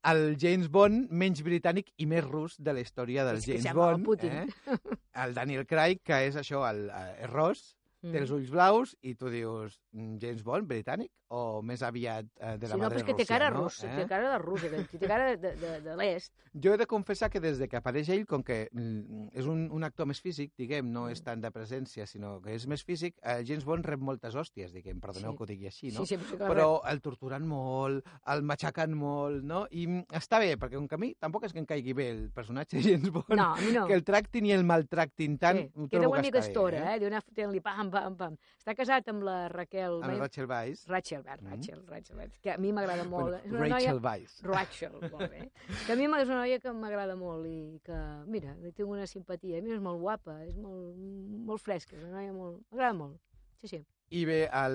El 0.03 0.35
James 0.41 0.67
Bond 0.73 1.11
menys 1.11 1.43
britànic 1.45 1.91
i 2.01 2.07
més 2.09 2.23
rus 2.25 2.55
de 2.57 2.73
la 2.73 2.81
història 2.81 3.23
del 3.27 3.37
És 3.37 3.45
que 3.45 3.57
James 3.59 3.69
el 3.69 3.77
Bond. 3.77 4.05
Putin. 4.05 4.31
Eh? 4.31 4.77
El 5.25 5.33
Daniel 5.35 5.67
Craig, 5.69 5.99
que 6.03 6.23
és 6.25 6.35
això, 6.35 6.63
el, 6.69 6.87
eh, 6.89 7.23
és 7.25 7.29
ros, 7.29 7.75
Mm. 8.01 8.11
té 8.15 8.17
els 8.17 8.31
ulls 8.33 8.49
blaus, 8.49 8.95
i 9.05 9.13
tu 9.13 9.29
dius, 9.29 9.75
mm, 9.93 10.15
James 10.17 10.41
Bond 10.41 10.65
britànic? 10.67 11.11
O 11.33 11.61
més 11.63 11.79
aviat 11.81 12.25
eh, 12.43 12.57
de 12.59 12.67
la 12.67 12.73
Sí, 12.75 12.75
no, 12.75 12.83
madre 12.83 12.97
però 12.97 12.99
és 12.99 13.05
que 13.07 13.13
té 13.13 13.23
Rússia, 13.23 13.37
cara 13.37 13.49
no? 13.55 13.61
russa, 13.63 13.87
Eh? 13.87 13.95
té 14.01 14.07
cara 14.09 14.31
de 14.33 14.37
russa, 14.41 14.67
té 14.99 15.07
cara 15.07 15.27
de, 15.37 15.51
de, 15.55 15.69
de 15.85 15.93
l'est. 15.95 16.33
Jo 16.65 16.73
he 16.73 16.77
de 16.81 16.87
confessar 16.91 17.29
que 17.31 17.39
des 17.39 17.57
de 17.57 17.69
que 17.71 17.77
apareix 17.79 18.09
ell, 18.11 18.25
com 18.27 18.43
que 18.43 18.67
mm, 18.73 19.29
és 19.39 19.45
un, 19.47 19.61
un 19.71 19.83
actor 19.87 20.05
més 20.11 20.19
físic, 20.19 20.51
diguem, 20.59 20.89
no 20.91 21.05
Mm. 21.05 21.11
és 21.15 21.23
tant 21.23 21.39
de 21.41 21.49
presència, 21.55 22.05
sinó 22.05 22.41
que 22.41 22.51
és 22.57 22.65
més 22.67 22.83
físic, 22.83 23.15
eh, 23.23 23.45
James 23.47 23.63
Bond 23.63 23.85
rep 23.87 24.01
moltes 24.03 24.35
hòsties, 24.35 24.73
diguem, 24.75 24.99
perdoneu 24.99 25.31
Sí. 25.31 25.37
que 25.37 25.43
ho 25.43 25.47
digui 25.47 25.67
així, 25.71 25.91
no? 25.95 26.05
Sí, 26.05 26.17
sí, 26.17 26.35
però, 26.35 26.49
però 26.51 26.67
el 26.91 26.99
torturen 27.01 27.47
molt, 27.47 28.05
el 28.27 28.43
matxaquen 28.43 28.93
molt, 28.93 29.41
no? 29.43 29.63
I 29.71 29.87
mm, 29.87 30.03
està 30.19 30.37
bé, 30.43 30.57
perquè 30.59 30.75
com 30.75 30.87
que 30.91 30.95
a 30.95 30.97
mi 30.99 31.13
tampoc 31.15 31.45
és 31.47 31.53
que 31.53 31.59
em 31.63 31.65
caigui 31.65 31.93
bé 31.93 32.09
el 32.11 32.29
personatge 32.35 32.75
de 32.75 32.83
James 32.89 33.09
Bond, 33.09 33.31
No, 33.39 33.55
no. 33.71 33.87
que 33.87 33.93
el 33.95 34.03
tractin 34.03 34.45
i 34.47 34.51
el 34.51 34.65
maltractin 34.65 35.37
tant, 35.39 35.63
sí. 35.63 35.71
ho 35.79 35.87
Queda 35.87 36.01
trobo 36.01 36.13
una 36.17 36.21
que 36.21 36.27
mica 36.27 36.39
estora, 36.43 36.83
bé, 36.91 36.97
eh? 36.99 37.07
Anar 37.07 37.23
fotent-li 37.23 37.61
pam, 37.61 37.89
pam, 37.89 38.17
pam. 38.19 38.35
Està 38.59 38.75
casat 38.75 39.07
amb 39.07 39.23
la 39.23 39.47
Raquel... 39.47 40.01
Amb 40.03 40.19
Rachel 40.19 40.45
Weisz. 40.51 40.85
Rachel, 40.91 41.20
Mm. 41.23 41.51
Rachel, 41.51 41.83
Rachel, 41.87 42.17
Weisz, 42.17 42.39
que 42.43 42.51
a 42.53 42.57
mi 42.57 42.73
m'agrada 42.75 43.05
molt. 43.07 43.31
Bueno, 43.31 43.41
és 43.45 43.53
una 43.53 43.63
Rachel 43.65 43.99
noia... 43.99 44.03
Weisz. 44.09 44.35
Rachel, 44.47 44.97
molt 45.07 45.29
bé. 45.31 45.47
Que 45.85 45.93
a 45.93 45.99
mi 45.99 46.09
és 46.09 46.27
una 46.27 46.41
noia 46.41 46.59
que 46.63 46.75
m'agrada 46.75 47.15
molt 47.19 47.47
i 47.49 47.79
que, 47.85 48.01
mira, 48.27 48.55
li 48.61 48.73
tinc 48.73 48.89
una 48.89 49.07
simpatia. 49.07 49.59
A 49.59 49.65
mi 49.65 49.75
és 49.75 49.81
molt 49.83 50.01
guapa, 50.01 50.41
és 50.47 50.57
molt, 50.57 50.95
molt 51.47 51.63
fresca, 51.63 51.97
és 51.97 52.05
una 52.05 52.19
noia 52.19 52.35
molt... 52.35 52.61
M'agrada 52.71 52.97
molt. 52.97 53.19
Sí, 53.61 53.75
sí. 53.75 53.83
I 54.11 54.25
bé, 54.27 54.41
el, 54.51 54.73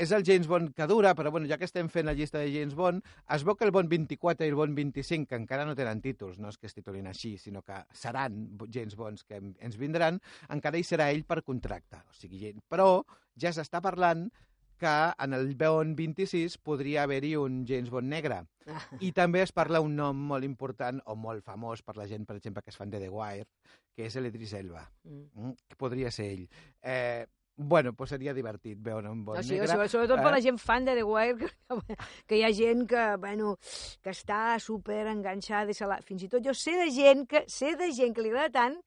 és 0.00 0.12
el 0.16 0.22
James 0.24 0.46
Bond 0.48 0.70
que 0.72 0.86
dura, 0.88 1.10
però 1.14 1.28
bueno, 1.30 1.48
ja 1.50 1.58
que 1.60 1.66
estem 1.68 1.90
fent 1.92 2.06
la 2.08 2.14
llista 2.16 2.40
de 2.40 2.48
James 2.48 2.72
Bond, 2.78 3.02
es 3.36 3.42
veu 3.44 3.58
que 3.60 3.66
el 3.68 3.72
Bond 3.76 3.90
24 3.92 4.46
i 4.46 4.52
el 4.52 4.56
Bond 4.56 4.78
25, 4.78 5.28
que 5.28 5.36
encara 5.36 5.66
no 5.68 5.74
tenen 5.76 6.00
títols, 6.00 6.38
no 6.40 6.48
és 6.48 6.56
que 6.56 6.70
es 6.70 6.76
titulin 6.76 7.10
així, 7.10 7.34
sinó 7.36 7.60
que 7.60 7.82
seran 7.92 8.38
James 8.72 8.96
Bonds 8.96 9.26
que 9.28 9.42
ens 9.42 9.76
vindran, 9.76 10.22
encara 10.48 10.80
hi 10.80 10.86
serà 10.88 11.10
ell 11.12 11.26
per 11.28 11.42
contracte. 11.44 12.00
O 12.08 12.16
sigui, 12.16 12.54
però 12.72 12.88
ja 13.36 13.52
s'està 13.52 13.84
parlant 13.84 14.30
que 14.78 14.94
en 15.24 15.32
el 15.36 15.54
Bond 15.54 15.96
26 15.96 16.58
podria 16.58 17.02
haver-hi 17.04 17.34
un 17.36 17.64
James 17.66 17.90
Bond 17.90 18.08
negre. 18.08 18.42
Ah. 18.66 18.80
I 19.00 19.12
també 19.12 19.42
es 19.44 19.52
parla 19.52 19.80
un 19.84 19.94
nom 19.96 20.16
molt 20.32 20.44
important 20.44 21.00
o 21.06 21.14
molt 21.16 21.44
famós 21.44 21.82
per 21.82 21.96
la 21.96 22.06
gent, 22.08 22.24
per 22.26 22.36
exemple, 22.36 22.62
que 22.62 22.70
es 22.70 22.76
fan 22.80 22.90
de 22.90 23.00
The 23.02 23.08
Wire, 23.12 23.46
que 23.94 24.06
és 24.08 24.16
l'Idris 24.16 24.52
Elba. 24.58 24.84
Mm. 25.04 25.24
Mm, 25.34 25.54
que 25.68 25.76
podria 25.76 26.10
ser 26.10 26.30
ell. 26.32 26.46
Eh, 26.82 27.26
bueno, 27.56 27.92
pues 27.94 28.10
seria 28.10 28.32
divertit 28.34 28.80
veure 28.82 29.08
un 29.10 29.24
bon 29.24 29.36
No, 29.36 29.42
sí, 29.42 29.52
negre. 29.54 29.68
sobre- 29.68 29.88
sobretot 29.88 30.18
per 30.18 30.26
eh? 30.32 30.34
la 30.34 30.40
gent 30.42 30.58
fan 30.58 30.84
de 30.84 30.96
The 30.96 31.04
Wire, 31.04 31.36
que, 31.86 31.96
que 32.26 32.36
hi 32.38 32.42
ha 32.42 32.52
gent 32.52 32.88
que, 32.90 33.04
bueno, 33.22 33.56
que 34.02 34.10
està 34.10 34.58
super 34.58 35.06
enganxada 35.06 35.70
i 35.70 35.74
se 35.74 35.86
la... 35.86 36.00
Fins 36.02 36.24
i 36.24 36.28
tot 36.28 36.42
jo 36.42 36.54
sé 36.54 36.74
de 36.80 36.90
gent 36.90 37.28
que, 37.30 37.44
sé 37.46 37.76
de 37.76 37.92
gent 37.94 38.14
que 38.16 38.22
li 38.26 38.32
agrada 38.34 38.50
tant 38.50 38.80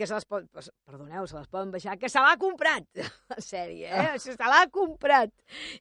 que 0.00 0.08
se 0.08 0.16
les 0.16 0.24
pot, 0.24 0.46
perdoneu, 0.88 1.26
se 1.28 1.36
les 1.36 1.48
poden 1.52 1.72
baixar, 1.74 1.98
que 2.00 2.08
se 2.08 2.20
l'ha 2.24 2.36
comprat, 2.40 2.86
la 3.32 3.40
sèrie, 3.44 3.90
eh? 3.92 4.18
Se 4.22 4.36
l'ha 4.40 4.62
comprat. 4.72 5.32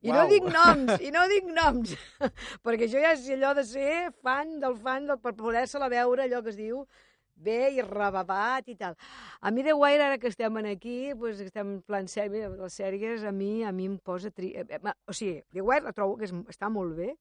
I 0.04 0.12
no 0.12 0.26
Uau. 0.26 0.32
dic 0.34 0.50
noms, 0.52 0.96
i 1.00 1.14
no 1.16 1.24
dic 1.32 1.48
noms, 1.56 1.96
perquè 2.66 2.90
jo 2.92 3.00
ja 3.00 3.14
sé 3.16 3.38
allò 3.38 3.54
de 3.56 3.64
ser 3.68 4.10
fan 4.26 4.58
del 4.60 4.76
fan 4.84 5.08
del, 5.08 5.22
per 5.24 5.38
poder-se-la 5.40 5.88
veure, 5.92 6.28
allò 6.28 6.44
que 6.44 6.52
es 6.52 6.60
diu, 6.60 6.84
bé 7.40 7.70
i 7.72 7.84
rebabat 7.86 8.68
i 8.68 8.76
tal. 8.76 8.98
A 9.40 9.52
mi 9.56 9.64
The 9.64 9.74
Wire, 9.80 10.04
ara 10.10 10.20
que 10.20 10.28
estem 10.28 10.60
aquí, 10.68 11.14
pues, 11.16 11.40
estem 11.40 11.78
en 11.78 11.82
plan 11.88 12.08
sèrie, 12.12 12.50
les 12.52 12.76
sèries, 12.76 13.24
a 13.24 13.32
mi 13.32 13.64
a 13.64 13.72
mi 13.72 13.88
em 13.88 13.98
posa... 13.98 14.32
Tri... 14.36 14.52
eh, 14.60 14.68
eh, 14.68 14.96
O 15.08 15.16
sigui, 15.16 15.40
The 15.54 15.64
Wire 15.64 15.88
la 15.88 15.96
trobo 15.96 16.18
que 16.20 16.28
és, 16.28 16.36
està 16.52 16.68
molt 16.68 16.98
bé, 17.00 17.14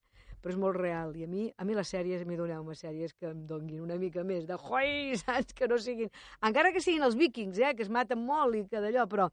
però 0.42 0.54
és 0.54 0.58
molt 0.60 0.76
real. 0.78 1.14
I 1.16 1.24
a 1.24 1.30
mi, 1.30 1.46
a 1.56 1.66
mi 1.66 1.76
les 1.78 1.88
sèries, 1.94 2.22
a 2.22 2.28
mi 2.28 2.36
doneu-me 2.38 2.76
sèries 2.78 3.14
que 3.14 3.30
em 3.30 3.44
donguin 3.46 3.80
una 3.84 3.98
mica 4.00 4.24
més 4.24 4.46
de 4.48 4.58
joi, 4.62 5.16
saps? 5.22 5.54
Que 5.54 5.68
no 5.70 5.78
siguin... 5.82 6.10
Encara 6.44 6.72
que 6.72 6.82
siguin 6.84 7.06
els 7.06 7.18
vikings, 7.18 7.58
eh? 7.58 7.74
Que 7.74 7.86
es 7.86 7.92
maten 7.92 8.24
molt 8.24 8.58
i 8.58 8.64
que 8.68 8.82
d'allò, 8.84 9.06
però 9.10 9.28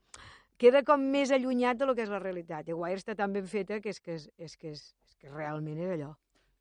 queda 0.58 0.84
com 0.88 1.02
més 1.12 1.32
allunyat 1.36 1.78
de 1.80 1.88
lo 1.90 1.96
que 1.96 2.06
és 2.06 2.12
la 2.12 2.22
realitat. 2.24 2.70
I 2.70 2.78
Wire 2.78 3.02
està 3.02 3.16
tan 3.16 3.34
ben 3.36 3.48
feta 3.48 3.82
que 3.84 3.92
és 3.92 4.00
que, 4.00 4.16
és, 4.20 4.30
és, 4.38 4.56
que, 4.58 4.72
és, 4.76 4.86
és 5.06 5.20
que 5.20 5.32
realment 5.34 5.82
és 5.82 5.96
allò. 5.98 6.14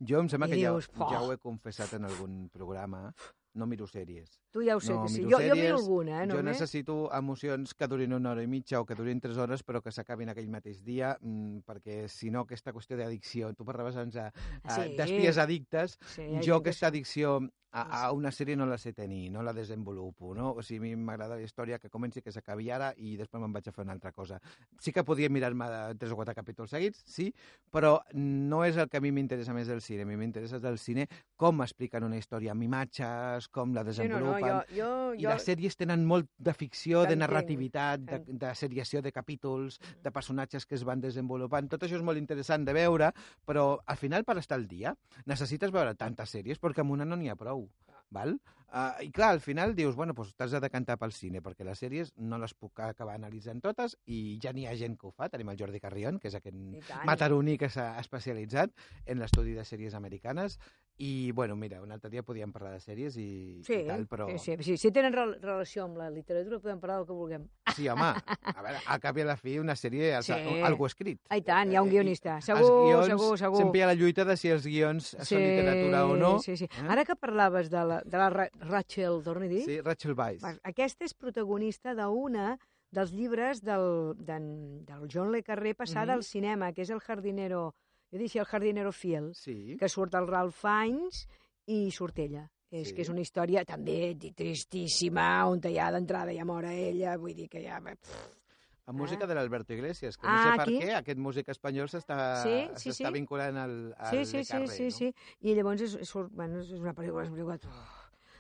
Jo 0.05 0.21
em 0.21 0.29
sembla 0.29 0.49
I 0.51 0.55
que 0.57 0.61
ja, 0.61 0.73
dius, 0.75 0.89
"Poh". 0.91 1.09
ja 1.13 1.23
ho 1.23 1.33
he 1.33 1.39
confessat 1.39 1.95
en 1.95 2.05
algun 2.05 2.49
programa, 2.53 3.15
no 3.55 3.67
miro 3.67 3.87
sèries. 3.87 4.41
Tu 4.51 4.63
ja 4.67 4.77
ho 4.77 4.81
sé 4.81 4.93
No, 4.93 5.03
que 5.05 5.09
sí. 5.09 5.23
miro 5.25 5.31
Jo, 5.39 5.39
jo 5.39 5.55
miro 5.55 5.57
sèries, 5.57 5.73
alguna, 5.81 6.23
eh? 6.23 6.27
jo 6.27 6.35
Només. 6.37 6.45
necessito 6.45 6.97
emocions 7.15 7.75
que 7.75 7.87
durin 7.89 8.13
una 8.13 8.31
hora 8.33 8.43
i 8.43 8.47
mitja 8.47 8.81
o 8.81 8.85
que 8.87 8.95
durin 8.95 9.21
tres 9.21 9.37
hores, 9.39 9.63
però 9.65 9.81
que 9.83 9.93
s'acabin 9.93 10.29
aquell 10.29 10.49
mateix 10.51 10.83
dia, 10.85 11.17
mm, 11.21 11.59
perquè 11.67 12.09
si 12.09 12.31
no 12.31 12.41
aquesta 12.41 12.73
qüestió 12.73 12.97
d'addicció, 12.97 13.55
tu 13.55 13.65
parlaves 13.65 13.97
abans 13.97 14.15
de, 14.15 14.31
Sí. 14.69 14.83
sí. 14.83 14.97
d'espies 14.97 15.39
addictes, 15.39 15.99
Sí, 16.07 16.23
jo 16.45 16.57
aquesta 16.57 16.89
addicció 16.89 17.41
a, 17.75 18.07
a 18.07 18.13
una 18.15 18.31
sèrie 18.31 18.55
no 18.57 18.67
la 18.71 18.79
sé 18.79 18.93
tenir, 18.95 19.33
no 19.35 19.43
la 19.43 19.53
desenvolupo, 19.53 20.33
no? 20.35 20.53
O 20.55 20.63
sigui, 20.63 20.93
a 20.93 20.97
mi 20.97 21.05
m'agrada 21.09 21.35
la 21.41 21.43
història 21.43 21.81
que 21.83 21.91
comenci, 21.91 22.23
que 22.23 22.33
s'acabi 22.33 22.71
ara 22.71 22.93
i 22.97 23.17
després 23.19 23.43
me'n 23.43 23.53
vaig 23.55 23.67
a 23.69 23.75
fer 23.75 23.83
una 23.83 23.97
altra 23.97 24.13
cosa. 24.15 24.39
Sí 24.79 24.95
que 24.95 25.03
podria 25.05 25.31
mirar-me 25.33 25.67
tres 25.99 26.15
o 26.15 26.19
quatre 26.19 26.37
capítols 26.39 26.71
seguits, 26.71 27.03
sí, 27.11 27.33
però 27.75 27.97
no 28.15 28.63
és 28.65 28.79
el 28.79 28.87
que 28.89 29.01
a 29.01 29.03
mi 29.03 29.11
m'interessa 29.11 29.57
més 29.57 29.67
del 29.67 29.83
cine. 29.83 30.07
A 30.07 30.09
mi 30.09 30.19
m'interessa 30.21 30.61
del 30.63 30.79
cine 30.79 31.09
com 31.37 31.65
expliquen 31.67 32.07
una 32.07 32.21
història 32.21 32.55
amb 32.55 32.63
imatges, 32.63 33.51
com 33.51 33.75
la 33.75 33.83
Sí, 33.85 34.07
no, 34.09 34.21
desenvolupen... 34.21 34.49
no, 34.49 34.63
jo, 34.71 34.79
jo, 34.79 34.93
I 35.19 35.25
jo... 35.25 35.33
les 35.33 35.49
sèries 35.51 35.77
tenen 35.77 36.07
molt 36.07 36.31
de 36.39 36.55
ficció, 36.55 37.03
de 37.11 37.19
narrativitat, 37.19 38.07
de, 38.07 38.21
de 38.29 38.55
seriació 38.55 39.03
de 39.03 39.13
capítols, 39.13 39.81
de 40.03 40.15
personatges 40.15 40.67
que 40.67 40.79
es 40.79 40.87
van 40.87 41.03
desenvolupant. 41.03 41.69
Tot 41.75 41.83
això 41.85 41.99
és 41.99 42.07
molt 42.07 42.23
interessant 42.23 42.65
de 42.65 42.77
veure, 42.77 43.11
però 43.45 43.67
al 43.85 43.99
final, 43.99 44.23
per 44.25 44.39
estar 44.39 44.61
al 44.61 44.69
dia, 44.71 44.95
necessites 45.27 45.75
veure 45.75 45.99
tantes 45.99 46.31
sèries 46.39 46.63
perquè 46.63 46.87
amb 46.87 46.95
una 46.95 47.09
no 47.09 47.19
n'hi 47.19 47.33
ha 47.33 47.39
prou. 47.39 47.64
Val? 48.11 48.39
Uh, 48.75 49.05
I 49.07 49.11
clar, 49.15 49.29
al 49.37 49.41
final 49.41 49.77
dius, 49.79 49.95
bueno, 49.95 50.15
doncs 50.19 50.33
t'has 50.35 50.51
de 50.51 50.59
decantar 50.65 50.97
pel 50.99 51.13
cine, 51.15 51.39
perquè 51.45 51.63
les 51.63 51.79
sèries 51.79 52.11
no 52.19 52.41
les 52.43 52.55
puc 52.59 52.81
acabar 52.83 53.15
analitzant 53.15 53.61
totes 53.63 53.95
i 54.11 54.39
ja 54.43 54.51
n'hi 54.53 54.67
ha 54.67 54.75
gent 54.75 54.97
que 54.99 55.07
ho 55.07 55.13
fa. 55.15 55.29
Tenim 55.31 55.53
el 55.53 55.61
Jordi 55.61 55.79
Carrion, 55.79 56.19
que 56.19 56.27
és 56.27 56.35
aquest 56.35 56.59
mataroní 57.07 57.55
que 57.59 57.69
s'ha 57.71 57.93
especialitzat 58.03 58.73
en 59.07 59.21
l'estudi 59.23 59.55
de 59.55 59.63
sèries 59.65 59.95
americanes. 59.95 60.59
I, 60.97 61.33
bueno, 61.35 61.57
mira, 61.59 61.81
un 61.83 61.91
altre 61.91 62.07
dia 62.11 62.23
podíem 62.23 62.53
parlar 62.55 62.71
de 62.77 62.79
sèries 62.79 63.17
i, 63.19 63.61
Sí, 63.67 63.81
i 63.81 63.87
tal, 63.89 64.05
però... 64.07 64.29
sí, 64.31 64.39
sí, 64.39 64.55
sí, 64.63 64.77
si 64.79 64.91
tenen 64.95 65.11
rel 65.13 65.33
relació 65.43 65.89
amb 65.89 65.97
la 65.99 66.07
literatura 66.11 66.61
podem 66.63 66.79
parlar 66.79 67.01
del 67.01 67.07
que 67.09 67.17
vulguem. 67.19 67.49
Sí, 67.75 67.89
home, 67.91 68.13
a 68.15 68.63
veure, 68.63 68.79
al 68.87 69.01
cap 69.03 69.19
i 69.19 69.25
a 69.25 69.27
la 69.27 69.35
fi 69.37 69.57
una 69.59 69.75
sèrie, 69.75 70.13
Sí. 70.23 70.31
sí. 70.39 70.61
algú 70.63 70.87
escrit. 70.87 71.19
Ah, 71.35 71.37
i 71.41 71.43
tant, 71.43 71.73
hi 71.73 71.75
ha 71.75 71.83
un 71.83 71.89
Eh, 71.91 71.97
guionista. 71.97 72.37
Segur, 72.41 72.69
guions, 72.87 73.09
segur, 73.11 73.33
segur. 73.43 73.59
Sempre 73.59 73.81
hi 73.81 73.83
ha 73.83 73.89
la 73.91 73.97
lluita 73.99 74.25
de 74.25 74.37
si 74.39 74.53
els 74.55 74.69
guions 74.71 75.09
són 75.27 75.43
literatura 75.43 76.05
o 76.07 76.15
no. 76.17 76.31
Sí, 76.39 76.57
sí. 76.57 76.71
eh? 76.71 76.87
Ara 76.89 77.03
que 77.05 77.17
parlaves 77.19 77.71
de 77.75 77.83
la, 77.91 77.99
de 78.07 78.17
la 78.23 78.31
Rachel, 78.69 79.23
torna 79.23 79.47
a 79.47 79.49
dir, 79.49 79.65
Sí, 79.65 79.81
Rachel 79.81 80.15
Weisz. 80.15 80.43
Aquesta 80.63 81.05
és 81.05 81.15
protagonista 81.15 81.95
d'una 81.95 82.59
dels 82.91 83.11
llibres 83.13 83.61
del, 83.63 84.15
d'en- 84.19 84.85
del 84.87 85.09
John 85.13 85.33
Le 85.33 85.43
Carré 85.43 85.75
passada 85.75 86.13
Mhm. 86.13 86.17
al 86.19 86.23
cinema, 86.25 86.73
que 86.73 86.83
és 86.83 86.91
el 86.91 87.01
jardinero, 87.01 87.75
jo 88.11 88.19
diria 88.19 88.43
el 88.43 88.47
jardinero 88.47 88.93
fiel, 88.93 89.35
Sí. 89.35 89.77
que 89.79 89.89
surt 89.89 90.15
el 90.15 90.27
Ralph 90.29 90.55
Fiennes 90.55 91.29
i 91.67 91.91
surt 91.91 92.19
ella. 92.19 92.51
És 92.71 92.89
Sí. 92.89 92.95
que 92.95 93.03
és 93.03 93.09
una 93.09 93.21
història 93.21 93.65
també 93.65 94.17
tristíssima, 94.35 95.47
on 95.47 95.61
ja 95.63 95.91
d'entrada 95.93 96.33
ja 96.35 96.45
mora 96.45 96.73
ella, 96.75 97.17
vull 97.17 97.35
dir 97.35 97.49
que 97.49 97.63
ja... 97.63 97.81
Pff, 97.81 98.41
Amb 98.87 98.99
música 99.01 99.25
Ah. 99.25 99.27
de 99.27 99.35
l'Alberto 99.35 99.73
Iglesias, 99.73 100.19
que 100.19 100.27
no 100.27 100.33
Ah, 100.35 100.43
sé 100.45 100.57
per 100.59 100.63
aquí? 100.69 100.79
què 100.79 100.95
aquest 100.95 101.19
músic 101.19 101.49
espanyol 101.49 101.89
s'està 101.89 102.43
Sí, 102.43 102.69
sí, 102.77 102.93
sí. 102.93 103.05
vinculant 103.15 103.57
al, 103.57 103.95
al 103.97 104.11
Sí, 104.11 104.27
sí, 104.27 104.37
Le 104.37 104.45
sí, 104.45 104.67
sí, 104.69 104.85
no? 104.85 104.91
sí. 104.91 105.15
I 105.41 105.55
llavors 105.55 105.81
és, 105.81 105.95
és, 105.95 106.13
bueno, 106.31 106.61
és 106.61 106.71
una 106.73 106.93
pel·lícula, 106.93 107.23
és 107.25 107.31
una 107.31 107.39
pel·lícula 107.39 107.59
oh, 107.65 107.94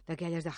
d'aquelles 0.09 0.45
de... 0.45 0.53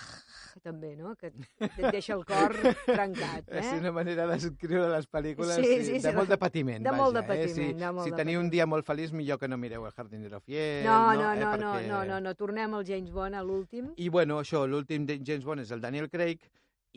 també, 0.63 0.95
no? 0.97 1.13
Que 1.15 1.27
et 1.31 1.91
deixa 1.93 2.15
el 2.15 2.23
cor 2.25 2.55
trencat, 2.85 3.45
eh? 3.53 3.59
És 3.61 3.69
una 3.79 3.91
manera 3.95 4.25
d'escriure 4.27 4.87
les 4.91 5.07
pel·lícules 5.07 5.55
Sí, 5.55 5.63
sí, 5.63 5.75
sí, 5.77 5.83
sí, 5.85 5.99
sí, 6.01 6.07
de 6.07 6.13
molt 6.17 6.27
de- 6.27 6.35
de 6.35 6.37
patiment, 6.41 6.83
de 6.83 6.89
vaja, 6.91 7.01
molt 7.03 7.15
de 7.15 7.21
eh? 7.21 7.27
patiment, 7.31 7.73
Si, 7.77 7.79
de 7.83 7.91
molt 7.93 8.07
si 8.07 8.11
de 8.11 8.17
teniu 8.17 8.39
un 8.39 8.45
patiment. 8.47 8.51
dia 8.57 8.65
molt 8.67 8.85
feliç, 8.85 9.13
millor 9.13 9.39
que 9.39 9.47
no 9.47 9.57
mireu 9.57 9.85
El 9.87 9.93
jardinero 9.93 10.39
fiel, 10.41 10.83
No, 10.85 11.13
no, 11.13 11.31
eh? 11.33 11.39
no, 11.39 11.51
no, 11.57 11.73
Perquè... 11.77 11.87
no, 11.87 12.03
no, 12.05 12.19
no, 12.21 12.35
tornem 12.35 12.73
al 12.73 12.85
James 12.85 13.11
Bond, 13.11 13.35
a 13.35 13.43
l'últim. 13.43 13.93
I 13.97 14.09
bueno, 14.09 14.39
això, 14.41 14.65
l'últim 14.67 15.05
de 15.05 15.19
James 15.23 15.45
Bond 15.45 15.61
és 15.61 15.71
el 15.71 15.81
Daniel 15.81 16.09
Craig, 16.09 16.41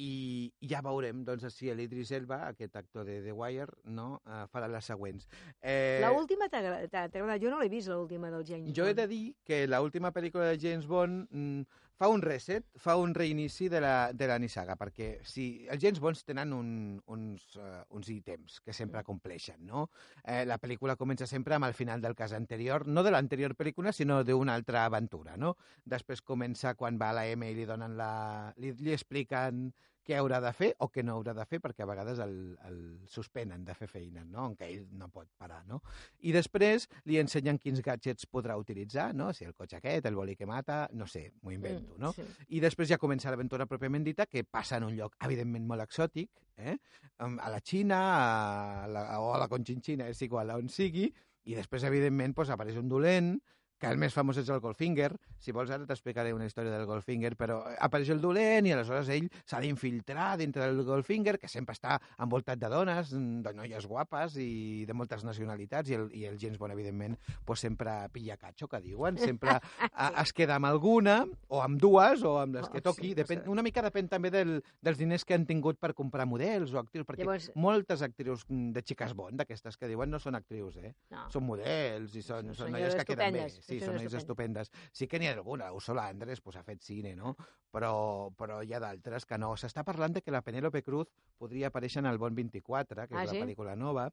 i 0.01 0.49
ja 0.65 0.79
veurem 0.81 1.25
doncs, 1.27 1.45
si 1.53 1.69
l'Idris 1.77 2.11
Elba, 2.17 2.39
aquest 2.49 2.77
actor 2.79 3.05
de 3.05 3.19
The 3.21 3.33
Wire, 3.37 3.75
no, 3.93 4.15
uh, 4.25 4.47
farà 4.49 4.69
les 4.71 4.87
següents. 4.89 5.27
Eh, 5.61 5.99
La 6.01 6.13
última 6.17 6.47
agradat? 6.49 7.13
Jo 7.43 7.51
no 7.51 7.59
l'he 7.61 7.69
vist, 7.69 7.89
l'última 7.93 8.31
del 8.31 8.47
James 8.49 8.73
jo 8.73 8.87
he 8.87 8.95
Bond. 8.95 9.01
de 9.03 9.07
dir 9.11 9.35
que 9.45 9.67
l'última 9.69 10.11
pel·lícula 10.15 10.49
de 10.49 10.59
James 10.63 10.87
Bond 10.87 11.27
mm, 11.29 11.63
fa 12.01 12.09
un 12.09 12.23
reset, 12.25 12.65
fa 12.81 12.95
un 12.97 13.13
reinici 13.13 13.69
de 13.69 13.81
la, 13.85 14.13
de 14.17 14.25
la 14.31 14.39
nissaga, 14.41 14.73
perquè 14.81 15.11
si 15.29 15.67
els 15.69 15.83
James 15.83 16.01
Bonds 16.01 16.23
tenen 16.25 16.55
un, 16.57 16.71
uns, 17.13 17.45
uh, 17.61 17.83
uns 17.93 18.09
ítems 18.09 18.57
que 18.65 18.73
sempre 18.73 19.03
compleixen, 19.05 19.59
no? 19.69 19.85
Eh, 20.25 20.47
la 20.49 20.57
pel·lícula 20.63 20.97
comença 20.97 21.29
sempre 21.29 21.59
amb 21.59 21.69
el 21.69 21.77
final 21.77 22.01
del 22.01 22.17
cas 22.17 22.33
anterior, 22.33 22.87
no 22.89 23.05
de 23.05 23.13
l'anterior 23.13 23.53
pel·lícula, 23.59 23.93
sinó 23.93 24.23
d'una 24.25 24.57
altra 24.57 24.87
aventura, 24.89 25.37
no? 25.37 25.53
Després 25.85 26.25
comença 26.25 26.73
quan 26.73 26.97
va 26.97 27.11
a 27.13 27.19
la 27.21 27.27
M 27.35 27.53
i 27.53 27.59
li 27.59 27.69
donen 27.69 27.99
la... 28.01 28.11
li, 28.57 28.73
li 28.81 28.97
expliquen 28.97 29.69
què 30.11 30.19
haurà 30.19 30.41
de 30.43 30.51
fer 30.57 30.73
o 30.83 30.89
què 30.91 31.05
no 31.07 31.15
haurà 31.15 31.35
de 31.37 31.45
fer, 31.47 31.61
perquè 31.63 31.85
a 31.85 31.89
vegades 31.89 32.19
el, 32.25 32.35
el 32.67 32.79
suspenen 33.11 33.63
de 33.67 33.77
fer 33.79 33.87
feina, 33.91 34.25
no? 34.27 34.49
en 34.51 34.57
què 34.59 34.67
ell 34.73 34.89
no 34.99 35.07
pot 35.15 35.29
parar. 35.39 35.61
No? 35.71 35.79
I 36.27 36.35
després 36.35 36.89
li 37.07 37.21
ensenyen 37.23 37.61
quins 37.63 37.83
gadgets 37.87 38.27
podrà 38.27 38.57
utilitzar, 38.59 39.11
no? 39.15 39.31
si 39.37 39.47
el 39.47 39.55
cotxe 39.55 39.79
aquest, 39.79 40.09
el 40.11 40.19
boli 40.19 40.35
que 40.39 40.49
mata, 40.51 40.83
no 40.99 41.07
sé, 41.11 41.29
m'ho 41.45 41.55
invento. 41.55 41.95
No? 42.03 42.11
Sí. 42.17 42.27
I 42.59 42.65
després 42.65 42.91
ja 42.91 42.99
comença 42.99 43.31
l'aventura 43.31 43.69
pròpiament 43.71 44.07
dita, 44.07 44.27
que 44.27 44.43
passa 44.43 44.81
en 44.81 44.89
un 44.89 44.97
lloc, 44.99 45.15
evidentment, 45.23 45.69
molt 45.71 45.87
exòtic, 45.87 46.33
eh? 46.59 46.77
A 47.21 47.53
la 47.53 47.61
Xina 47.65 48.01
a 48.11 48.87
la, 48.91 49.05
o 49.21 49.31
a 49.35 49.39
la 49.41 49.49
Conchinchina, 49.53 50.09
és 50.11 50.21
igual, 50.27 50.51
on 50.57 50.69
sigui, 50.73 51.07
i 51.49 51.57
després, 51.57 51.87
evidentment, 51.89 52.35
doncs, 52.37 52.53
apareix 52.53 52.79
un 52.81 52.91
dolent, 52.91 53.35
que 53.81 53.89
el 53.89 53.97
més 53.99 54.13
famós 54.15 54.37
és 54.37 54.49
el 54.53 54.61
Goldfinger. 54.61 55.11
Si 55.41 55.53
vols, 55.57 55.71
ara 55.73 55.87
t'explicaré 55.89 56.35
una 56.37 56.45
història 56.45 56.71
del 56.75 56.85
Goldfinger, 56.87 57.33
però 57.41 57.63
apareix 57.81 58.11
el 58.13 58.21
dolent 58.21 58.67
i 58.69 58.75
aleshores 58.75 59.09
ell 59.15 59.31
s'ha 59.49 59.61
d'infiltrar 59.65 60.35
dintre 60.37 60.67
del 60.69 60.83
Goldfinger, 60.85 61.39
que 61.41 61.49
sempre 61.49 61.73
està 61.75 61.97
envoltat 62.21 62.61
de 62.61 62.69
dones, 62.69 63.13
mm, 63.15 63.41
de 63.47 63.55
noies 63.57 63.87
guapes 63.89 64.37
i 64.37 64.85
de 64.87 64.93
moltes 64.93 65.25
nacionalitats, 65.25 65.89
i 65.91 65.95
el, 65.97 66.11
i 66.13 66.27
el 66.29 66.37
James 66.39 66.59
Bond, 66.61 66.75
evidentment, 66.77 67.17
pues 67.45 67.61
sempre 67.65 68.09
pilla 68.13 68.37
catxo, 68.37 68.69
que 68.69 68.81
diuen, 68.85 69.17
sempre 69.19 69.57
a, 69.57 69.61
es 70.25 70.33
queda 70.37 70.57
amb 70.61 70.69
alguna, 70.69 71.25
o 71.49 71.63
amb 71.65 71.81
dues, 71.81 72.23
o 72.23 72.37
amb 72.39 72.55
les 72.61 72.69
Oh, 72.69 72.73
que 72.73 72.83
toqui. 72.85 73.09
sí, 73.09 73.15
depèn, 73.17 73.47
una 73.49 73.63
mica 73.65 73.81
depèn 73.83 74.07
també 74.13 74.31
del, 74.31 74.59
dels 74.85 74.99
diners 75.01 75.25
que 75.25 75.35
han 75.35 75.47
tingut 75.49 75.79
per 75.81 75.95
comprar 75.97 76.27
models 76.29 76.75
o 76.75 76.79
actrius, 76.79 77.07
perquè 77.09 77.25
Llavors- 77.25 77.51
moltes 77.57 78.03
actrius 78.03 78.45
mm, 78.47 78.73
de 78.77 78.83
xiques 78.85 79.15
Bond, 79.17 79.39
d'aquestes 79.41 79.77
que 79.81 79.89
diuen, 79.89 80.11
no 80.13 80.19
són 80.21 80.37
actrius, 80.37 80.77
eh? 80.77 80.93
No. 81.11 81.25
Són 81.33 81.47
models 81.49 82.15
i 82.15 82.23
són, 82.23 82.53
Són 82.53 82.67
són 82.67 82.73
noies 82.77 82.95
que 82.95 83.05
queden 83.09 83.33
bé. 83.35 83.49
Sí, 83.71 83.81
són 83.85 83.97
noies 83.97 84.15
estupendes. 84.19 84.71
Sí 84.93 85.07
que 85.09 85.19
n'hi 85.21 85.29
ha 85.31 85.35
alguna, 85.37 85.71
Ursula 85.77 86.09
Andrés 86.11 86.41
pues, 86.41 86.57
ha 86.57 86.63
fet 86.67 86.83
cine, 86.83 87.15
no? 87.17 87.37
Però, 87.71 87.93
però 88.37 88.61
hi 88.67 88.75
ha 88.75 88.81
d'altres 88.83 89.27
que 89.27 89.39
no. 89.39 89.53
S'està 89.57 89.85
parlant 89.87 90.17
de 90.19 90.23
que 90.23 90.35
la 90.35 90.43
Penélope 90.43 90.83
Cruz 90.83 91.09
podria 91.39 91.69
aparèixer 91.71 92.03
en 92.03 92.11
el 92.11 92.19
Bond 92.19 92.37
24, 92.37 93.07
que 93.09 93.17
Ah, 93.17 93.25
és 93.25 93.31
sí? 93.31 93.39
la 93.39 93.47
pel·lícula 93.47 93.77
nova, 93.79 94.09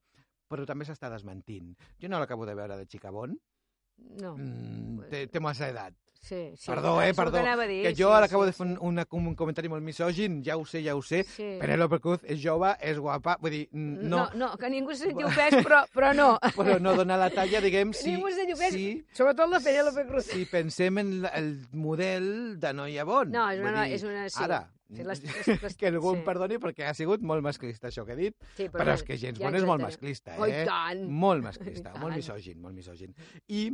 però 0.47 0.65
també 0.65 0.85
s'està 0.85 1.09
desmentint. 1.11 1.73
Jo 1.99 2.09
no 2.09 2.19
l'acabo 2.21 2.45
de 2.45 2.55
veure 2.55 2.77
de 2.77 2.85
xica 2.85 3.11
Bond. 3.11 3.37
No. 4.21 4.35
Mm, 4.37 5.09
té, 5.09 5.25
té 5.27 5.39
massa 5.41 5.69
edat. 5.73 5.95
Sí, 6.28 6.51
sí. 6.57 6.65
Perdó, 6.67 7.01
eh, 7.01 7.13
perdó. 7.13 7.38
a 7.38 7.65
dir, 7.67 7.84
Que 7.84 7.91
jo 7.95 8.09
sí, 8.09 8.13
ara 8.17 8.25
acabo 8.25 8.43
sí, 8.43 8.47
de 8.47 8.53
fer 8.53 8.67
un, 8.67 8.73
sí. 8.73 8.80
una, 8.82 9.05
un 9.11 9.36
comentari 9.36 9.69
molt 9.69 9.84
misògin, 9.86 10.41
ja 10.43 10.57
ho 10.57 10.65
sé, 10.65 10.82
ja 10.84 10.95
ho 10.95 11.01
sé. 11.01 11.23
Sí. 11.23 11.57
Penélope 11.61 11.99
Cruz 12.03 12.19
és 12.25 12.41
jove, 12.43 12.73
és 12.82 12.99
guapa, 12.99 13.38
vull 13.39 13.51
dir, 13.51 13.69
No, 13.71 14.25
no, 14.25 14.30
no, 14.36 14.57
que 14.57 14.69
ningú 14.69 14.91
se 14.93 15.05
senti 15.07 15.23
ofès, 15.23 15.55
però, 15.63 15.86
però 15.93 16.13
no. 16.13 16.38
però 16.57 16.80
no 16.80 16.95
dona 16.95 17.15
la 17.17 17.30
talla, 17.30 17.61
diguem, 17.61 17.91
Que 17.91 17.99
si, 18.03 18.11
ningú 18.11 18.28
se 18.30 18.41
senti 18.41 18.53
ofès, 18.53 18.73
si, 18.73 19.05
sobretot 19.13 19.49
la 19.49 19.59
Penélope 19.61 20.05
Cruz. 20.07 20.25
si 20.25 20.45
pensem 20.45 20.97
en 20.99 21.13
el 21.34 21.53
model 21.71 22.59
de 22.59 22.73
noia 22.73 23.03
Bond. 23.07 23.32
No, 23.34 23.49
és 23.51 23.59
una 23.61 23.86
dir, 23.86 23.93
és 23.95 24.03
una- 24.03 24.28
sí. 24.30 24.43
Ara, 24.43 24.65
Sí, 24.89 25.03
les- 25.03 25.19
les- 25.21 25.47
les- 25.63 25.75
que 25.75 25.88
algú 25.88 26.13
em 26.13 26.21
sí. 26.21 26.25
perdoni 26.25 26.57
perquè 26.63 26.86
ha 26.88 26.93
sigut 26.95 27.19
molt 27.21 27.43
masclista 27.43 27.89
això 27.89 28.05
que 28.05 28.13
he 28.13 28.15
dit, 28.15 28.36
Sí, 28.55 28.69
però, 28.71 28.93
és 28.93 29.03
que 29.03 29.17
James 29.17 29.36
ja 29.38 29.43
Bond 29.43 29.55
ens 29.57 29.63
és 29.63 29.67
molt 29.67 29.82
masclista, 29.84 30.36
Oh, 30.39 30.45
eh? 30.47 30.63
tant. 30.65 31.01
Molt 31.11 31.43
masclista, 31.43 31.91
molt 31.99 32.15
misògin, 32.15 32.61
molt 32.61 32.73
misògin. 32.73 33.11
I 33.49 33.65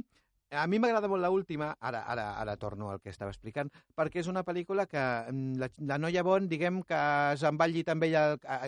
a 0.53 0.65
mi 0.67 0.79
m'agrada 0.79 1.09
molt 1.09 1.23
l'última, 1.25 1.71
ara, 1.81 2.03
ara, 2.09 2.25
ara 2.39 2.55
torno 2.57 2.89
al 2.91 3.01
que 3.01 3.11
estava 3.11 3.31
explicant, 3.33 3.69
perquè 3.95 4.21
és 4.21 4.29
una 4.31 4.43
pel·lícula 4.45 4.85
que 4.89 5.01
mm, 5.01 5.59
la, 5.61 5.69
la 5.89 5.97
noia 6.01 6.23
Bond, 6.25 6.49
diguem 6.51 6.81
que 6.87 6.99
se'n 7.39 7.59
va 7.59 7.67
al 7.67 7.73
llit 7.75 7.89
amb 7.91 8.05
ella 8.07 8.23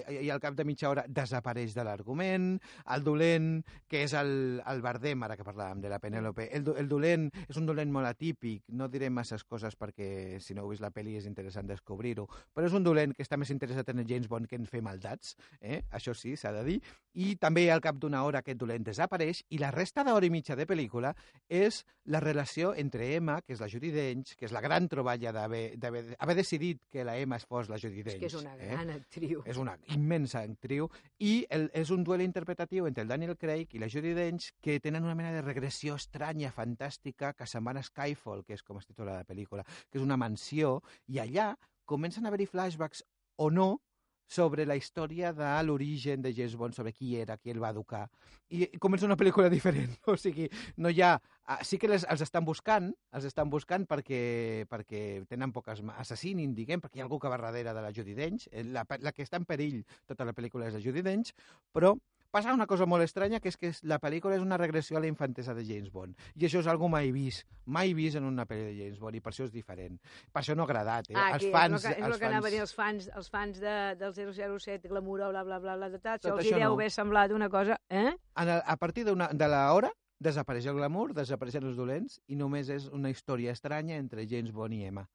i 0.09 0.29
al 0.33 0.41
cap 0.43 0.57
de 0.57 0.65
mitja 0.67 0.89
hora 0.89 1.05
desapareix 1.07 1.75
de 1.75 1.85
l'argument, 1.87 2.49
el 2.95 3.05
dolent, 3.05 3.49
que 3.87 4.03
és 4.05 4.15
el, 4.17 4.61
el 4.65 4.83
Bardem, 4.85 5.23
ara 5.27 5.37
que 5.37 5.47
parlàvem 5.47 5.83
de 5.83 5.91
la 5.91 5.99
Penélope, 6.03 6.49
el, 6.55 6.67
el 6.75 6.89
dolent 6.91 7.29
és 7.45 7.59
un 7.61 7.69
dolent 7.69 7.91
molt 7.93 8.09
atípic, 8.09 8.63
no 8.75 8.89
diré 8.91 9.09
masses 9.13 9.43
coses 9.43 9.77
perquè 9.79 10.39
si 10.41 10.57
no 10.57 10.65
heu 10.65 10.73
vist 10.73 10.83
la 10.83 10.93
pel·li 10.95 11.17
és 11.19 11.29
interessant 11.29 11.69
descobrir-ho, 11.69 12.27
però 12.53 12.69
és 12.69 12.75
un 12.75 12.85
dolent 12.85 13.13
que 13.15 13.25
està 13.25 13.37
més 13.37 13.53
interessat 13.53 13.93
en 13.93 14.03
el 14.03 14.09
James 14.09 14.29
Bond 14.31 14.49
que 14.49 14.59
en 14.59 14.67
fer 14.69 14.81
maldats, 14.85 15.35
eh? 15.61 15.83
això 15.91 16.15
sí, 16.17 16.35
s'ha 16.39 16.53
de 16.55 16.65
dir, 16.67 16.79
i 17.15 17.35
també 17.39 17.67
al 17.71 17.83
cap 17.83 17.99
d'una 17.99 18.23
hora 18.27 18.41
aquest 18.43 18.59
dolent 18.59 18.83
desapareix 18.85 19.43
i 19.55 19.59
la 19.61 19.71
resta 19.71 20.03
d'hora 20.03 20.27
i 20.27 20.33
mitja 20.33 20.57
de 20.59 20.67
pel·lícula 20.67 21.13
és 21.47 21.74
és 21.75 21.85
la 22.13 22.19
relació 22.21 22.73
entre 22.77 23.07
Emma, 23.15 23.39
que 23.41 23.53
és 23.55 23.59
la 23.59 23.67
Judy 23.67 23.89
Dench, 23.91 24.35
que 24.37 24.45
és 24.45 24.51
la 24.53 24.61
gran 24.61 24.87
troballa 24.87 25.31
d'haver 25.33 25.77
d'haver- 25.81 26.15
haver 26.19 26.35
decidit 26.37 26.83
que 26.89 27.03
la 27.03 27.17
Emma 27.17 27.35
es 27.37 27.45
fos 27.45 27.67
la 27.69 27.79
Judy 27.81 27.99
És 27.99 28.05
Dench. 28.05 28.19
que 28.19 28.25
és 28.27 28.33
una 28.39 28.53
eh? 28.55 28.67
gran 28.71 28.89
actriu. 28.93 29.41
És 29.45 29.57
una 29.57 29.77
immensa 29.87 30.41
actriu 30.45 30.89
i 31.19 31.45
el, 31.49 31.69
és 31.73 31.89
un 31.91 32.03
duel 32.03 32.21
interpretatiu 32.21 32.85
entre 32.87 33.03
el 33.03 33.09
Daniel 33.09 33.35
Craig 33.37 33.73
i 33.73 33.79
la 33.79 33.89
Judi 33.89 34.13
Dench 34.13 34.51
que 34.61 34.79
tenen 34.79 35.03
una 35.03 35.15
mena 35.15 35.31
de 35.33 35.41
regressió 35.41 35.95
estranya, 35.95 36.51
fantàstica, 36.51 37.33
que 37.33 37.45
se'n 37.47 37.63
van 37.65 37.77
a 37.77 37.83
Skyfall, 37.83 38.45
que 38.45 38.53
és 38.53 38.63
com 38.63 38.77
es 38.77 38.85
titula 38.85 39.17
la 39.17 39.25
pel·lícula, 39.25 39.65
que 39.89 39.97
és 39.97 40.03
una 40.03 40.17
mansió, 40.17 40.81
i 41.07 41.19
allà 41.19 41.55
comencen 41.85 42.25
a 42.25 42.29
haver-hi 42.29 42.45
flashbacks 42.47 43.03
o 43.37 43.49
no 43.51 43.81
sobre 44.27 44.65
la 44.65 44.75
història 44.75 45.31
de 45.33 45.49
l'origen 45.63 46.21
de 46.21 46.33
James 46.33 46.55
Bond, 46.55 46.73
sobre 46.73 46.93
qui 46.93 47.15
era, 47.17 47.37
qui 47.37 47.51
el 47.51 47.61
va 47.61 47.69
educar. 47.69 48.07
I 48.49 48.67
comença 48.81 49.05
una 49.05 49.17
pel·lícula 49.17 49.49
diferent. 49.53 49.93
O 50.11 50.17
sigui, 50.17 50.49
no 50.77 50.89
hi 50.89 51.01
ha... 51.01 51.15
ah, 51.45 51.59
Sí 51.63 51.77
que 51.81 51.89
les, 51.89 52.05
els 52.09 52.21
estan 52.25 52.45
buscant, 52.45 52.91
els 53.13 53.25
estan 53.29 53.49
buscant 53.49 53.85
perquè, 53.89 54.65
perquè 54.69 55.25
tenen 55.29 55.53
poques... 55.53 55.83
assassinin, 55.97 56.55
diguem, 56.57 56.81
perquè 56.81 56.99
hi 56.99 57.03
ha 57.03 57.07
algú 57.07 57.19
que 57.19 57.29
va 57.31 57.37
darrere 57.37 57.73
de 57.73 57.85
la 57.85 57.93
Judi 57.93 58.17
Dench. 58.17 58.49
Eh, 58.51 58.63
La, 58.65 58.85
la 58.99 59.11
que 59.13 59.23
està 59.23 59.37
en 59.37 59.45
perill 59.45 59.83
tota 60.07 60.25
la 60.25 60.33
pel·lícula 60.33 60.67
és 60.67 60.75
la 60.77 60.83
Judi 60.83 61.05
Dench, 61.05 61.31
però 61.71 61.95
passa 62.31 62.53
una 62.53 62.67
cosa 62.67 62.87
molt 62.89 63.05
estranya, 63.05 63.39
que 63.39 63.51
és 63.51 63.57
que 63.57 63.71
la 63.87 63.99
pel·lícula 64.03 64.37
és 64.37 64.43
una 64.43 64.57
regressió 64.61 64.97
a 64.97 65.03
la 65.03 65.09
infantesa 65.09 65.55
de 65.57 65.65
James 65.67 65.91
Bond. 65.91 66.15
I 66.35 66.47
això 66.47 66.61
és 66.63 66.69
algo 66.71 66.89
mai 66.91 67.11
vist, 67.15 67.45
mai 67.65 67.93
vist 67.97 68.19
en 68.19 68.27
una 68.27 68.47
pel·li 68.49 68.69
de 68.69 68.75
James 68.79 68.99
Bond, 68.99 69.17
i 69.17 69.23
per 69.23 69.33
això 69.33 69.47
és 69.47 69.53
diferent. 69.53 69.99
Per 70.31 70.41
això 70.41 70.55
no 70.55 70.65
ha 70.65 70.69
agradat, 70.69 71.11
eh? 71.11 71.17
Ah, 71.17 71.33
els 71.37 71.49
fans, 71.51 71.79
és 71.79 71.85
el 71.85 71.91
que, 71.91 71.99
és 71.99 72.07
els 72.07 72.15
el 72.15 72.21
que 72.21 72.31
anaven 72.31 72.49
a 72.49 72.55
dir 72.55 72.63
fans... 72.63 72.69
els 72.69 72.77
fans, 72.79 73.11
els 73.21 73.29
fans 73.33 73.59
de, 73.63 73.75
del 74.01 74.15
007, 74.59 74.89
Glamour, 74.91 75.27
bla, 75.29 75.43
bla, 75.43 75.59
bla, 75.59 75.75
bla, 75.75 75.91
de 75.91 75.99
tal, 75.99 76.19
això 76.19 76.35
els 76.37 76.49
hi 76.49 76.55
deu 76.55 76.69
no. 76.69 76.79
haver 76.79 76.89
semblat 76.93 77.35
una 77.35 77.49
cosa... 77.49 77.79
Eh? 77.89 78.09
En 78.11 78.49
el, 78.49 78.61
a 78.65 78.77
partir 78.77 79.05
de 79.05 79.15
l'hora 79.15 79.91
desapareix 80.19 80.67
el 80.71 80.77
glamour, 80.79 81.13
desapareixen 81.15 81.67
els 81.67 81.77
dolents 81.77 82.19
i 82.31 82.37
només 82.39 82.69
és 82.71 82.87
una 82.93 83.11
història 83.11 83.53
estranya 83.55 83.99
entre 83.99 84.27
James 84.29 84.53
Bond 84.55 84.75
i 84.75 84.85
Emma. 84.87 85.05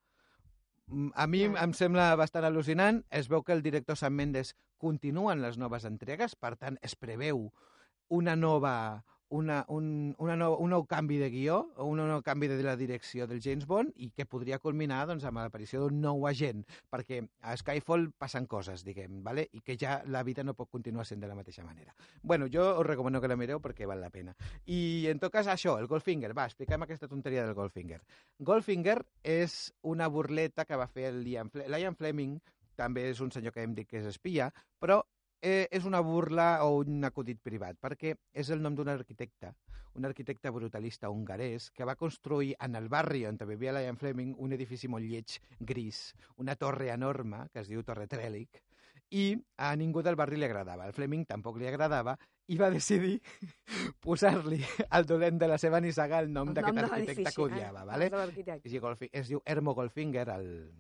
Mm, 0.91 1.11
A 1.15 1.27
mi 1.27 1.45
Ah. 1.45 1.63
em 1.65 1.73
sembla 1.73 2.15
bastant 2.17 2.45
al·lucinant. 2.45 3.05
Es 3.11 3.29
veu 3.29 3.43
que 3.43 3.53
el 3.53 3.63
director 3.63 3.97
Sam 3.97 4.15
Mendes 4.15 4.57
continua 4.77 5.33
en 5.33 5.43
les 5.43 5.57
noves 5.59 5.85
entregues, 5.85 6.35
per 6.35 6.57
tant, 6.57 6.79
es 6.83 6.97
preveu 6.97 7.53
una 8.09 8.35
nova, 8.37 9.05
una, 9.31 9.65
un, 9.69 10.15
una 10.19 10.35
nou, 10.37 10.57
un 10.63 10.73
nou 10.75 10.85
canvi 10.91 11.17
de 11.21 11.31
guió, 11.31 11.61
un 11.87 12.03
nou 12.03 12.23
canvi 12.27 12.49
de 12.51 12.59
la 12.67 12.75
direcció 12.77 13.27
del 13.31 13.41
James 13.43 13.67
Bond 13.67 13.95
i 14.03 14.11
que 14.11 14.27
podria 14.27 14.59
culminar 14.59 15.05
doncs, 15.09 15.25
amb 15.27 15.39
l'aparició 15.39 15.85
d'un 15.85 16.01
nou 16.03 16.27
agent, 16.29 16.65
perquè 16.91 17.23
a 17.47 17.55
Skyfall 17.59 18.09
passen 18.19 18.49
coses, 18.51 18.85
diguem, 18.87 19.21
vale? 19.27 19.47
i 19.55 19.63
que 19.65 19.79
ja 19.79 20.01
la 20.11 20.25
vida 20.27 20.45
no 20.45 20.57
pot 20.59 20.71
continuar 20.71 21.07
sent 21.07 21.23
de 21.23 21.31
la 21.31 21.39
mateixa 21.39 21.65
manera. 21.65 21.95
Bueno, 22.23 22.51
jo 22.53 22.67
us 22.81 22.87
recomano 22.87 23.23
que 23.23 23.31
la 23.31 23.39
mireu 23.39 23.63
perquè 23.63 23.87
val 23.87 24.03
la 24.03 24.11
pena. 24.11 24.35
I 24.67 25.07
en 25.11 25.23
tot 25.23 25.33
cas, 25.33 25.47
això, 25.47 25.79
el 25.79 25.87
Goldfinger, 25.91 26.35
va, 26.37 26.49
expliquem 26.51 26.83
aquesta 26.83 27.09
tonteria 27.09 27.47
del 27.47 27.55
Goldfinger. 27.55 28.03
Goldfinger 28.39 28.99
és 29.23 29.61
una 29.87 30.11
burleta 30.11 30.67
que 30.67 30.79
va 30.79 30.91
fer 30.91 31.11
el 31.15 31.23
Ian, 31.27 31.55
Fle 31.55 31.71
l'Ian 31.71 31.97
Fleming, 31.97 32.39
també 32.81 33.11
és 33.13 33.21
un 33.21 33.31
senyor 33.31 33.55
que 33.55 33.63
hem 33.63 33.75
dit 33.77 33.89
que 33.89 34.01
és 34.01 34.11
espia, 34.11 34.51
però 34.81 35.03
eh, 35.43 35.67
és 35.71 35.85
una 35.85 36.01
burla 36.01 36.65
o 36.65 36.79
un 36.85 37.05
acudit 37.05 37.41
privat, 37.43 37.77
perquè 37.81 38.15
és 38.33 38.51
el 38.51 38.61
nom 38.63 38.75
d'un 38.77 38.89
arquitecte, 38.89 39.55
un 39.95 40.05
arquitecte 40.07 40.51
brutalista 40.55 41.11
hongarès 41.11 41.71
que 41.75 41.85
va 41.85 41.97
construir 41.97 42.55
en 42.61 42.77
el 42.77 42.89
barri 42.89 43.25
on 43.27 43.37
vivia 43.49 43.73
l'Ian 43.73 43.97
Fleming 43.99 44.35
un 44.39 44.53
edifici 44.53 44.89
molt 44.89 45.05
lleig, 45.05 45.39
gris, 45.61 46.15
una 46.37 46.55
torre 46.57 46.91
enorme, 46.93 47.49
que 47.53 47.61
es 47.61 47.69
diu 47.69 47.83
Torre 47.83 48.07
Trellick, 48.07 48.61
i 49.11 49.35
a 49.59 49.75
ningú 49.75 50.03
del 50.07 50.15
barri 50.15 50.37
li 50.37 50.45
agradava. 50.47 50.85
Al 50.85 50.93
Fleming 50.95 51.25
tampoc 51.27 51.57
li 51.59 51.67
agradava 51.67 52.15
i 52.47 52.57
va 52.57 52.69
decidir 52.71 53.17
posar-li 54.01 54.61
al 54.91 55.07
dolent 55.07 55.39
de 55.41 55.49
la 55.49 55.59
seva 55.59 55.81
nissaga 55.81 56.21
el 56.23 56.31
nom 56.33 56.53
d'aquest 56.55 56.77
arquitecte 56.93 57.23
que 57.35 57.43
odiava. 57.43 57.83
eh? 57.83 57.87
vale? 57.87 58.11
Es 58.67 58.73
diu, 58.73 58.81
Golfi- 58.83 59.11
es 59.13 59.29
diu 59.29 59.43
Ermo 59.45 59.75
Goldfinger, 59.75 60.29
el- 60.29 60.71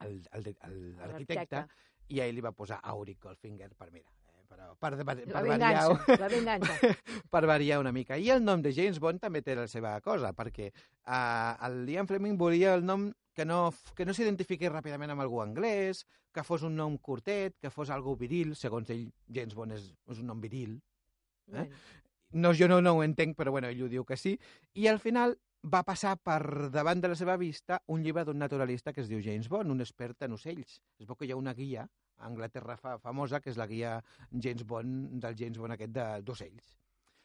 el- 0.00 0.28
el- 0.32 0.56
el- 0.64 0.96
l'arquitecte, 0.98 1.62
i 2.08 2.20
ell 2.24 2.34
li 2.36 2.44
va 2.44 2.52
posar 2.52 2.80
Auric 2.92 3.22
Goldfinger 3.22 3.70
per, 3.78 3.90
mira, 3.92 4.08
eh, 4.28 4.44
per, 4.48 4.60
per, 4.78 4.92
per, 5.00 5.16
La 5.26 5.40
per, 5.40 5.42
vengança, 5.48 5.88
variar, 5.88 6.20
la 6.20 6.30
vengança. 6.32 6.92
per 7.36 7.44
variar 7.46 7.80
una 7.80 7.92
mica. 7.92 8.18
I 8.18 8.30
el 8.34 8.44
nom 8.44 8.62
de 8.62 8.72
James 8.76 9.00
Bond 9.00 9.22
també 9.22 9.42
té 9.42 9.56
la 9.58 9.66
seva 9.70 9.96
cosa, 10.04 10.34
perquè 10.36 10.70
uh, 10.70 11.54
el 11.68 11.82
Ian 11.88 12.10
Fleming 12.10 12.38
volia 12.40 12.74
el 12.74 12.84
nom 12.84 13.10
que 13.34 13.44
no, 13.44 13.72
que 13.96 14.06
no 14.06 14.14
s'identifiqui 14.14 14.70
ràpidament 14.70 15.10
amb 15.14 15.24
algú 15.24 15.40
anglès, 15.42 16.04
que 16.34 16.44
fos 16.46 16.62
un 16.66 16.76
nom 16.78 16.96
curtet, 16.98 17.56
que 17.62 17.70
fos 17.70 17.90
algú 17.90 18.14
viril, 18.18 18.54
segons 18.58 18.90
ell, 18.94 19.08
James 19.32 19.56
Bond 19.58 19.74
és, 19.74 19.90
és 20.10 20.22
un 20.22 20.30
nom 20.30 20.40
viril. 20.42 20.78
Bueno, 21.50 21.68
No, 22.34 22.50
jo 22.52 22.66
no, 22.66 22.80
no 22.82 22.96
ho 22.96 23.02
entenc, 23.04 23.36
però 23.38 23.52
bueno, 23.54 23.68
ell 23.70 23.84
ho 23.86 23.88
diu 23.88 24.02
que 24.04 24.16
sí. 24.18 24.34
I 24.74 24.88
al 24.90 24.98
final 24.98 25.36
va 25.64 25.82
passar 25.82 26.16
per 26.20 26.68
davant 26.70 27.00
de 27.00 27.08
la 27.08 27.16
seva 27.16 27.36
vista 27.40 27.78
un 27.88 28.02
llibre 28.04 28.24
d'un 28.28 28.38
naturalista 28.38 28.92
que 28.92 29.00
es 29.00 29.08
diu 29.08 29.20
James 29.24 29.48
Bond, 29.48 29.70
un 29.72 29.80
expert 29.80 30.22
en 30.26 30.32
ocells. 30.36 30.80
Es 31.00 31.06
veu 31.08 31.16
que 31.16 31.24
hi 31.26 31.32
ha 31.32 31.38
una 31.40 31.54
guia 31.56 31.86
a 32.18 32.26
Anglaterra 32.28 32.76
fa, 32.76 32.98
famosa, 32.98 33.40
que 33.40 33.50
és 33.50 33.56
la 33.56 33.66
guia 33.66 33.96
James 34.30 34.64
Bond, 34.64 35.20
del 35.22 35.36
James 35.38 35.58
Bond 35.58 35.72
aquest 35.76 35.92
d'ocells. 36.26 36.74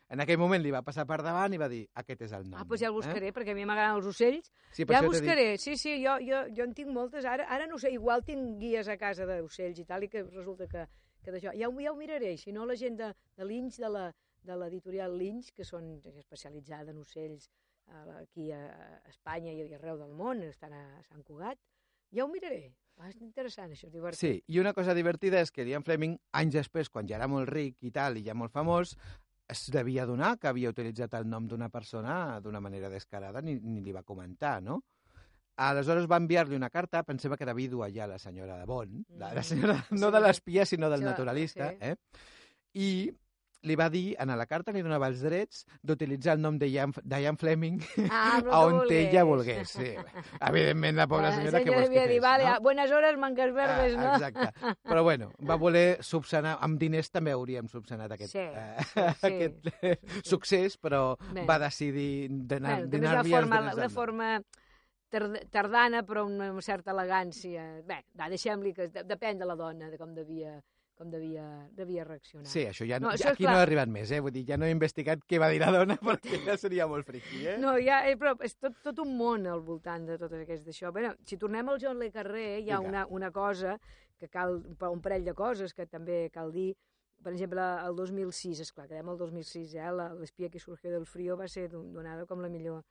En 0.10 0.24
aquell 0.24 0.40
moment 0.42 0.64
li 0.64 0.72
va 0.74 0.82
passar 0.82 1.04
per 1.06 1.20
davant 1.22 1.54
i 1.54 1.60
va 1.62 1.68
dir, 1.70 1.84
aquest 2.02 2.24
és 2.26 2.32
el 2.34 2.48
nom. 2.50 2.56
Ah, 2.58 2.64
doncs 2.66 2.82
ja 2.82 2.88
el 2.88 2.94
Eh? 2.94 2.96
buscaré, 2.96 3.28
perquè 3.34 3.52
a 3.52 3.56
mi 3.60 3.66
m'agraden 3.70 4.00
els 4.00 4.08
ocells. 4.10 4.48
Sí, 4.72 4.84
Ja 4.84 4.86
això 4.86 5.02
t'he 5.04 5.10
dit- 5.12 5.20
buscaré, 5.22 5.58
sí, 5.58 5.76
sí, 5.78 5.98
jo, 6.04 6.16
jo, 6.26 6.40
jo 6.56 6.64
en 6.64 6.74
tinc 6.74 6.90
moltes. 6.90 7.26
Ara, 7.26 7.46
ara 7.48 7.68
no 7.68 7.78
sé, 7.78 7.92
igual 7.94 8.24
tinc 8.26 8.58
guies 8.60 8.88
a 8.88 8.98
casa 8.98 9.26
d'ocells 9.28 9.78
i 9.80 9.86
tal, 9.86 10.04
i 10.04 10.10
que 10.10 10.24
resulta 10.24 10.66
que, 10.68 10.88
que 11.24 11.32
d'això... 11.32 11.52
Ja, 11.54 11.70
ja 11.70 11.92
ho 11.92 11.96
miraré, 11.96 12.38
si 12.38 12.52
no 12.52 12.66
la 12.66 12.76
gent 12.76 12.98
de, 12.98 13.14
de 13.38 13.46
Lynch, 13.46 13.78
de 13.78 13.90
la 13.90 14.14
de 14.42 14.56
l'editorial 14.56 15.18
Lynch, 15.20 15.52
que 15.54 15.66
són 15.66 16.00
especialitzada 16.18 16.90
en 16.92 16.98
ocells 17.04 17.46
eh, 17.46 17.52
aquí 18.20 18.52
a, 18.52 18.62
Espanya 19.10 19.52
i 19.54 19.64
arreu 19.74 19.98
del 19.98 20.14
món, 20.14 20.44
estan 20.44 20.74
a 20.74 20.84
Sant 21.08 21.24
Cugat, 21.24 21.58
ja 22.16 22.26
ho 22.26 22.28
miraré. 22.32 22.74
És 23.08 23.16
interessant, 23.24 23.72
això, 23.72 23.88
divertit. 23.90 24.20
Sí, 24.20 24.44
i 24.52 24.60
una 24.60 24.74
cosa 24.76 24.94
divertida 24.94 25.40
és 25.40 25.52
que 25.56 25.64
Ian 25.64 25.86
Fleming, 25.88 26.18
anys 26.36 26.54
després, 26.58 26.90
quan 26.90 27.08
ja 27.08 27.16
era 27.16 27.28
molt 27.32 27.48
ric 27.50 27.78
i 27.88 27.92
tal, 27.96 28.18
i 28.20 28.24
ja 28.26 28.34
molt 28.36 28.52
famós, 28.52 28.96
es 29.50 29.70
devia 29.72 30.06
donar 30.06 30.38
que 30.38 30.48
havia 30.50 30.70
utilitzat 30.70 31.14
el 31.18 31.28
nom 31.30 31.48
d'una 31.48 31.70
persona 31.70 32.40
d'una 32.44 32.60
manera 32.62 32.90
descarada, 32.90 33.42
ni, 33.42 33.56
ni 33.56 33.82
li 33.82 33.92
va 33.96 34.04
comentar, 34.04 34.60
no? 34.62 34.82
Aleshores 35.60 36.06
va 36.08 36.20
enviar-li 36.22 36.56
una 36.56 36.70
carta, 36.70 37.02
pensava 37.04 37.36
que 37.36 37.44
era 37.44 37.54
vídua 37.54 37.90
ja 37.92 38.06
la 38.08 38.20
senyora 38.20 38.58
de 38.60 38.66
Bond, 38.66 39.06
la, 39.10 39.34
la 39.34 39.42
Mm. 39.42 39.44
senyora, 39.44 39.86
no 39.92 40.08
Sí. 40.08 40.14
de 40.14 40.20
l'espia, 40.22 40.66
sinó 40.66 40.90
del 40.90 41.00
Sí, 41.00 41.06
naturalista, 41.06 41.70
sí. 41.72 41.78
eh? 41.82 41.96
I 42.74 43.12
li 43.62 43.76
va 43.76 43.90
dir, 43.90 44.16
en 44.20 44.32
la 44.38 44.46
carta 44.48 44.72
li 44.72 44.82
donava 44.82 45.08
els 45.12 45.22
drets 45.22 45.66
d'utilitzar 45.84 46.36
el 46.38 46.42
nom 46.42 46.58
de 46.58 46.68
Ian, 46.70 46.94
de 47.04 47.22
Ian 47.22 47.38
Fleming 47.38 47.82
Ah, 48.10 48.40
a 48.52 48.62
on 48.66 48.86
ella 48.90 49.24
volgués. 49.24 49.70
Sí. 49.70 49.90
Evidentment, 50.40 50.96
la 50.98 51.08
pobra 51.08 51.30
La 51.30 51.36
senyora, 51.36 51.64
que 51.64 51.72
vols 51.72 51.90
que 51.90 51.90
devia 51.90 52.08
dir, 52.08 52.20
fes, 52.20 52.22
vale, 52.24 52.46
no? 52.46 52.60
buenas 52.62 52.92
horas, 52.92 53.18
mangas 53.18 53.54
verdes, 53.54 53.96
Ah, 53.98 54.02
no? 54.02 54.14
Exacte. 54.16 54.76
Però 54.84 55.04
bueno, 55.04 55.32
va 55.50 55.56
voler 55.56 55.98
subsanar, 56.04 56.58
amb 56.62 56.80
diners 56.80 57.12
també 57.12 57.32
hauríem 57.36 57.68
subsanat 57.68 58.12
aquest, 58.16 58.32
Sí, 58.32 58.40
eh, 58.40 58.78
sí, 58.80 58.94
sí. 59.22 59.28
aquest 59.34 59.70
eh, 59.82 60.00
succés, 60.24 60.78
però 60.80 61.18
Bé. 61.34 61.46
va 61.46 61.60
decidir 61.60 62.30
Bueno, 62.30 62.88
via 62.88 63.20
els 63.20 63.30
forma, 63.30 63.60
diners 63.60 63.76
una 63.78 63.90
forma 63.90 64.42
tard- 65.10 65.50
tardana, 65.52 66.04
però 66.06 66.24
amb 66.28 66.40
una 66.42 66.62
certa 66.62 66.92
elegància. 66.92 67.82
Bé, 67.86 68.04
deixem-li 68.14 68.74
que 68.74 68.88
de- 68.88 69.04
depèn 69.04 69.38
de 69.40 69.46
la 69.46 69.56
dona, 69.56 69.90
de 69.90 69.98
com 69.98 70.14
devia, 70.14 70.60
com 71.00 71.08
devia, 71.10 71.44
devia 71.78 72.04
reaccionar. 72.04 72.46
Sí, 72.52 72.66
això 72.68 72.84
ja, 72.84 72.98
no, 73.00 73.08
No, 73.08 73.14
això 73.16 73.30
és 73.30 73.32
aquí 73.38 73.46
clar. 73.46 73.54
no 73.56 73.60
ha 73.62 73.64
arribat 73.64 73.88
més, 73.88 74.12
eh? 74.12 74.20
Vull 74.20 74.34
dir, 74.36 74.42
ja 74.50 74.58
no 74.60 74.68
he 74.68 74.72
investigat 74.76 75.22
què 75.26 75.40
va 75.40 75.48
dir 75.50 75.62
la 75.64 75.70
dona 75.72 75.96
perquè 76.04 76.42
ja 76.44 76.58
seria 76.60 76.88
molt 76.92 77.08
friqui, 77.08 77.46
eh? 77.48 77.56
No, 77.62 77.78
ja, 77.80 78.02
eh, 78.10 78.18
però 78.20 78.34
és 78.44 78.58
tot, 78.60 78.76
tot 78.84 79.00
un 79.00 79.14
món 79.18 79.48
al 79.48 79.62
voltant 79.64 80.06
de 80.10 80.18
tot 80.20 80.34
aquest 80.36 80.66
d'això. 80.68 80.92
Bé, 80.92 81.06
si 81.24 81.38
tornem 81.40 81.72
al 81.72 81.80
John 81.80 81.98
Le 82.04 82.12
Carré, 82.12 82.60
hi 82.60 82.70
ha 82.70 82.82
Vinga. 82.82 82.90
una, 82.90 83.06
una 83.08 83.32
cosa 83.32 83.78
que 84.20 84.28
cal, 84.28 84.58
un 84.92 85.00
parell 85.02 85.24
de 85.24 85.34
coses 85.34 85.74
que 85.74 85.88
també 85.88 86.26
cal 86.36 86.52
dir. 86.52 86.74
Per 87.24 87.32
exemple, 87.34 87.64
el 87.88 87.96
2006, 87.96 88.60
esclar, 88.68 88.88
quedem 88.92 89.08
al 89.12 89.18
2006, 89.20 89.74
eh? 89.76 89.90
la- 89.96 90.14
L'espia 90.20 90.50
que 90.52 90.60
surgió 90.60 90.92
del 90.92 91.06
frío 91.08 91.36
va 91.40 91.48
ser 91.48 91.70
don- 91.72 91.94
donada 91.96 92.26
com 92.28 92.40
la 92.44 92.50
millor 92.52 92.84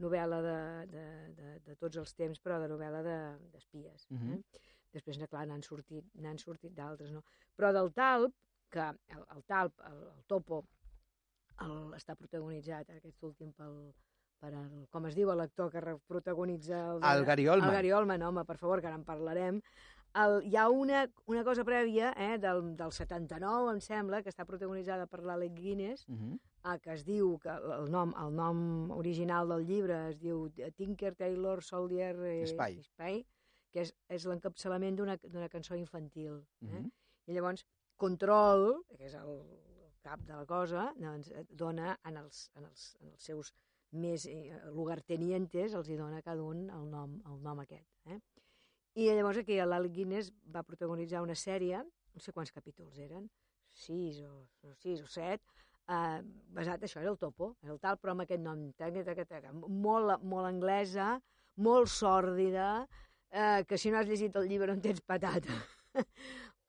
novel·la 0.00 0.38
de, 0.42 0.86
de, 0.92 1.04
de, 1.40 1.50
de 1.64 1.76
tots 1.76 1.96
els 2.00 2.14
temps, 2.16 2.40
però 2.44 2.60
de 2.60 2.68
novel·la 2.68 3.02
de- 3.04 3.50
d'espies. 3.52 4.06
De, 4.10 4.16
Mhm. 4.16 4.32
eh? 4.34 4.60
Després, 4.94 5.18
clar, 5.30 5.46
n'han 5.50 5.62
sortit, 5.66 6.06
sortit 6.38 6.74
d'altres, 6.76 7.10
no? 7.10 7.24
Però 7.58 7.72
del 7.74 7.90
Talp, 7.96 8.34
que 8.70 8.84
el, 9.16 9.24
el 9.36 9.42
Talp, 9.50 9.80
el, 9.88 10.02
el 10.12 10.22
Topo, 10.30 10.62
el, 11.64 11.74
està 11.98 12.14
protagonitzat, 12.18 12.90
aquest 12.94 13.26
últim, 13.26 13.50
pel, 13.58 13.74
per 14.42 14.52
el, 14.52 14.86
com 14.94 15.08
es 15.10 15.18
diu 15.18 15.32
l'actor 15.34 15.72
que 15.72 15.82
protagonitza... 16.10 16.84
El, 16.94 17.02
El 17.10 17.26
Gary 17.26 17.48
Oldman. 17.48 17.70
El 17.70 17.78
Gary 17.80 17.92
Oldman, 17.98 18.22
home, 18.28 18.46
per 18.46 18.58
favor, 18.62 18.82
que 18.82 18.90
ara 18.90 19.00
en 19.00 19.04
parlarem. 19.08 19.60
El, 20.22 20.36
hi 20.46 20.54
ha 20.54 20.68
una, 20.70 21.04
una 21.26 21.42
cosa 21.46 21.64
prèvia, 21.66 22.12
eh, 22.14 22.38
del, 22.38 22.62
del 22.78 22.92
79, 22.94 23.72
em 23.74 23.80
sembla, 23.82 24.22
que 24.22 24.30
està 24.30 24.46
protagonitzada 24.46 25.08
per 25.10 25.24
l'Alec 25.26 25.56
Guinness, 25.58 26.06
Uh 26.06 26.14
-huh. 26.14 26.38
ah, 26.62 26.78
que 26.78 26.92
es 26.94 27.04
diu, 27.04 27.36
que 27.42 27.50
el 27.50 27.90
nom, 27.90 28.14
el 28.24 28.34
nom 28.34 28.90
original 28.94 29.48
del 29.48 29.66
llibre 29.66 30.08
es 30.10 30.20
diu 30.20 30.48
Tinker 30.76 31.14
Taylor 31.16 31.62
Soldier 31.62 32.14
eh, 32.22 32.46
Spy. 32.46 32.82
Spy 32.82 33.24
que 33.74 33.82
és, 33.82 33.90
és 34.08 34.24
l'encapçalament 34.30 34.96
d'una 35.02 35.50
cançó 35.50 35.74
infantil. 35.74 36.44
Eh? 36.62 36.66
Uh 36.66 36.74
-huh. 36.74 36.90
I 37.26 37.32
llavors, 37.34 37.66
Control, 37.96 38.84
que 38.96 39.06
és 39.06 39.14
el, 39.14 39.42
cap 40.04 40.20
de 40.28 40.36
la 40.36 40.44
cosa, 40.48 40.90
doncs, 41.00 41.30
et 41.32 41.52
dona 41.64 41.94
en 42.08 42.20
els, 42.20 42.44
en 42.58 42.68
els, 42.68 42.84
en 43.00 43.10
els 43.10 43.26
seus 43.30 43.52
més 44.04 44.26
eh, 44.28 44.58
lugartenientes 44.74 45.74
els 45.78 45.88
hi 45.88 45.96
dona 45.98 46.22
cada 46.26 46.44
un 46.44 46.66
el 46.74 46.86
nom, 46.92 47.16
el 47.30 47.40
nom 47.46 47.62
aquest. 47.62 47.88
Eh? 48.10 48.20
I 49.00 49.08
llavors 49.16 49.40
aquí 49.40 49.58
l'Alec 49.58 49.94
Guinness 49.96 50.30
va 50.54 50.64
protagonitzar 50.66 51.22
una 51.24 51.36
sèrie, 51.38 51.80
no 51.82 52.22
sé 52.22 52.34
quants 52.34 52.52
capítols 52.54 53.00
eren, 53.02 53.28
sis 53.74 54.20
o, 54.22 54.44
o 54.66 54.74
sis 54.82 55.02
o 55.02 55.08
set, 55.10 55.42
eh, 55.88 56.20
basat 56.58 56.84
això, 56.84 57.00
era 57.02 57.14
el 57.14 57.20
topo, 57.22 57.54
era 57.64 57.74
el 57.74 57.80
tal, 57.82 57.98
però 58.02 58.14
amb 58.14 58.26
aquest 58.26 58.44
nom, 58.44 58.68
taca, 58.78 59.06
taca, 59.08 59.26
taca, 59.30 59.54
molt, 59.54 60.20
molt 60.22 60.50
anglesa, 60.50 61.14
molt 61.64 61.90
sòrdida, 61.90 62.68
eh, 63.34 63.64
que 63.68 63.78
si 63.78 63.90
no 63.90 63.98
has 63.98 64.08
llegit 64.08 64.36
el 64.38 64.48
llibre 64.48 64.70
no 64.70 64.78
en 64.78 64.82
tens 64.84 65.02
patata. 65.02 65.58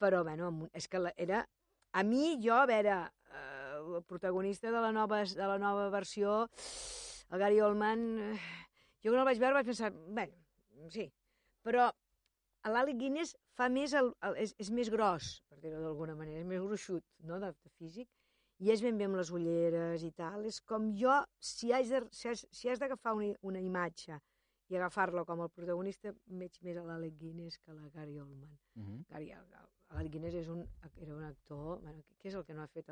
però, 0.02 0.22
bueno, 0.24 0.50
és 0.74 0.88
que 0.88 1.00
la, 1.00 1.12
era... 1.16 1.44
A 1.96 2.02
mi, 2.04 2.36
jo, 2.42 2.52
a 2.58 2.66
veure, 2.68 2.96
eh, 3.32 3.76
el 3.78 4.02
protagonista 4.04 4.68
de 4.72 4.80
la 4.82 4.92
nova, 4.92 5.22
de 5.24 5.46
la 5.48 5.56
nova 5.58 5.88
versió, 5.94 6.42
el 7.30 7.40
Gary 7.40 7.62
Oldman, 7.64 8.02
eh, 8.20 8.40
jo 9.00 9.14
quan 9.14 9.22
el 9.22 9.28
vaig 9.30 9.40
veure 9.40 9.56
vaig 9.56 9.70
pensar, 9.70 9.92
bé, 10.18 10.26
sí, 10.92 11.06
però 11.64 11.88
l'Alec 12.68 12.98
Guinness 13.00 13.32
fa 13.56 13.70
més 13.72 13.94
el, 13.96 14.10
el, 14.26 14.36
és, 14.44 14.52
és 14.60 14.70
més 14.74 14.90
gros, 14.92 15.30
per 15.48 15.62
dir-ho 15.62 15.80
d'alguna 15.80 16.18
manera, 16.18 16.42
és 16.42 16.48
més 16.50 16.60
gruixut, 16.60 17.04
no?, 17.24 17.40
de, 17.40 17.54
de 17.54 17.72
físic, 17.78 18.10
i 18.60 18.72
és 18.72 18.82
ben 18.84 18.98
bé 18.98 19.06
amb 19.08 19.16
les 19.16 19.30
ulleres 19.32 20.04
i 20.04 20.10
tal. 20.16 20.44
És 20.48 20.60
com 20.64 20.90
jo, 20.96 21.16
si 21.40 21.72
has 21.76 21.92
de, 21.92 22.02
si 22.12 22.28
has, 22.28 22.44
si 22.52 22.72
d'agafar 22.80 23.14
una, 23.16 23.32
una 23.44 23.62
imatge 23.62 24.18
i 24.68 24.76
agafar-la 24.76 25.24
com 25.24 25.42
el 25.44 25.50
protagonista, 25.54 26.12
veig 26.26 26.58
més 26.66 26.78
a 26.80 26.84
l'Alec 26.86 27.18
Guinness 27.20 27.58
que 27.58 27.70
a 27.70 27.74
la 27.74 27.88
Gary 27.94 28.18
Oldman. 28.20 28.58
Uh 28.74 28.82
-huh. 28.82 29.04
Gary, 29.10 29.32
l'Alec 29.90 30.12
Guinness 30.12 30.34
és 30.34 30.48
un, 30.48 30.66
era 30.96 31.14
un 31.14 31.24
actor... 31.24 31.80
Bueno, 31.80 32.02
què 32.18 32.28
és 32.28 32.34
el 32.34 32.44
que 32.44 32.54
no 32.54 32.62
ha 32.62 32.66
fet 32.66 32.88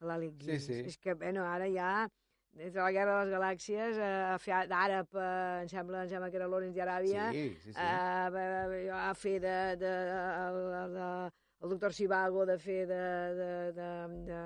l'Alec 0.00 0.38
Guinness? 0.38 0.64
Sí, 0.64 0.74
sí. 0.74 0.88
És 0.88 0.98
que, 0.98 1.14
bueno, 1.14 1.44
ara 1.44 1.68
ja 1.68 2.08
des 2.52 2.72
de 2.72 2.80
la 2.80 2.90
Guerra 2.90 3.18
de 3.18 3.24
les 3.24 3.34
Galàxies, 3.34 3.98
eh, 3.98 4.34
a 4.34 4.38
fer 4.38 4.66
d'àrab, 4.68 5.08
eh, 5.14 5.62
em, 5.62 5.68
sembla, 5.68 6.02
em 6.02 6.08
sembla 6.08 6.30
que 6.30 6.36
era 6.40 6.48
Lawrence 6.48 6.78
d'Aràbia, 6.78 7.30
sí, 7.32 7.56
sí, 7.62 7.72
sí. 7.72 7.78
eh, 7.78 8.90
a 8.90 9.12
fer 9.14 9.40
de, 9.40 9.58
de, 9.76 9.92
de, 10.08 10.82
de, 10.94 11.10
el 11.60 11.74
doctor 11.74 11.92
Sivago 11.94 12.46
de 12.46 12.58
fer 12.58 12.86
de, 12.86 13.04
de, 13.38 13.52
de, 13.78 13.90
de, 14.30 14.40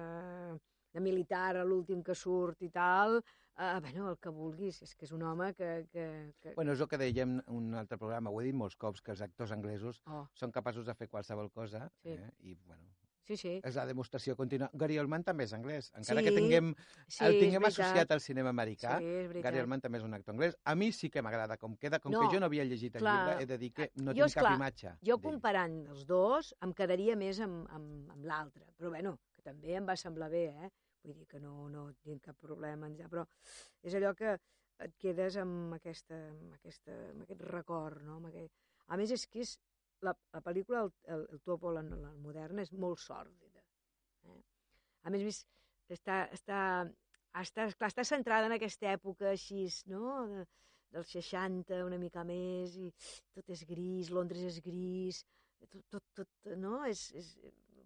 de 0.93 1.01
militar 1.01 1.57
a 1.57 1.65
l'últim 1.65 2.03
que 2.03 2.15
surt 2.15 2.63
i 2.63 2.71
tal, 2.71 3.21
uh, 3.59 3.81
bueno, 3.85 4.09
el 4.11 4.19
que 4.23 4.33
vulguis, 4.33 4.83
és 4.87 4.95
que 4.97 5.07
és 5.09 5.13
un 5.17 5.23
home 5.29 5.53
que... 5.59 5.71
que, 5.93 6.07
que... 6.41 6.55
Bueno, 6.59 6.77
és 6.77 6.83
el 6.85 6.91
que 6.91 7.01
dèiem 7.01 7.39
en 7.41 7.55
un 7.59 7.79
altre 7.83 7.99
programa, 8.01 8.33
ho 8.33 8.41
he 8.41 8.49
dit 8.49 8.59
molts 8.59 8.79
cops, 8.81 9.05
que 9.05 9.15
els 9.17 9.23
actors 9.25 9.55
anglesos 9.57 10.03
oh. 10.07 10.27
són 10.39 10.55
capaços 10.55 10.89
de 10.89 10.97
fer 10.99 11.11
qualsevol 11.13 11.51
cosa, 11.53 11.87
sí. 12.03 12.17
eh? 12.17 12.33
i 12.49 12.57
bueno, 12.67 12.93
Sí, 13.23 13.37
sí. 13.39 13.53
És 13.65 13.77
la 13.79 13.85
demostració 13.87 14.35
contínua. 14.39 14.69
Gary 14.79 14.97
Oldman 14.99 15.23
també 15.27 15.47
és 15.47 15.53
anglès. 15.57 15.91
Encara 15.99 16.23
sí, 16.23 16.27
que 16.27 16.33
tinguem, 16.35 16.73
sí, 17.07 17.23
el 17.27 17.39
tinguem 17.39 17.67
associat 17.69 18.15
al 18.15 18.23
cinema 18.25 18.51
americà, 18.51 18.97
sí, 18.99 19.43
Gary 19.45 19.63
Oldman 19.63 19.85
també 19.85 20.01
és 20.01 20.07
un 20.07 20.17
actor 20.19 20.35
anglès. 20.35 20.57
A 20.67 20.75
mi 20.79 20.91
sí 20.97 21.11
que 21.13 21.23
m'agrada 21.25 21.57
com 21.61 21.77
queda. 21.79 22.01
Com 22.03 22.17
no, 22.17 22.25
que 22.25 22.35
jo 22.35 22.43
no 22.43 22.51
havia 22.51 22.67
llegit 22.67 22.99
el 22.99 23.05
clar, 23.07 23.17
llibre, 23.21 23.37
he 23.45 23.51
de 23.53 23.59
dir 23.63 23.71
que 23.77 23.89
no 24.03 24.11
jo, 24.11 24.27
tinc 24.27 24.41
cap 24.41 24.49
clar, 24.49 24.55
imatge. 24.59 24.95
Jo 25.07 25.19
comparant 25.23 25.79
els 25.95 26.07
dos 26.09 26.53
em 26.67 26.75
quedaria 26.77 27.17
més 27.19 27.41
amb, 27.47 27.63
amb, 27.71 28.11
amb 28.17 28.27
l'altre. 28.27 28.67
Però 28.81 28.91
bueno, 28.97 29.17
que 29.37 29.47
també 29.47 29.79
em 29.79 29.87
va 29.87 29.97
semblar 30.01 30.31
bé, 30.33 30.49
eh? 30.51 30.73
Vull 31.03 31.19
dir 31.19 31.29
que 31.31 31.41
no, 31.43 31.69
no 31.73 31.89
tinc 32.07 32.25
cap 32.29 32.39
problema. 32.41 32.91
Però 33.11 33.27
és 33.83 33.99
allò 33.99 34.15
que 34.19 34.37
et 34.83 34.97
quedes 34.99 35.37
amb, 35.43 35.75
aquesta, 35.79 36.19
amb, 36.31 36.57
aquesta, 36.59 36.97
amb 37.11 37.27
aquest 37.27 37.47
record, 37.51 38.03
no? 38.07 38.19
Amb 38.21 38.31
aquest... 38.33 38.55
A 38.89 38.99
més, 38.99 39.15
és 39.15 39.27
que 39.31 39.43
és, 39.45 39.57
la, 40.03 40.15
la 40.35 40.43
pel·lícula, 40.43 40.83
el, 40.87 40.95
el, 41.15 41.27
el 41.37 41.43
topo, 41.47 41.71
la, 41.75 41.83
la 41.83 42.15
moderna, 42.19 42.65
és 42.67 42.73
molt 42.75 43.01
sòrdida 43.03 43.53
a 45.03 45.13
més, 45.13 45.25
més 45.27 45.41
està, 45.93 46.23
està, 46.35 46.59
està, 47.43 47.69
clar, 47.79 47.91
està 47.91 48.05
centrada 48.09 48.49
en 48.49 48.57
aquesta 48.57 48.91
època 48.95 49.31
així, 49.33 49.67
no?, 49.91 50.03
de, 50.33 50.45
dels 50.93 51.15
60, 51.17 51.79
una 51.87 51.99
mica 52.01 52.25
més, 52.29 52.77
i 52.77 52.91
tot 53.37 53.49
és 53.55 53.65
gris, 53.69 54.13
Londres 54.13 54.45
és 54.51 54.61
gris, 54.65 55.23
tot, 55.63 55.81
tot, 55.95 56.05
tot 56.21 56.53
no?, 56.61 56.83
és, 56.89 57.07
és, 57.19 57.33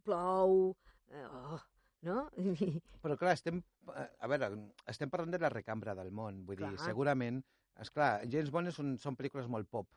plou, 0.06 0.74
eh, 1.10 1.24
oh, 1.26 1.60
no? 2.06 2.26
Però 3.04 3.16
clar, 3.20 3.36
estem, 3.38 3.60
eh, 3.94 4.08
a 4.20 4.30
veure, 4.30 4.50
estem 4.92 5.12
parlant 5.12 5.32
de 5.34 5.40
la 5.42 5.52
recambra 5.52 5.94
del 5.98 6.12
món, 6.14 6.42
vull 6.48 6.60
clar. 6.60 6.74
dir, 6.74 6.82
segurament, 6.84 7.40
és 7.80 7.92
clar, 7.92 8.10
James 8.32 8.52
Bond 8.52 8.72
són, 8.74 8.96
són 9.00 9.16
pel·lícules 9.18 9.48
molt 9.52 9.70
pop, 9.72 9.88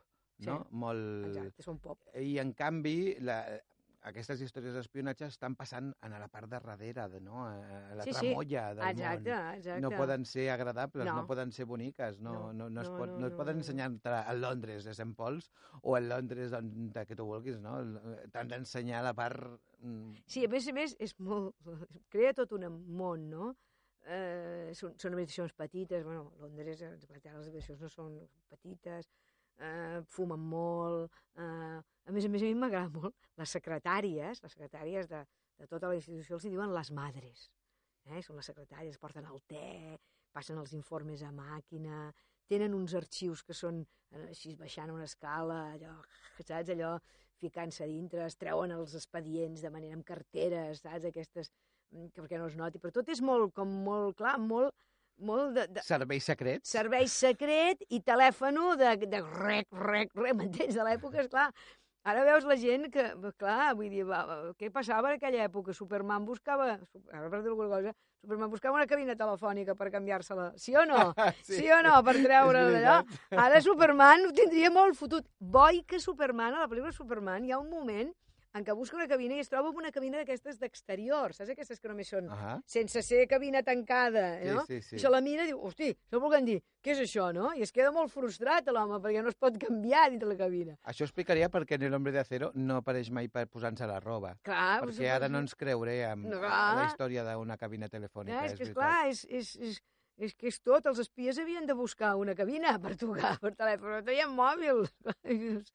no? 0.46 0.60
Sí, 0.62 0.78
molt... 0.84 1.26
exacte, 1.30 1.66
són 1.66 1.80
pop. 1.82 2.00
I 2.16 2.38
en 2.42 2.54
canvi, 2.56 2.96
la, 3.26 3.42
aquestes 4.08 4.40
històries 4.40 4.74
d'espionatge 4.76 5.26
estan 5.28 5.54
passant 5.58 5.90
a 6.00 6.08
la 6.12 6.28
part 6.32 6.48
de 6.48 6.58
darrere, 6.58 7.06
de, 7.12 7.20
no? 7.20 7.42
a 7.44 7.96
la 7.98 8.06
sí, 8.06 8.14
tramolla 8.16 8.62
sí. 8.70 8.78
del 8.78 8.88
exacte, 8.88 9.34
món. 9.34 9.58
Exacte. 9.58 9.80
No 9.84 9.90
poden 9.92 10.24
ser 10.24 10.46
agradables, 10.54 11.06
no, 11.06 11.16
no. 11.18 11.26
poden 11.28 11.52
ser 11.52 11.66
boniques, 11.68 12.20
no, 12.20 12.32
no, 12.32 12.52
no, 12.52 12.68
no, 12.70 12.82
es 12.82 12.88
pot, 12.88 13.08
no, 13.08 13.14
no, 13.14 13.20
no 13.20 13.30
es 13.30 13.36
poden 13.36 13.58
no. 13.58 13.64
ensenyar 13.64 13.90
a 14.20 14.34
Londres 14.34 14.88
de 14.88 14.94
Sant 14.96 15.14
Pols 15.18 15.50
o 15.82 15.96
a 15.96 16.00
Londres 16.00 16.54
on, 16.56 16.70
de 16.94 17.04
que 17.06 17.16
tu 17.16 17.26
vulguis, 17.28 17.60
no? 17.60 17.76
T'han 18.32 18.54
d'ensenyar 18.54 19.04
la 19.04 19.14
part... 19.16 19.60
mm, 19.80 20.24
Sí, 20.26 20.46
a 20.46 20.52
més 20.52 20.68
a 20.68 20.76
més, 20.76 20.96
és 20.98 21.16
molt... 21.20 21.56
crea 22.12 22.32
tot 22.36 22.56
un 22.56 22.68
món, 22.96 23.28
no? 23.32 23.54
Eh, 24.08 24.72
són, 24.74 24.94
són 24.98 25.12
habitacions 25.12 25.52
petites, 25.52 26.06
bueno, 26.06 26.30
Londres, 26.40 26.80
Anglaterra, 26.88 27.42
les 27.42 27.50
habitacions 27.50 27.84
no 27.84 27.90
són 27.92 28.16
petites, 28.48 29.10
eh, 29.58 30.00
fumen 30.08 30.42
molt... 30.52 31.22
Eh, 31.36 31.78
a 32.10 32.12
més 32.12 32.26
a 32.26 32.30
més, 32.32 32.42
a 32.42 32.48
mi 32.48 32.58
m'agrada 32.58 32.90
molt 32.90 33.14
les 33.40 33.52
secretàries, 33.56 34.42
les 34.42 34.54
secretàries 34.56 35.08
de, 35.10 35.20
de 35.60 35.68
tota 35.70 35.90
la 35.90 35.98
institució 35.98 36.38
els 36.38 36.48
diuen 36.48 36.74
les 36.74 36.90
madres. 36.96 37.48
Eh? 38.08 38.22
Són 38.24 38.40
les 38.40 38.48
secretàries, 38.50 38.98
porten 38.98 39.28
el 39.30 39.40
te, 39.50 39.96
passen 40.34 40.58
els 40.60 40.74
informes 40.76 41.22
a 41.26 41.30
màquina, 41.34 42.10
tenen 42.50 42.74
uns 42.74 42.94
arxius 42.98 43.44
que 43.46 43.56
són 43.56 43.82
eh, 43.84 44.28
així 44.28 44.56
baixant 44.58 44.92
una 44.94 45.06
escala, 45.08 45.60
allò, 45.76 45.96
saps, 46.42 46.72
allò, 46.74 46.94
ficant-se 47.40 47.86
dintre, 47.88 48.26
es 48.26 48.38
treuen 48.40 48.74
els 48.74 48.96
expedients 48.98 49.62
de 49.64 49.72
manera 49.72 49.96
amb 49.96 50.06
carteres, 50.06 50.82
saps, 50.84 51.06
aquestes, 51.10 51.52
mm, 51.94 52.10
que 52.14 52.24
perquè 52.24 52.40
no 52.40 52.48
es 52.50 52.58
noti, 52.58 52.82
però 52.82 52.92
tot 52.98 53.08
és 53.14 53.22
molt, 53.24 53.54
com 53.56 53.70
molt 53.86 54.18
clar, 54.20 54.36
molt, 54.42 54.74
molt 55.20 55.56
de, 55.56 55.66
de... 55.76 55.84
Servei 55.86 56.22
secret? 56.24 56.64
Servei 56.66 57.08
secret 57.10 57.84
i 57.88 58.00
telèfono 58.06 58.74
de, 58.80 58.96
de 59.04 59.20
rec, 59.26 59.68
rec, 59.72 60.14
rec, 60.16 60.34
m'entens? 60.38 60.74
De 60.76 60.86
l'època, 60.86 61.22
esclar, 61.24 61.50
Ara 62.08 62.22
veus 62.24 62.46
la 62.48 62.56
gent 62.56 62.86
que, 62.88 63.02
clar, 63.36 63.74
vull 63.76 63.90
dir, 63.92 64.06
va, 64.08 64.22
què 64.56 64.70
passava 64.72 65.10
en 65.10 65.18
aquella 65.18 65.42
època? 65.44 65.74
Superman 65.76 66.24
buscava, 66.24 66.70
ara 67.12 67.28
per 67.28 67.42
dir 67.42 67.50
alguna 67.50 67.68
cosa, 67.68 67.92
Superman 68.24 68.48
buscava 68.52 68.78
una 68.78 68.86
cabina 68.88 69.16
telefònica 69.16 69.74
per 69.76 69.90
canviar-se-la, 69.92 70.46
sí 70.56 70.72
o 70.80 70.86
no? 70.88 71.02
sí. 71.44 71.58
sí 71.58 71.68
o 71.72 71.82
no? 71.84 71.98
Per 72.06 72.14
treure 72.22 72.64
d'allò. 72.72 72.96
Ara 73.44 73.60
Superman 73.64 74.24
ho 74.24 74.32
tindria 74.36 74.72
molt 74.72 74.96
fotut. 74.96 75.28
Boi 75.38 75.82
que 75.88 76.00
Superman, 76.00 76.56
a 76.56 76.64
la 76.64 76.70
pel·lícula 76.72 76.96
Superman, 76.96 77.44
hi 77.44 77.52
ha 77.52 77.60
un 77.60 77.68
moment 77.68 78.08
en 78.52 78.64
què 78.66 78.74
busca 78.74 78.96
una 78.98 79.06
cabina 79.06 79.36
i 79.36 79.42
es 79.44 79.48
troba 79.48 79.68
amb 79.70 79.78
una 79.78 79.92
cabina 79.94 80.18
d'aquestes 80.18 80.58
d'exterior, 80.58 81.32
saps 81.36 81.52
aquestes 81.52 81.78
que 81.80 81.88
només 81.88 82.08
són 82.10 82.26
uh 82.26 82.32
-huh. 82.34 82.62
sense 82.66 83.02
ser 83.02 83.26
cabina 83.28 83.62
tancada, 83.62 84.40
no? 84.44 84.64
Sí, 84.66 84.80
sí, 84.80 84.88
sí. 84.90 84.96
I 84.96 84.98
se 84.98 85.08
la 85.10 85.20
mira 85.20 85.44
i 85.44 85.46
diu, 85.46 85.60
hosti, 85.62 85.96
no 86.10 86.20
volguem 86.20 86.44
dir, 86.44 86.62
què 86.82 86.90
és 86.92 86.98
això, 87.00 87.32
no? 87.32 87.52
I 87.54 87.62
es 87.62 87.70
queda 87.72 87.92
molt 87.92 88.10
frustrat 88.10 88.66
l'home 88.66 88.98
perquè 89.00 89.22
no 89.22 89.28
es 89.28 89.36
pot 89.36 89.56
canviar 89.58 90.10
dins 90.10 90.22
la 90.24 90.36
cabina. 90.36 90.76
Això 90.84 91.02
explicaria 91.04 91.48
per 91.48 91.64
què 91.64 91.74
en 91.76 91.82
El 91.82 91.94
Hombre 91.94 92.12
de 92.12 92.18
Acero 92.20 92.50
no 92.54 92.76
apareix 92.78 93.10
mai 93.10 93.28
per 93.28 93.46
posar-se 93.46 93.86
la 93.86 94.00
roba. 94.00 94.36
Clar, 94.42 94.82
perquè 94.82 95.08
ara 95.08 95.28
no 95.28 95.38
ens 95.38 95.54
creurem 95.54 96.22
No, 96.22 96.30
no, 96.30 96.38
clar. 96.40 96.76
la 96.76 96.86
història 96.86 97.22
d'una 97.24 97.56
cabina 97.56 97.88
telefònica, 97.88 98.42
Eh, 98.42 98.46
és 98.46 98.52
és 98.52 98.58
que, 98.58 98.64
veritat. 98.64 98.82
esclar, 98.84 99.08
és, 99.08 99.24
és, 99.30 99.56
és, 99.56 99.82
és 100.18 100.34
que 100.34 100.46
és 100.48 100.60
tot. 100.60 100.84
Els 100.86 100.98
espies 100.98 101.38
havien 101.38 101.66
de 101.66 101.72
buscar 101.72 102.16
una 102.16 102.34
cabina 102.34 102.78
per 102.80 102.96
trucar 102.96 103.38
per 103.38 103.54
telèfon, 103.54 103.90
no 103.90 104.02
tenien 104.02 104.30
mòbil. 104.30 104.88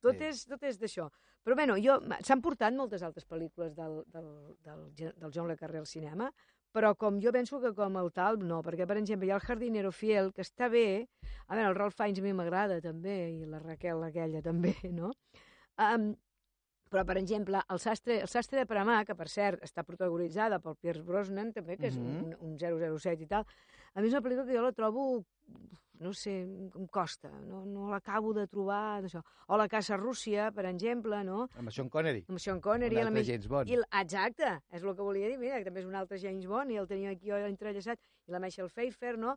tot, 0.00 0.16
Sí. 0.16 0.24
és, 0.24 0.46
tot 0.46 0.62
és 0.62 0.78
d'això. 0.78 1.10
Però, 1.42 1.56
bueno, 1.56 1.76
jo, 1.80 1.96
s'han 2.26 2.42
portat 2.44 2.74
moltes 2.76 3.02
altres 3.02 3.24
pel·lícules 3.26 3.74
del, 3.74 4.00
del, 4.12 4.30
del, 4.64 4.86
del 5.16 5.32
John 5.34 5.48
Le 5.48 5.56
Carré 5.56 5.80
al 5.80 5.86
cinema, 5.88 6.30
però 6.70 6.92
com 6.94 7.16
jo 7.22 7.32
penso 7.34 7.58
que 7.62 7.72
com 7.74 7.96
el 7.98 8.12
tal, 8.14 8.38
no, 8.46 8.60
perquè, 8.62 8.86
per 8.86 8.98
exemple, 9.00 9.26
hi 9.26 9.32
ha 9.32 9.38
el 9.40 9.46
Jardinero 9.46 9.90
Fiel, 9.90 10.32
que 10.36 10.44
està 10.44 10.68
bé, 10.70 11.06
a 11.48 11.56
veure, 11.56 11.70
el 11.72 11.78
Ralph 11.78 11.96
Fiennes 11.96 12.20
a 12.20 12.26
mi 12.26 12.34
m'agrada 12.36 12.80
també, 12.84 13.16
i 13.40 13.46
la 13.48 13.58
Raquel 13.58 14.04
aquella 14.06 14.42
també, 14.44 14.74
no? 15.00 15.10
Um, 15.80 16.12
però, 16.90 17.04
per 17.06 17.16
exemple, 17.18 17.58
el 17.70 17.78
sastre, 17.78 18.20
el 18.20 18.28
sastre 18.28 18.60
de 18.60 18.66
Paramà, 18.66 19.00
que 19.06 19.14
per 19.14 19.28
cert 19.30 19.62
està 19.62 19.84
protagonitzada 19.86 20.58
pel 20.60 20.76
Pierce 20.76 21.02
Brosnan, 21.06 21.52
també, 21.56 21.76
que 21.78 21.86
és 21.88 21.96
Mhm. 21.96 22.34
un, 22.36 22.36
un 22.50 22.56
007 22.58 23.22
i 23.24 23.28
tal, 23.30 23.46
a 23.94 24.00
mi 24.00 24.08
és 24.08 24.14
una 24.14 24.22
pel·lícula 24.22 24.46
que 24.46 24.56
jo 24.56 24.62
la 24.62 24.72
trobo, 24.72 25.24
no 26.00 26.12
sé, 26.16 26.32
em 26.46 26.86
costa, 26.88 27.28
no, 27.44 27.64
no 27.68 27.90
l'acabo 27.90 28.32
de 28.32 28.46
trobar, 28.48 29.02
d'això. 29.04 29.20
O 29.52 29.56
la 29.60 29.66
Casa 29.68 29.98
Rússia, 30.00 30.46
per 30.56 30.64
exemple, 30.70 31.18
no? 31.24 31.42
Amb 31.60 31.68
Sean 31.74 31.90
Connery, 31.92 32.22
Amb 32.28 32.38
Sean 32.40 32.60
Connery. 32.64 32.96
un 32.96 33.02
altre 33.02 33.14
més- 33.18 33.26
James 33.28 33.48
Bond. 33.48 33.68
i, 33.68 33.74
el- 33.74 33.84
exacte, 34.00 34.52
és 34.72 34.82
el 34.82 34.94
que 34.96 35.02
volia 35.02 35.28
dir, 35.28 35.36
mira, 35.38 35.58
que 35.58 35.64
també 35.68 35.80
és 35.80 35.86
un 35.90 35.94
altre 35.98 36.18
James 36.18 36.46
Bond 36.46 36.70
i 36.72 36.76
el 36.80 36.86
tenia 36.88 37.10
aquí 37.10 37.28
entrellaçat, 37.30 37.98
i 38.26 38.32
la 38.32 38.40
Michelle 38.40 38.68
Pfeiffer, 38.70 39.18
no? 39.18 39.36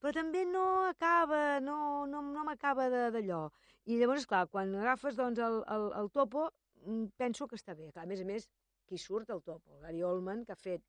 Però 0.00 0.12
també 0.12 0.44
no 0.46 0.86
acaba, 0.88 1.60
no, 1.60 2.06
no, 2.06 2.22
no 2.22 2.44
m'acaba 2.44 2.88
de- 2.90 3.10
d'allò. 3.12 3.48
I 3.86 3.98
llavors, 4.00 4.26
clar, 4.26 4.48
quan 4.48 4.74
agafes 4.74 5.14
doncs, 5.16 5.38
el, 5.38 5.62
el, 5.68 5.92
el 6.02 6.10
topo, 6.10 6.50
mm, 6.86 7.12
penso 7.16 7.46
que 7.46 7.54
està 7.56 7.76
bé. 7.76 7.92
Clar, 7.92 8.04
a 8.04 8.06
més 8.08 8.20
a 8.20 8.24
més, 8.24 8.48
qui 8.86 8.98
surt 8.98 9.30
el 9.30 9.42
topo? 9.42 9.78
Gary 9.80 10.02
Oldman, 10.02 10.44
que 10.44 10.52
ha 10.52 10.56
fet 10.56 10.82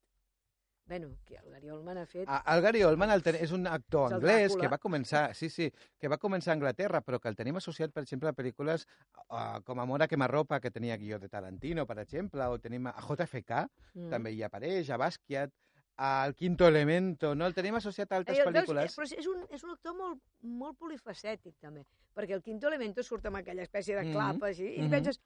Bueno, 0.86 1.16
que 1.26 1.36
el 1.36 1.50
Gary 1.52 1.70
Oldman 1.70 1.98
ha 2.00 2.06
fet... 2.06 2.26
Ah, 2.28 2.44
El 2.56 2.62
Gary 2.62 2.84
Oldman 2.84 3.12
el 3.14 3.22
ten... 3.24 3.36
és 3.40 3.52
un 3.56 3.68
actor 3.68 4.10
És 4.12 4.16
anglès 4.18 4.56
que 4.60 4.68
va 4.68 4.78
començar, 4.82 5.24
sí, 5.38 5.48
sí, 5.50 5.70
que 6.00 6.10
va 6.12 6.18
començar 6.20 6.52
a 6.52 6.58
Anglaterra, 6.58 7.02
però 7.06 7.20
que 7.22 7.30
el 7.32 7.38
tenim 7.40 7.56
associat, 7.62 7.94
per 7.96 8.04
exemple, 8.04 8.28
a 8.30 8.36
pel·lícules 8.36 8.84
uh, 9.30 9.62
com 9.64 9.80
Amor 9.80 10.04
a 10.04 10.08
quemarropa, 10.12 10.60
que 10.60 10.72
tenia 10.72 10.98
guió 10.98 11.20
de 11.20 11.30
Tarantino, 11.30 11.86
per 11.88 12.00
exemple, 12.04 12.44
o 12.48 12.60
tenim 12.60 12.88
a 12.92 12.96
JFK, 13.00 13.68
Mm. 13.94 14.08
també 14.10 14.32
hi 14.32 14.44
apareix, 14.44 14.90
a 14.90 14.98
Basquiat, 14.98 15.52
al 15.98 16.34
Quinto 16.36 16.66
Elemento, 16.68 17.34
no? 17.36 17.46
El 17.46 17.54
tenim 17.54 17.76
associat 17.76 18.12
a 18.12 18.18
altres 18.22 18.38
Eh, 18.38 18.44
veus, 18.44 18.54
pel·lícules. 18.56 18.96
però 18.96 19.04
és 19.20 19.28
un, 19.28 19.42
és 19.50 19.64
un 19.64 19.72
actor 19.72 19.94
molt, 19.96 20.22
molt 20.42 20.78
polifacètic, 20.80 21.56
també, 21.60 21.84
perquè 22.16 22.34
el 22.34 22.42
Quinto 22.42 22.68
Elemento 22.68 23.04
surt 23.04 23.26
amb 23.28 23.38
aquella 23.38 23.64
espècie 23.64 23.96
de 23.96 24.04
Mhm, 24.06 24.14
clap, 24.14 24.44
així, 24.44 24.66
i 24.76 24.82
mhm. 24.82 24.90
penses, 24.90 25.20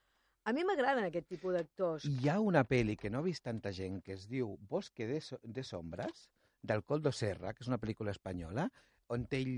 a 0.45 0.53
mi 0.53 0.63
m'agraden 0.63 1.07
aquest 1.07 1.27
tipus 1.33 1.55
d'actors. 1.57 2.05
Hi 2.05 2.29
ha 2.29 2.39
una 2.41 2.61
pel·li 2.69 2.95
que 3.01 3.09
no 3.09 3.19
ha 3.19 3.25
vist 3.25 3.43
tanta 3.47 3.71
gent 3.73 4.01
que 4.05 4.13
es 4.13 4.27
diu 4.29 4.55
Bosque 4.69 5.07
de, 5.09 5.21
so 5.21 5.39
de 5.43 5.63
sombres, 5.65 6.27
del 6.61 6.83
Coldo 6.83 7.11
Serra, 7.11 7.53
que 7.53 7.65
és 7.65 7.69
una 7.69 7.79
pel·lícula 7.81 8.13
espanyola, 8.13 8.67
on 9.13 9.25
ell, 9.37 9.49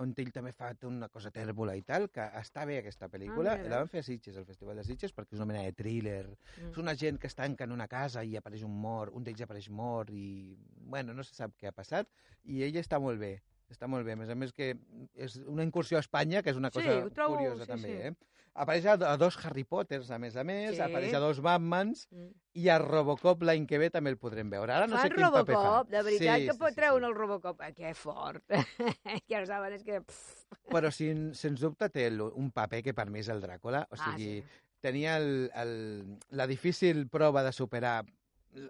on 0.00 0.14
ell 0.16 0.30
també 0.32 0.52
fa 0.56 0.70
una 0.88 1.10
cosa 1.12 1.30
tèrbola 1.32 1.74
i 1.76 1.82
tal, 1.84 2.06
que 2.12 2.24
està 2.40 2.64
bé 2.68 2.78
aquesta 2.80 3.08
pel·lícula. 3.12 3.52
Ah, 3.52 3.60
mira, 3.60 3.72
la 3.72 3.80
van 3.82 3.90
fer 3.92 4.00
a 4.00 4.06
Sitges, 4.06 4.36
al 4.40 4.46
Festival 4.48 4.80
de 4.80 4.84
Sitges, 4.84 5.12
perquè 5.16 5.36
és 5.36 5.40
una 5.42 5.48
mena 5.52 5.64
de 5.64 5.72
thriller. 5.76 6.22
Mm. 6.30 6.70
És 6.72 6.80
una 6.80 6.94
gent 6.96 7.20
que 7.20 7.28
es 7.28 7.36
tanca 7.36 7.64
en 7.68 7.72
una 7.72 7.88
casa 7.88 8.24
i 8.24 8.36
apareix 8.40 8.64
un 8.64 8.76
mort, 8.80 9.12
un 9.16 9.24
d'ells 9.24 9.44
apareix 9.44 9.68
mort 9.68 10.12
i, 10.12 10.56
bueno, 10.88 11.16
no 11.16 11.24
se 11.24 11.36
sap 11.36 11.52
què 11.60 11.68
ha 11.68 11.76
passat, 11.76 12.08
i 12.44 12.62
ell 12.64 12.80
està 12.80 13.00
molt 13.00 13.20
bé. 13.20 13.34
Està 13.72 13.88
molt 13.88 14.04
bé. 14.06 14.12
A 14.12 14.20
més 14.20 14.30
a 14.32 14.36
més 14.36 14.52
que 14.56 14.74
és 15.16 15.36
una 15.48 15.64
incursió 15.64 15.96
a 15.98 16.04
Espanya, 16.04 16.42
que 16.44 16.52
és 16.52 16.60
una 16.60 16.70
Sí, 16.72 16.80
cosa 16.80 17.04
ho 17.04 17.12
trobo, 17.12 17.36
curiosa 17.36 17.64
sí, 17.64 17.70
també, 17.74 17.92
sí. 17.92 18.08
eh? 18.08 18.33
Apareix 18.54 18.84
a, 18.86 18.92
a 19.10 19.16
dos 19.18 19.34
Harry 19.44 19.64
Potters, 19.66 20.12
a 20.14 20.18
més 20.22 20.36
a 20.38 20.44
més, 20.46 20.76
Sí. 20.76 20.80
apareix 20.80 21.14
a 21.14 21.18
dos 21.18 21.40
Batmans, 21.42 22.06
Mm. 22.12 22.28
i 22.54 22.68
a 22.70 22.78
Robocop 22.78 23.42
l'any 23.42 23.66
que 23.66 23.78
ve 23.82 23.90
també 23.90 24.10
el 24.10 24.16
podrem 24.16 24.48
veure. 24.50 24.72
Ara 24.72 24.86
no 24.86 24.94
Fan 24.96 25.08
sé 25.08 25.14
quin 25.14 25.24
paper 25.26 25.54
fa. 25.56 25.62
Robocop, 25.62 25.90
de 25.90 26.02
veritat, 26.06 26.38
Sí, 26.38 26.46
que 26.46 26.52
sí, 26.52 26.58
pot 26.58 26.68
sí, 26.70 26.74
treure 26.76 27.00
sí. 27.04 27.08
el 27.10 27.14
Robocop. 27.18 27.60
Ah, 27.60 27.72
que 27.72 27.94
fort. 27.94 28.44
que 29.28 29.40
no 29.40 29.46
saben, 29.46 29.72
és 29.74 29.82
que... 29.82 30.00
Pff. 30.00 30.44
Però 30.70 30.90
sin, 30.94 31.32
sens 31.34 31.60
dubte 31.60 31.88
té 31.90 32.06
el, 32.06 32.20
un 32.22 32.50
paper 32.52 32.82
que 32.86 32.94
per 32.94 33.10
mi 33.10 33.18
és 33.20 33.28
el 33.28 33.42
Dràcula. 33.42 33.84
O 33.90 33.96
Ah, 33.98 34.12
sigui, 34.12 34.38
sí. 34.40 34.44
tenia 34.80 35.16
el, 35.18 35.50
el, 35.54 36.18
la 36.30 36.46
difícil 36.46 37.08
prova 37.08 37.42
de 37.42 37.52
superar 37.52 38.04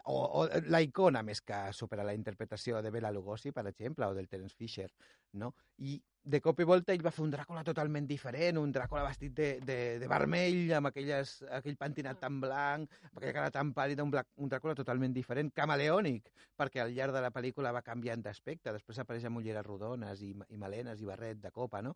o, 0.09 0.17
o 0.41 0.49
la 0.73 0.81
icona 0.81 1.21
més 1.23 1.43
que 1.45 1.59
superar 1.77 2.07
la 2.07 2.15
interpretació 2.17 2.81
de 2.81 2.89
Bela 2.91 3.11
Lugosi, 3.13 3.53
per 3.53 3.67
exemple, 3.69 4.07
o 4.07 4.15
del 4.17 4.29
Terence 4.33 4.57
Fisher, 4.57 4.89
no? 5.33 5.53
I 5.77 6.01
de 6.25 6.41
cop 6.41 6.61
i 6.61 6.65
volta 6.65 6.95
ell 6.95 7.03
va 7.05 7.11
fer 7.13 7.21
un 7.25 7.31
Dràcula 7.35 7.63
totalment 7.67 8.07
diferent, 8.09 8.57
un 8.57 8.71
Dràcula 8.73 9.03
vestit 9.05 9.35
de, 9.37 9.49
de, 9.61 9.77
de 10.01 10.09
vermell, 10.09 10.71
amb 10.79 10.89
aquelles, 10.89 11.35
aquell 11.53 11.77
pentinat 11.77 12.19
tan 12.23 12.39
blanc, 12.41 12.89
amb 13.11 13.19
aquella 13.21 13.35
cara 13.37 13.51
tan 13.53 13.75
pàl·lida, 13.77 14.03
un, 14.07 14.11
bla- 14.15 14.25
un 14.41 14.49
Dràcula 14.49 14.73
totalment 14.79 15.13
diferent, 15.13 15.51
camaleònic, 15.53 16.31
perquè 16.57 16.81
al 16.81 16.95
llarg 16.97 17.13
de 17.13 17.21
la 17.21 17.31
pel·lícula 17.35 17.73
va 17.77 17.83
canviant 17.85 18.23
d'aspecte, 18.25 18.73
després 18.73 19.03
apareix 19.03 19.27
amb 19.29 19.43
ulleres 19.43 19.67
rodones 19.67 20.23
i, 20.25 20.33
i 20.49 20.57
melenes 20.61 21.03
i 21.05 21.09
barret 21.11 21.43
de 21.45 21.51
copa, 21.53 21.83
no? 21.85 21.93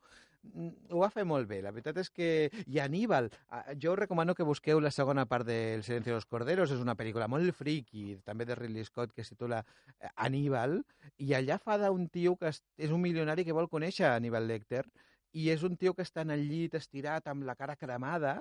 Mm, 0.52 0.68
Ho 0.92 1.00
va 1.00 1.08
fer 1.10 1.24
molt 1.24 1.48
bé, 1.48 1.62
la 1.64 1.72
veritat 1.72 1.96
és 2.04 2.10
que... 2.12 2.28
I 2.68 2.82
Aníbal, 2.84 3.30
jo 3.80 3.94
us 3.94 3.98
recomano 3.98 4.34
que 4.36 4.44
busqueu 4.46 4.78
la 4.80 4.90
segona 4.92 5.24
part 5.26 5.46
del 5.48 5.82
Silencio 5.82 6.12
de 6.12 6.18
los 6.20 6.26
Corderos, 6.28 6.70
és 6.74 6.84
una 6.84 6.94
pel·lícula 7.00 7.30
molt 7.32 7.48
friki, 7.56 8.18
també 8.28 8.44
de 8.44 8.54
Ridley 8.58 8.84
Scott, 8.84 9.14
que 9.16 9.24
es 9.24 9.32
titula 9.32 9.62
eh, 9.98 10.12
Aníbal, 10.16 10.82
i 11.16 11.32
allà 11.34 11.56
fa 11.58 11.78
d'un 11.80 12.06
tio 12.12 12.36
que 12.36 12.52
és 12.52 12.92
un 12.92 13.00
milionari 13.00 13.44
que 13.48 13.56
vol 13.56 13.70
conèixer 13.72 14.17
Aníbal 14.18 14.46
Lecter, 14.50 14.84
i 15.38 15.48
és 15.52 15.62
un 15.66 15.76
tio 15.76 15.94
que 15.94 16.02
està 16.06 16.22
en 16.26 16.30
el 16.34 16.46
llit 16.48 16.74
estirat 16.78 17.26
amb 17.30 17.44
la 17.48 17.54
cara 17.56 17.76
cremada, 17.76 18.38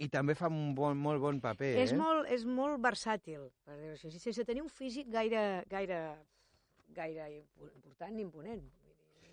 i 0.00 0.08
també 0.08 0.32
fa 0.34 0.48
un 0.48 0.74
bon, 0.74 0.96
molt 0.96 1.20
bon 1.20 1.40
paper, 1.44 1.74
És, 1.82 1.92
eh? 1.92 1.96
molt, 2.00 2.28
és 2.32 2.44
molt 2.48 2.80
versàtil, 2.80 3.48
per 3.64 3.76
dir-ho 3.76 3.92
així, 3.98 4.10
sense 4.18 4.44
tenir 4.48 4.62
un 4.64 4.70
físic 4.72 5.10
gaire, 5.12 5.62
gaire, 5.68 5.98
gaire 6.96 7.26
impo- 7.36 7.68
important 7.74 8.14
ni 8.16 8.22
imponent. 8.24 8.62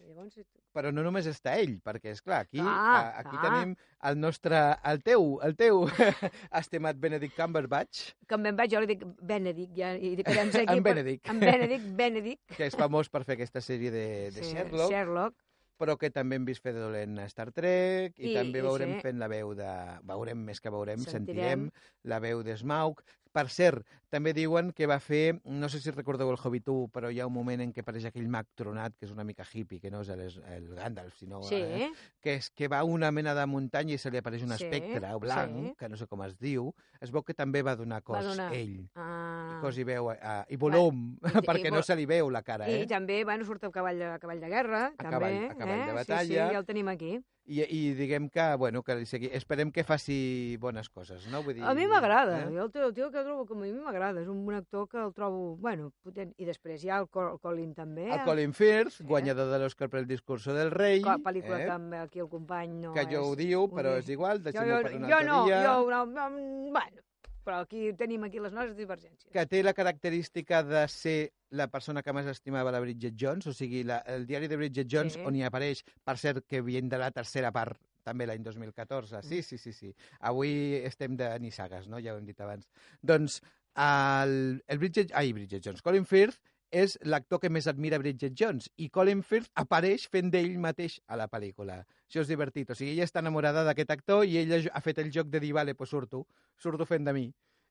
Llavors, 0.07 0.37
Però 0.71 0.91
no 0.93 1.01
només 1.03 1.25
està 1.27 1.55
ell, 1.59 1.79
perquè, 1.83 2.13
és 2.13 2.21
clar, 2.23 2.41
aquí, 2.45 2.59
Clar, 2.61 2.75
a- 2.75 3.19
aquí 3.19 3.33
clar. 3.35 3.47
tenim 3.47 3.73
el 4.07 4.19
nostre, 4.21 4.59
el 4.91 5.01
teu, 5.03 5.39
el 5.43 5.55
teu 5.59 5.81
estimat 6.61 6.95
Benedict 7.01 7.35
Cumberbatch, 7.35 8.13
vaig, 8.29 8.71
jo 8.71 8.79
li 8.83 8.87
dic 8.93 9.03
Benedict, 9.19 9.73
ja, 9.75 9.93
i 9.97 10.13
quedem 10.21 10.47
aquí. 10.53 10.63
En 10.77 10.83
per- 10.83 10.93
Benedict. 10.93 11.27
En 11.33 11.39
Benedict, 11.41 11.89
Benedict. 11.97 12.43
que 12.59 12.69
és 12.69 12.75
famós 12.79 13.09
per 13.09 13.23
fer 13.27 13.35
aquesta 13.39 13.59
sèrie 13.63 13.91
de, 13.91 14.05
de 14.31 14.43
Sí, 14.43 14.53
Sherlock, 14.53 14.91
Sherlock. 14.93 15.35
Però 15.77 15.95
que 15.97 16.09
també 16.13 16.37
hem 16.39 16.45
vist 16.47 16.63
fer 16.65 16.73
de 16.75 16.81
dolent 16.81 17.19
a 17.21 17.27
Star 17.29 17.51
Trek, 17.55 18.17
i, 18.17 18.31
I- 18.31 18.35
també 18.37 18.61
veurem 18.65 18.95
sí. 18.97 19.03
fent 19.05 19.19
la 19.21 19.29
veu 19.31 19.53
de... 19.57 19.69
Veurem 20.09 20.41
més 20.49 20.59
que 20.63 20.73
veurem, 20.73 21.03
Sentirem. 21.05 21.67
sentirem 21.69 22.11
la 22.11 22.19
veu 22.23 22.43
de 22.43 22.57
Smaug. 22.57 23.03
Per 23.37 23.43
cert, 23.53 23.83
també 24.09 24.31
diuen 24.33 24.71
que 24.73 24.87
va 24.89 24.95
fer, 25.03 25.35
no 25.45 25.67
sé 25.69 25.77
si 25.83 25.91
recordeu 25.93 26.31
el 26.33 26.39
Hobbit 26.41 26.69
1, 26.73 26.87
però 26.89 27.11
hi 27.13 27.19
ha 27.21 27.27
un 27.29 27.33
moment 27.35 27.61
en 27.61 27.69
què 27.75 27.83
apareix 27.83 28.07
aquell 28.09 28.25
mag 28.33 28.47
tronat, 28.57 28.95
que 28.97 29.05
és 29.05 29.11
una 29.13 29.23
mica 29.27 29.45
hippie, 29.45 29.77
que 29.83 29.91
no 29.93 29.99
és 30.01 30.09
el, 30.09 30.23
el 30.55 30.71
Gandalf, 30.73 31.13
sinó 31.19 31.43
Sí, 31.45 31.59
eh, 31.61 31.91
que, 32.23 32.33
és, 32.39 32.49
que 32.49 32.67
va 32.71 32.79
a 32.79 32.87
una 32.89 33.11
mena 33.13 33.35
de 33.37 33.45
muntanya 33.45 33.93
i 33.93 33.99
se 34.01 34.09
li 34.09 34.17
apareix 34.17 34.41
un 34.47 34.55
Sí, 34.57 34.65
espectre 34.65 35.11
blanc, 35.21 35.53
sí. 35.67 35.75
que 35.77 35.89
no 35.91 35.99
sé 36.01 36.07
com 36.09 36.23
es 36.25 36.33
diu, 36.41 36.71
es 36.99 37.13
veu 37.13 37.21
que 37.21 37.35
també 37.37 37.61
va 37.61 37.75
donar 37.77 38.01
cos 38.01 38.25
donar. 38.25 38.49
ell. 38.57 38.87
Ah. 38.95 39.59
Cos 39.61 39.77
i 39.77 39.85
veu, 39.85 40.09
eh, 40.15 40.41
i 40.49 40.57
volum, 40.57 41.05
i- 41.21 41.21
i 41.43 41.45
perquè 41.45 41.69
no 41.69 41.83
vol- 41.83 41.85
se 41.85 41.95
li 41.99 42.09
veu 42.09 42.31
la 42.33 42.41
cara, 42.41 42.65
I 42.65 42.81
eh? 42.81 42.87
també, 42.89 43.21
bueno, 43.23 43.45
surt 43.45 43.69
a 43.69 43.69
cavall 43.69 43.99
de, 44.01 44.15
cavall 44.19 44.41
de 44.41 44.49
guerra, 44.49 44.85
A 44.87 44.95
també. 44.97 45.11
cavall- 45.13 45.51
a 45.51 45.55
cavall 45.61 45.77
eh? 45.77 45.85
de 45.85 45.91
Sí, 45.91 45.97
batalla. 46.01 46.47
sí, 46.49 46.55
ja 46.57 46.63
el 46.65 46.65
tenim 46.65 46.87
aquí. 46.89 47.19
I, 47.47 47.61
i 47.63 47.93
diguem 47.95 48.25
que, 48.29 48.43
bueno, 48.59 48.81
que 48.83 48.97
segui... 49.07 49.29
esperem 49.31 49.71
que 49.71 49.85
faci 49.87 50.57
bones 50.59 50.89
coses, 50.89 51.29
no? 51.31 51.39
Vull 51.45 51.55
dir, 51.55 51.63
A 51.63 51.73
mi 51.77 51.85
m'agrada, 51.87 52.41
Eh? 52.41 52.49
jo 52.51 52.65
el 52.65 52.71
tio, 52.73 52.87
el 52.89 52.93
tio 52.93 53.07
que 53.11 53.23
trobo 53.23 53.45
com 53.47 53.61
a 53.61 53.65
mi 53.65 53.71
m'agrada, 53.71 54.19
és 54.21 54.27
un 54.27 54.43
bon 54.45 54.57
actor 54.57 54.87
que 54.91 54.99
el 54.99 55.13
trobo, 55.15 55.55
bueno, 55.55 55.93
potent. 56.03 56.33
I 56.37 56.45
després 56.49 56.83
hi 56.83 56.91
ha 56.91 56.99
el, 56.99 57.07
Col 57.07 57.31
el 57.31 57.39
Colin 57.39 57.73
també. 57.73 58.09
El 58.11 58.25
Colin 58.27 58.51
Firth, 58.53 58.99
guanyador 59.07 59.47
de 59.53 59.61
l'Oscar 59.63 59.87
per 59.89 60.01
el 60.03 60.07
discurso 60.11 60.53
del 60.53 60.71
rei, 60.75 60.99
La 61.07 61.17
pel·lícula 61.23 61.61
eh? 61.63 61.67
que 61.67 61.97
aquí 62.03 62.19
el 62.19 62.27
company 62.29 62.73
no 62.83 62.93
que 62.93 63.05
jo 63.07 63.21
és... 63.21 63.27
ho 63.31 63.35
diu, 63.39 63.67
però 63.71 63.95
és 64.01 64.09
igual, 64.09 64.39
Jo, 64.43 64.49
deixem-ho 64.51 64.67
jo, 64.75 64.83
per 64.83 64.95
un 64.95 65.07
jo 65.07 65.15
altre 65.15 65.31
no, 65.31 65.43
dia. 65.45 65.63
jo 65.63 65.89
no, 65.89 66.05
no, 66.05 66.29
bueno, 66.75 67.06
però 67.47 67.61
aquí 67.63 67.93
tenim 67.95 68.25
aquí 68.27 68.41
les 68.43 68.51
nostres 68.51 68.75
divergències. 68.75 69.31
que 69.31 69.45
té 69.47 69.61
la 69.63 69.73
característica 69.73 70.61
de 70.67 70.81
ser 70.91 71.17
la 71.55 71.69
persona 71.71 72.03
que 72.03 72.11
més 72.13 72.27
estimava 72.27 72.73
la 72.75 72.81
Bridget 72.83 73.15
Jones, 73.15 73.47
o 73.47 73.53
sigui, 73.55 73.85
la, 73.87 74.01
el 74.05 74.25
diari 74.27 74.49
de 74.51 74.57
Bridget 74.59 74.87
Jones, 74.91 75.13
Sí. 75.15 75.23
on 75.23 75.35
hi 75.39 75.45
apareix, 75.47 75.85
per 76.03 76.17
cert, 76.19 76.43
que 76.47 76.59
vient 76.61 76.89
de 76.91 76.99
la 76.99 77.07
tercera 77.15 77.53
part, 77.55 77.79
també 78.03 78.27
l'any 78.27 78.43
2014. 78.43 79.21
Sí, 79.23 79.41
sí, 79.43 79.57
sí, 79.57 79.71
sí. 79.73 79.93
Avui 80.27 80.75
estem 80.83 81.15
de 81.19 81.31
nissagues, 81.39 81.87
no? 81.87 81.99
Ja 82.03 82.13
ho 82.13 82.19
hem 82.19 82.25
dit 82.27 82.39
abans. 82.43 82.67
Doncs 83.01 83.39
el, 83.75 84.63
el 84.67 84.77
Bridget... 84.79 85.11
Ai, 85.15 85.31
Bridget 85.33 85.63
Jones. 85.63 85.81
Colin 85.85 86.05
Firth 86.05 86.39
és 86.71 86.97
l'actor 87.03 87.39
que 87.39 87.49
més 87.49 87.67
admira 87.67 87.97
Bridget 87.99 88.33
Jones 88.35 88.69
i 88.77 88.89
Colin 88.89 89.21
Firth 89.23 89.49
apareix 89.55 90.07
fent 90.11 90.29
d'ell 90.31 90.57
mateix 90.59 90.99
a 91.07 91.15
la 91.15 91.27
pel·lícula. 91.31 91.81
Això 92.09 92.21
és 92.23 92.27
divertit. 92.31 92.69
O 92.69 92.75
sigui, 92.75 92.91
ella 92.95 93.05
està 93.07 93.19
enamorada 93.23 93.63
d'aquest 93.67 93.91
actor 93.91 94.25
i 94.25 94.37
ell 94.41 94.69
ha 94.73 94.81
fet 94.81 94.99
el 94.99 95.11
joc 95.11 95.27
de 95.31 95.39
dir, 95.43 95.53
vale, 95.53 95.75
pues 95.75 95.89
surto, 95.89 96.25
surto 96.57 96.85
fent 96.85 97.05
de 97.07 97.13
mi. 97.13 97.27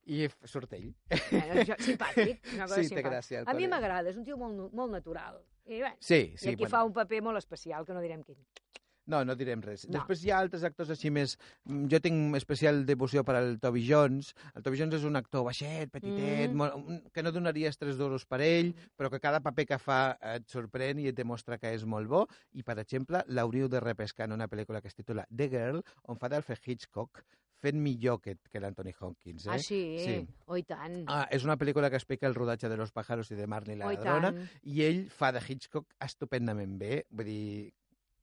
I 0.06 0.28
surt 0.46 0.72
ell. 0.76 0.92
Bueno, 1.32 1.64
jo, 1.66 1.74
simpàtic, 1.88 2.38
una 2.54 2.68
cosa 2.68 2.76
Sí, 2.76 2.82
té 2.82 2.88
simpàtica. 2.92 3.10
gràcia. 3.10 3.40
A 3.44 3.54
mi 3.58 3.66
m'agrada, 3.66 4.08
és 4.12 4.16
un 4.16 4.24
tio 4.24 4.36
molt, 4.38 4.72
molt 4.72 4.92
natural. 4.92 5.40
I, 5.66 5.80
bé, 5.82 5.96
Sí, 5.98 6.20
I 6.32 6.38
sí. 6.38 6.52
aquí 6.54 6.68
fa 6.70 6.84
un 6.86 6.92
paper 6.94 7.22
molt 7.26 7.38
especial, 7.42 7.84
que 7.84 7.92
no 7.92 8.00
direm 8.04 8.22
quin. 8.22 8.38
No, 9.06 9.20
no 9.24 9.36
direm 9.38 9.60
res. 9.62 9.84
No. 9.88 10.00
Després 10.00 10.24
hi 10.24 10.32
ha 10.34 10.38
altres 10.42 10.64
actors 10.66 10.90
així 10.90 11.10
més... 11.14 11.36
mm, 11.64 11.86
Jo 11.92 12.00
tinc 12.02 12.34
especial 12.36 12.84
devoció 12.88 13.22
per 13.24 13.36
al 13.38 13.58
Toby 13.62 13.84
Jones. 13.86 14.32
El 14.54 14.64
Toby 14.66 14.80
Jones 14.80 14.98
és 14.98 15.04
un 15.06 15.16
actor 15.16 15.44
baixet, 15.46 15.90
petitet, 15.94 16.50
Mm. 16.50 16.56
molt, 16.58 16.74
un- 16.74 17.02
que 17.14 17.22
no 17.22 17.30
donaries 17.32 17.78
tres 17.78 17.96
duros 17.96 18.26
per 18.26 18.40
ell, 18.42 18.74
però 18.98 19.10
que 19.10 19.20
cada 19.22 19.40
paper 19.40 19.66
que 19.66 19.78
fa 19.78 20.18
et 20.34 20.46
sorprèn 20.50 20.98
i 21.00 21.08
et 21.08 21.16
demostra 21.16 21.58
que 21.58 21.72
és 21.74 21.84
molt 21.86 22.08
bo. 22.08 22.26
I, 22.54 22.62
per 22.62 22.78
exemple, 22.80 23.22
l'hauríeu 23.28 23.68
de 23.68 23.80
repescar 23.80 24.26
en 24.26 24.32
una 24.32 24.48
pel·lícula 24.48 24.82
que 24.82 24.88
es 24.88 24.94
titula 24.94 25.26
The 25.34 25.48
Girl, 25.48 25.82
on 26.04 26.18
fa 26.18 26.28
d'Alfred 26.28 26.58
Hitchcock, 26.66 27.22
fent 27.56 27.78
millor 27.80 28.20
que, 28.20 28.34
que 28.52 28.60
l'Anthony 28.60 28.92
Hopkins. 29.00 29.46
Eh? 29.46 29.50
Ah, 29.54 29.58
sí? 29.58 29.78
Sí. 30.04 30.16
Oh, 30.44 30.58
i 30.58 30.62
tant. 30.62 31.04
Ah, 31.08 31.26
és 31.32 31.42
una 31.46 31.56
pel·lícula 31.56 31.88
que 31.88 31.96
explica 31.96 32.26
el 32.28 32.34
rodatge 32.34 32.68
de 32.68 32.76
Los 32.76 32.92
pájaros 32.92 33.30
i 33.30 33.34
de 33.38 33.46
Marnie 33.46 33.76
la 33.78 33.86
oh, 33.86 33.92
i 33.92 33.96
ladrona, 33.96 34.32
tant. 34.34 34.50
i 34.64 34.82
ell 34.84 35.06
fa 35.10 35.30
de 35.32 35.40
Hitchcock 35.40 35.86
estupendament 36.04 36.76
bé, 36.78 37.06
vull 37.10 37.24
dir, 37.30 37.72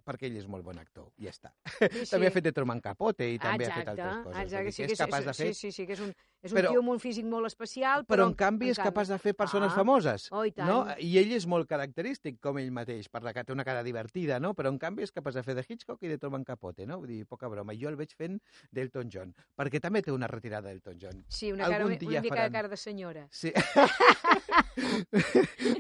perquè 0.03 0.27
ell 0.29 0.37
és 0.37 0.47
molt 0.47 0.63
bon 0.65 0.77
actor, 0.79 1.09
i 1.17 1.25
ja 1.25 1.31
està. 1.31 1.51
Sí, 1.79 1.87
També 2.11 2.27
sí. 2.27 2.29
ha 2.29 2.31
fet 2.35 2.43
de 2.43 2.51
Truman 2.53 2.81
Capote 2.83 3.27
i 3.31 3.39
també 3.39 3.65
ha 3.67 3.73
fet 3.73 3.87
Exacte, 3.87 4.01
altres 4.03 4.23
coses. 4.25 4.41
Exacte, 4.43 4.71
sí, 4.71 4.81
que 4.83 4.87
que 4.87 4.93
és 4.93 4.99
capaç 5.03 5.25
de 5.29 5.33
fer... 5.33 5.47
Sí, 5.53 5.59
sí, 5.61 5.71
sí, 5.71 5.85
que 5.87 5.93
és 5.97 6.01
un, 6.03 6.11
és 6.43 6.51
un 6.51 6.57
Però- 6.59 6.71
tio 6.73 6.81
amb 6.83 6.89
un 6.93 6.99
físic 6.99 7.25
molt 7.25 7.47
especial, 7.47 8.05
Però, 8.05 8.27
en 8.27 8.35
canvi, 8.35 8.69
és 8.73 8.79
capaç 8.79 9.07
de 9.13 9.17
fer 9.19 9.33
persones 9.33 9.71
Ah, 9.71 9.75
famoses. 9.75 10.27
Oh, 10.31 10.43
i 10.45 10.51
tant. 10.51 10.67
No? 10.67 10.81
I 10.99 11.13
ell 11.21 11.31
és 11.37 11.47
molt 11.47 11.67
característic, 11.69 12.39
com 12.43 12.57
ell 12.59 12.71
mateix, 12.75 13.07
per 13.09 13.23
la 13.23 13.33
que 13.33 13.43
té 13.47 13.53
una 13.55 13.63
cara 13.63 13.81
divertida, 13.83 14.39
no? 14.43 14.53
Però, 14.53 14.67
en 14.73 14.77
canvi, 14.79 15.03
és 15.07 15.11
capaç 15.15 15.39
de 15.39 15.43
fer 15.43 15.55
de 15.55 15.63
Hitchcock 15.67 16.03
i 16.03 16.11
de 16.11 16.17
Truman 16.19 16.43
Capote, 16.43 16.85
no? 16.85 16.99
Vull 16.99 17.07
dir, 17.15 17.21
poca 17.25 17.47
broma. 17.47 17.73
Jo 17.79 17.87
el 17.89 17.95
veig 17.95 18.11
fent 18.17 18.39
d'Elton 18.71 19.09
John, 19.13 19.33
perquè 19.55 19.79
també 19.79 20.01
té 20.03 20.11
una 20.11 20.27
retirada 20.27 20.67
d'Elton 20.69 20.99
John. 20.99 21.23
Sí, 21.29 21.51
una, 21.55 21.63
cara, 21.63 21.77
algun 21.85 21.93
una, 21.95 21.99
dia 22.03 22.09
una 22.19 22.21
mica 22.27 22.35
faran- 22.35 22.51
de 22.51 22.57
cara 22.59 22.67
de 22.67 22.77
senyora. 22.77 23.27
Sí. 23.31 23.53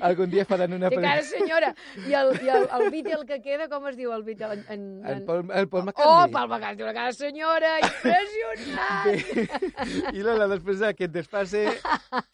Algun 0.01 0.29
dia 0.29 0.45
faran 0.45 0.73
una 0.75 0.89
Té 0.91 0.97
cara 1.01 1.21
de 1.21 1.27
senyora. 1.27 1.73
I 2.07 2.13
el, 2.19 2.31
i 2.45 2.49
el, 2.53 2.67
el 2.77 2.89
Beatle 2.93 3.25
que 3.29 3.39
queda, 3.43 3.67
com 3.71 3.87
es 3.89 3.97
diu? 3.97 4.12
El 4.15 4.23
Beatle 4.23 4.53
en... 4.53 4.63
en, 4.69 4.83
El 5.05 5.17
en... 5.19 5.25
Paul, 5.25 5.43
el 5.53 5.67
Paul 5.69 5.81
Oh, 5.81 5.85
McCartney. 5.85 6.31
Paul 6.33 6.49
McCartney, 6.49 6.83
una 6.83 6.93
cara 6.93 7.13
senyora, 7.13 7.73
impressionant! 7.79 9.05
Bé. 9.05 10.13
I 10.13 10.23
Lola, 10.25 10.47
després 10.51 10.81
d'aquest 10.81 11.13
desfase, 11.13 11.65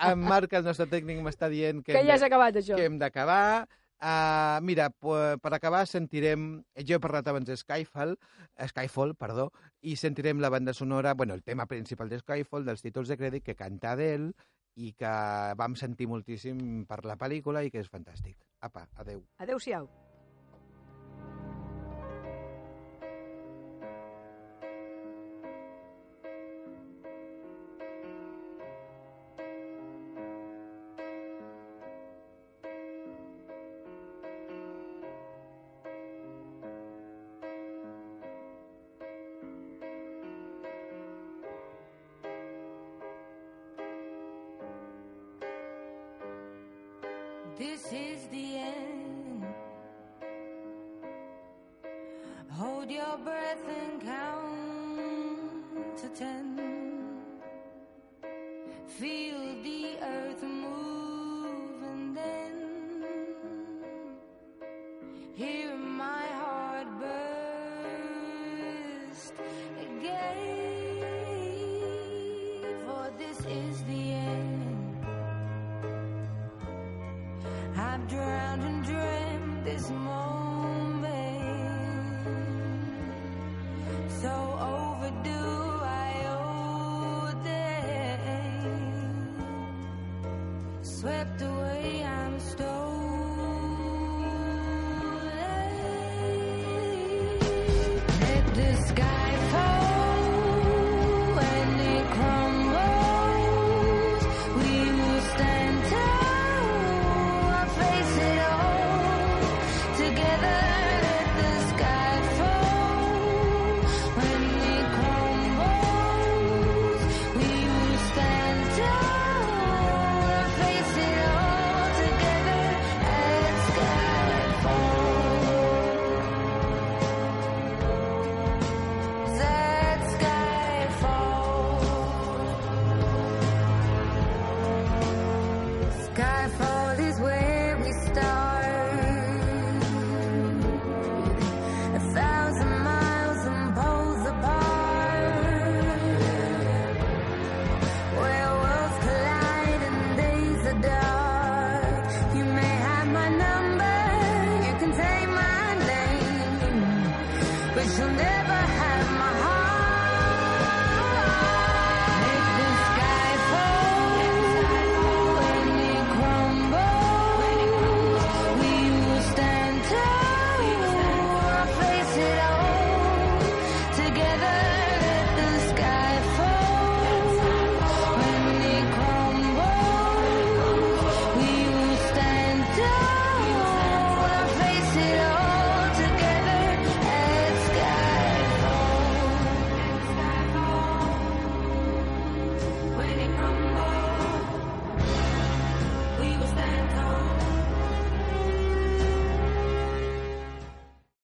en 0.10 0.24
Marc, 0.24 0.54
el 0.60 0.66
nostre 0.68 0.88
tècnic, 0.92 1.20
m'està 1.26 1.50
dient 1.52 1.84
que, 1.84 1.94
que 1.96 2.06
ja 2.08 2.18
s'ha 2.20 2.30
acabat, 2.32 2.60
això. 2.62 2.76
que 2.80 2.88
hem 2.90 2.98
d'acabar. 3.02 3.68
Uh, 4.00 4.62
mira, 4.64 4.86
per 4.96 5.52
acabar 5.52 5.82
sentirem... 5.90 6.62
Jo 6.88 6.96
he 6.96 7.02
parlat 7.04 7.28
abans 7.28 7.50
de 7.50 7.58
Skyfall, 7.60 8.14
Skyfall, 8.72 9.12
perdó, 9.20 9.50
i 9.84 9.98
sentirem 10.00 10.40
la 10.40 10.48
banda 10.54 10.72
sonora, 10.74 11.14
bueno, 11.20 11.34
el 11.36 11.44
tema 11.44 11.66
principal 11.68 12.08
de 12.08 12.22
Skyfall, 12.22 12.64
dels 12.68 12.82
títols 12.86 13.12
de 13.12 13.18
crèdit 13.20 13.44
que 13.44 13.58
canta 13.60 13.92
Adele 13.98 14.32
i 14.80 14.94
que 14.96 15.12
vam 15.60 15.76
sentir 15.76 16.08
moltíssim 16.08 16.86
per 16.88 17.02
la 17.04 17.18
pel·lícula 17.20 17.66
i 17.68 17.74
que 17.74 17.84
és 17.84 17.92
fantàstic. 17.92 18.38
Apa, 18.64 18.88
adeu. 19.04 19.26
Adéu-siau. 19.44 19.90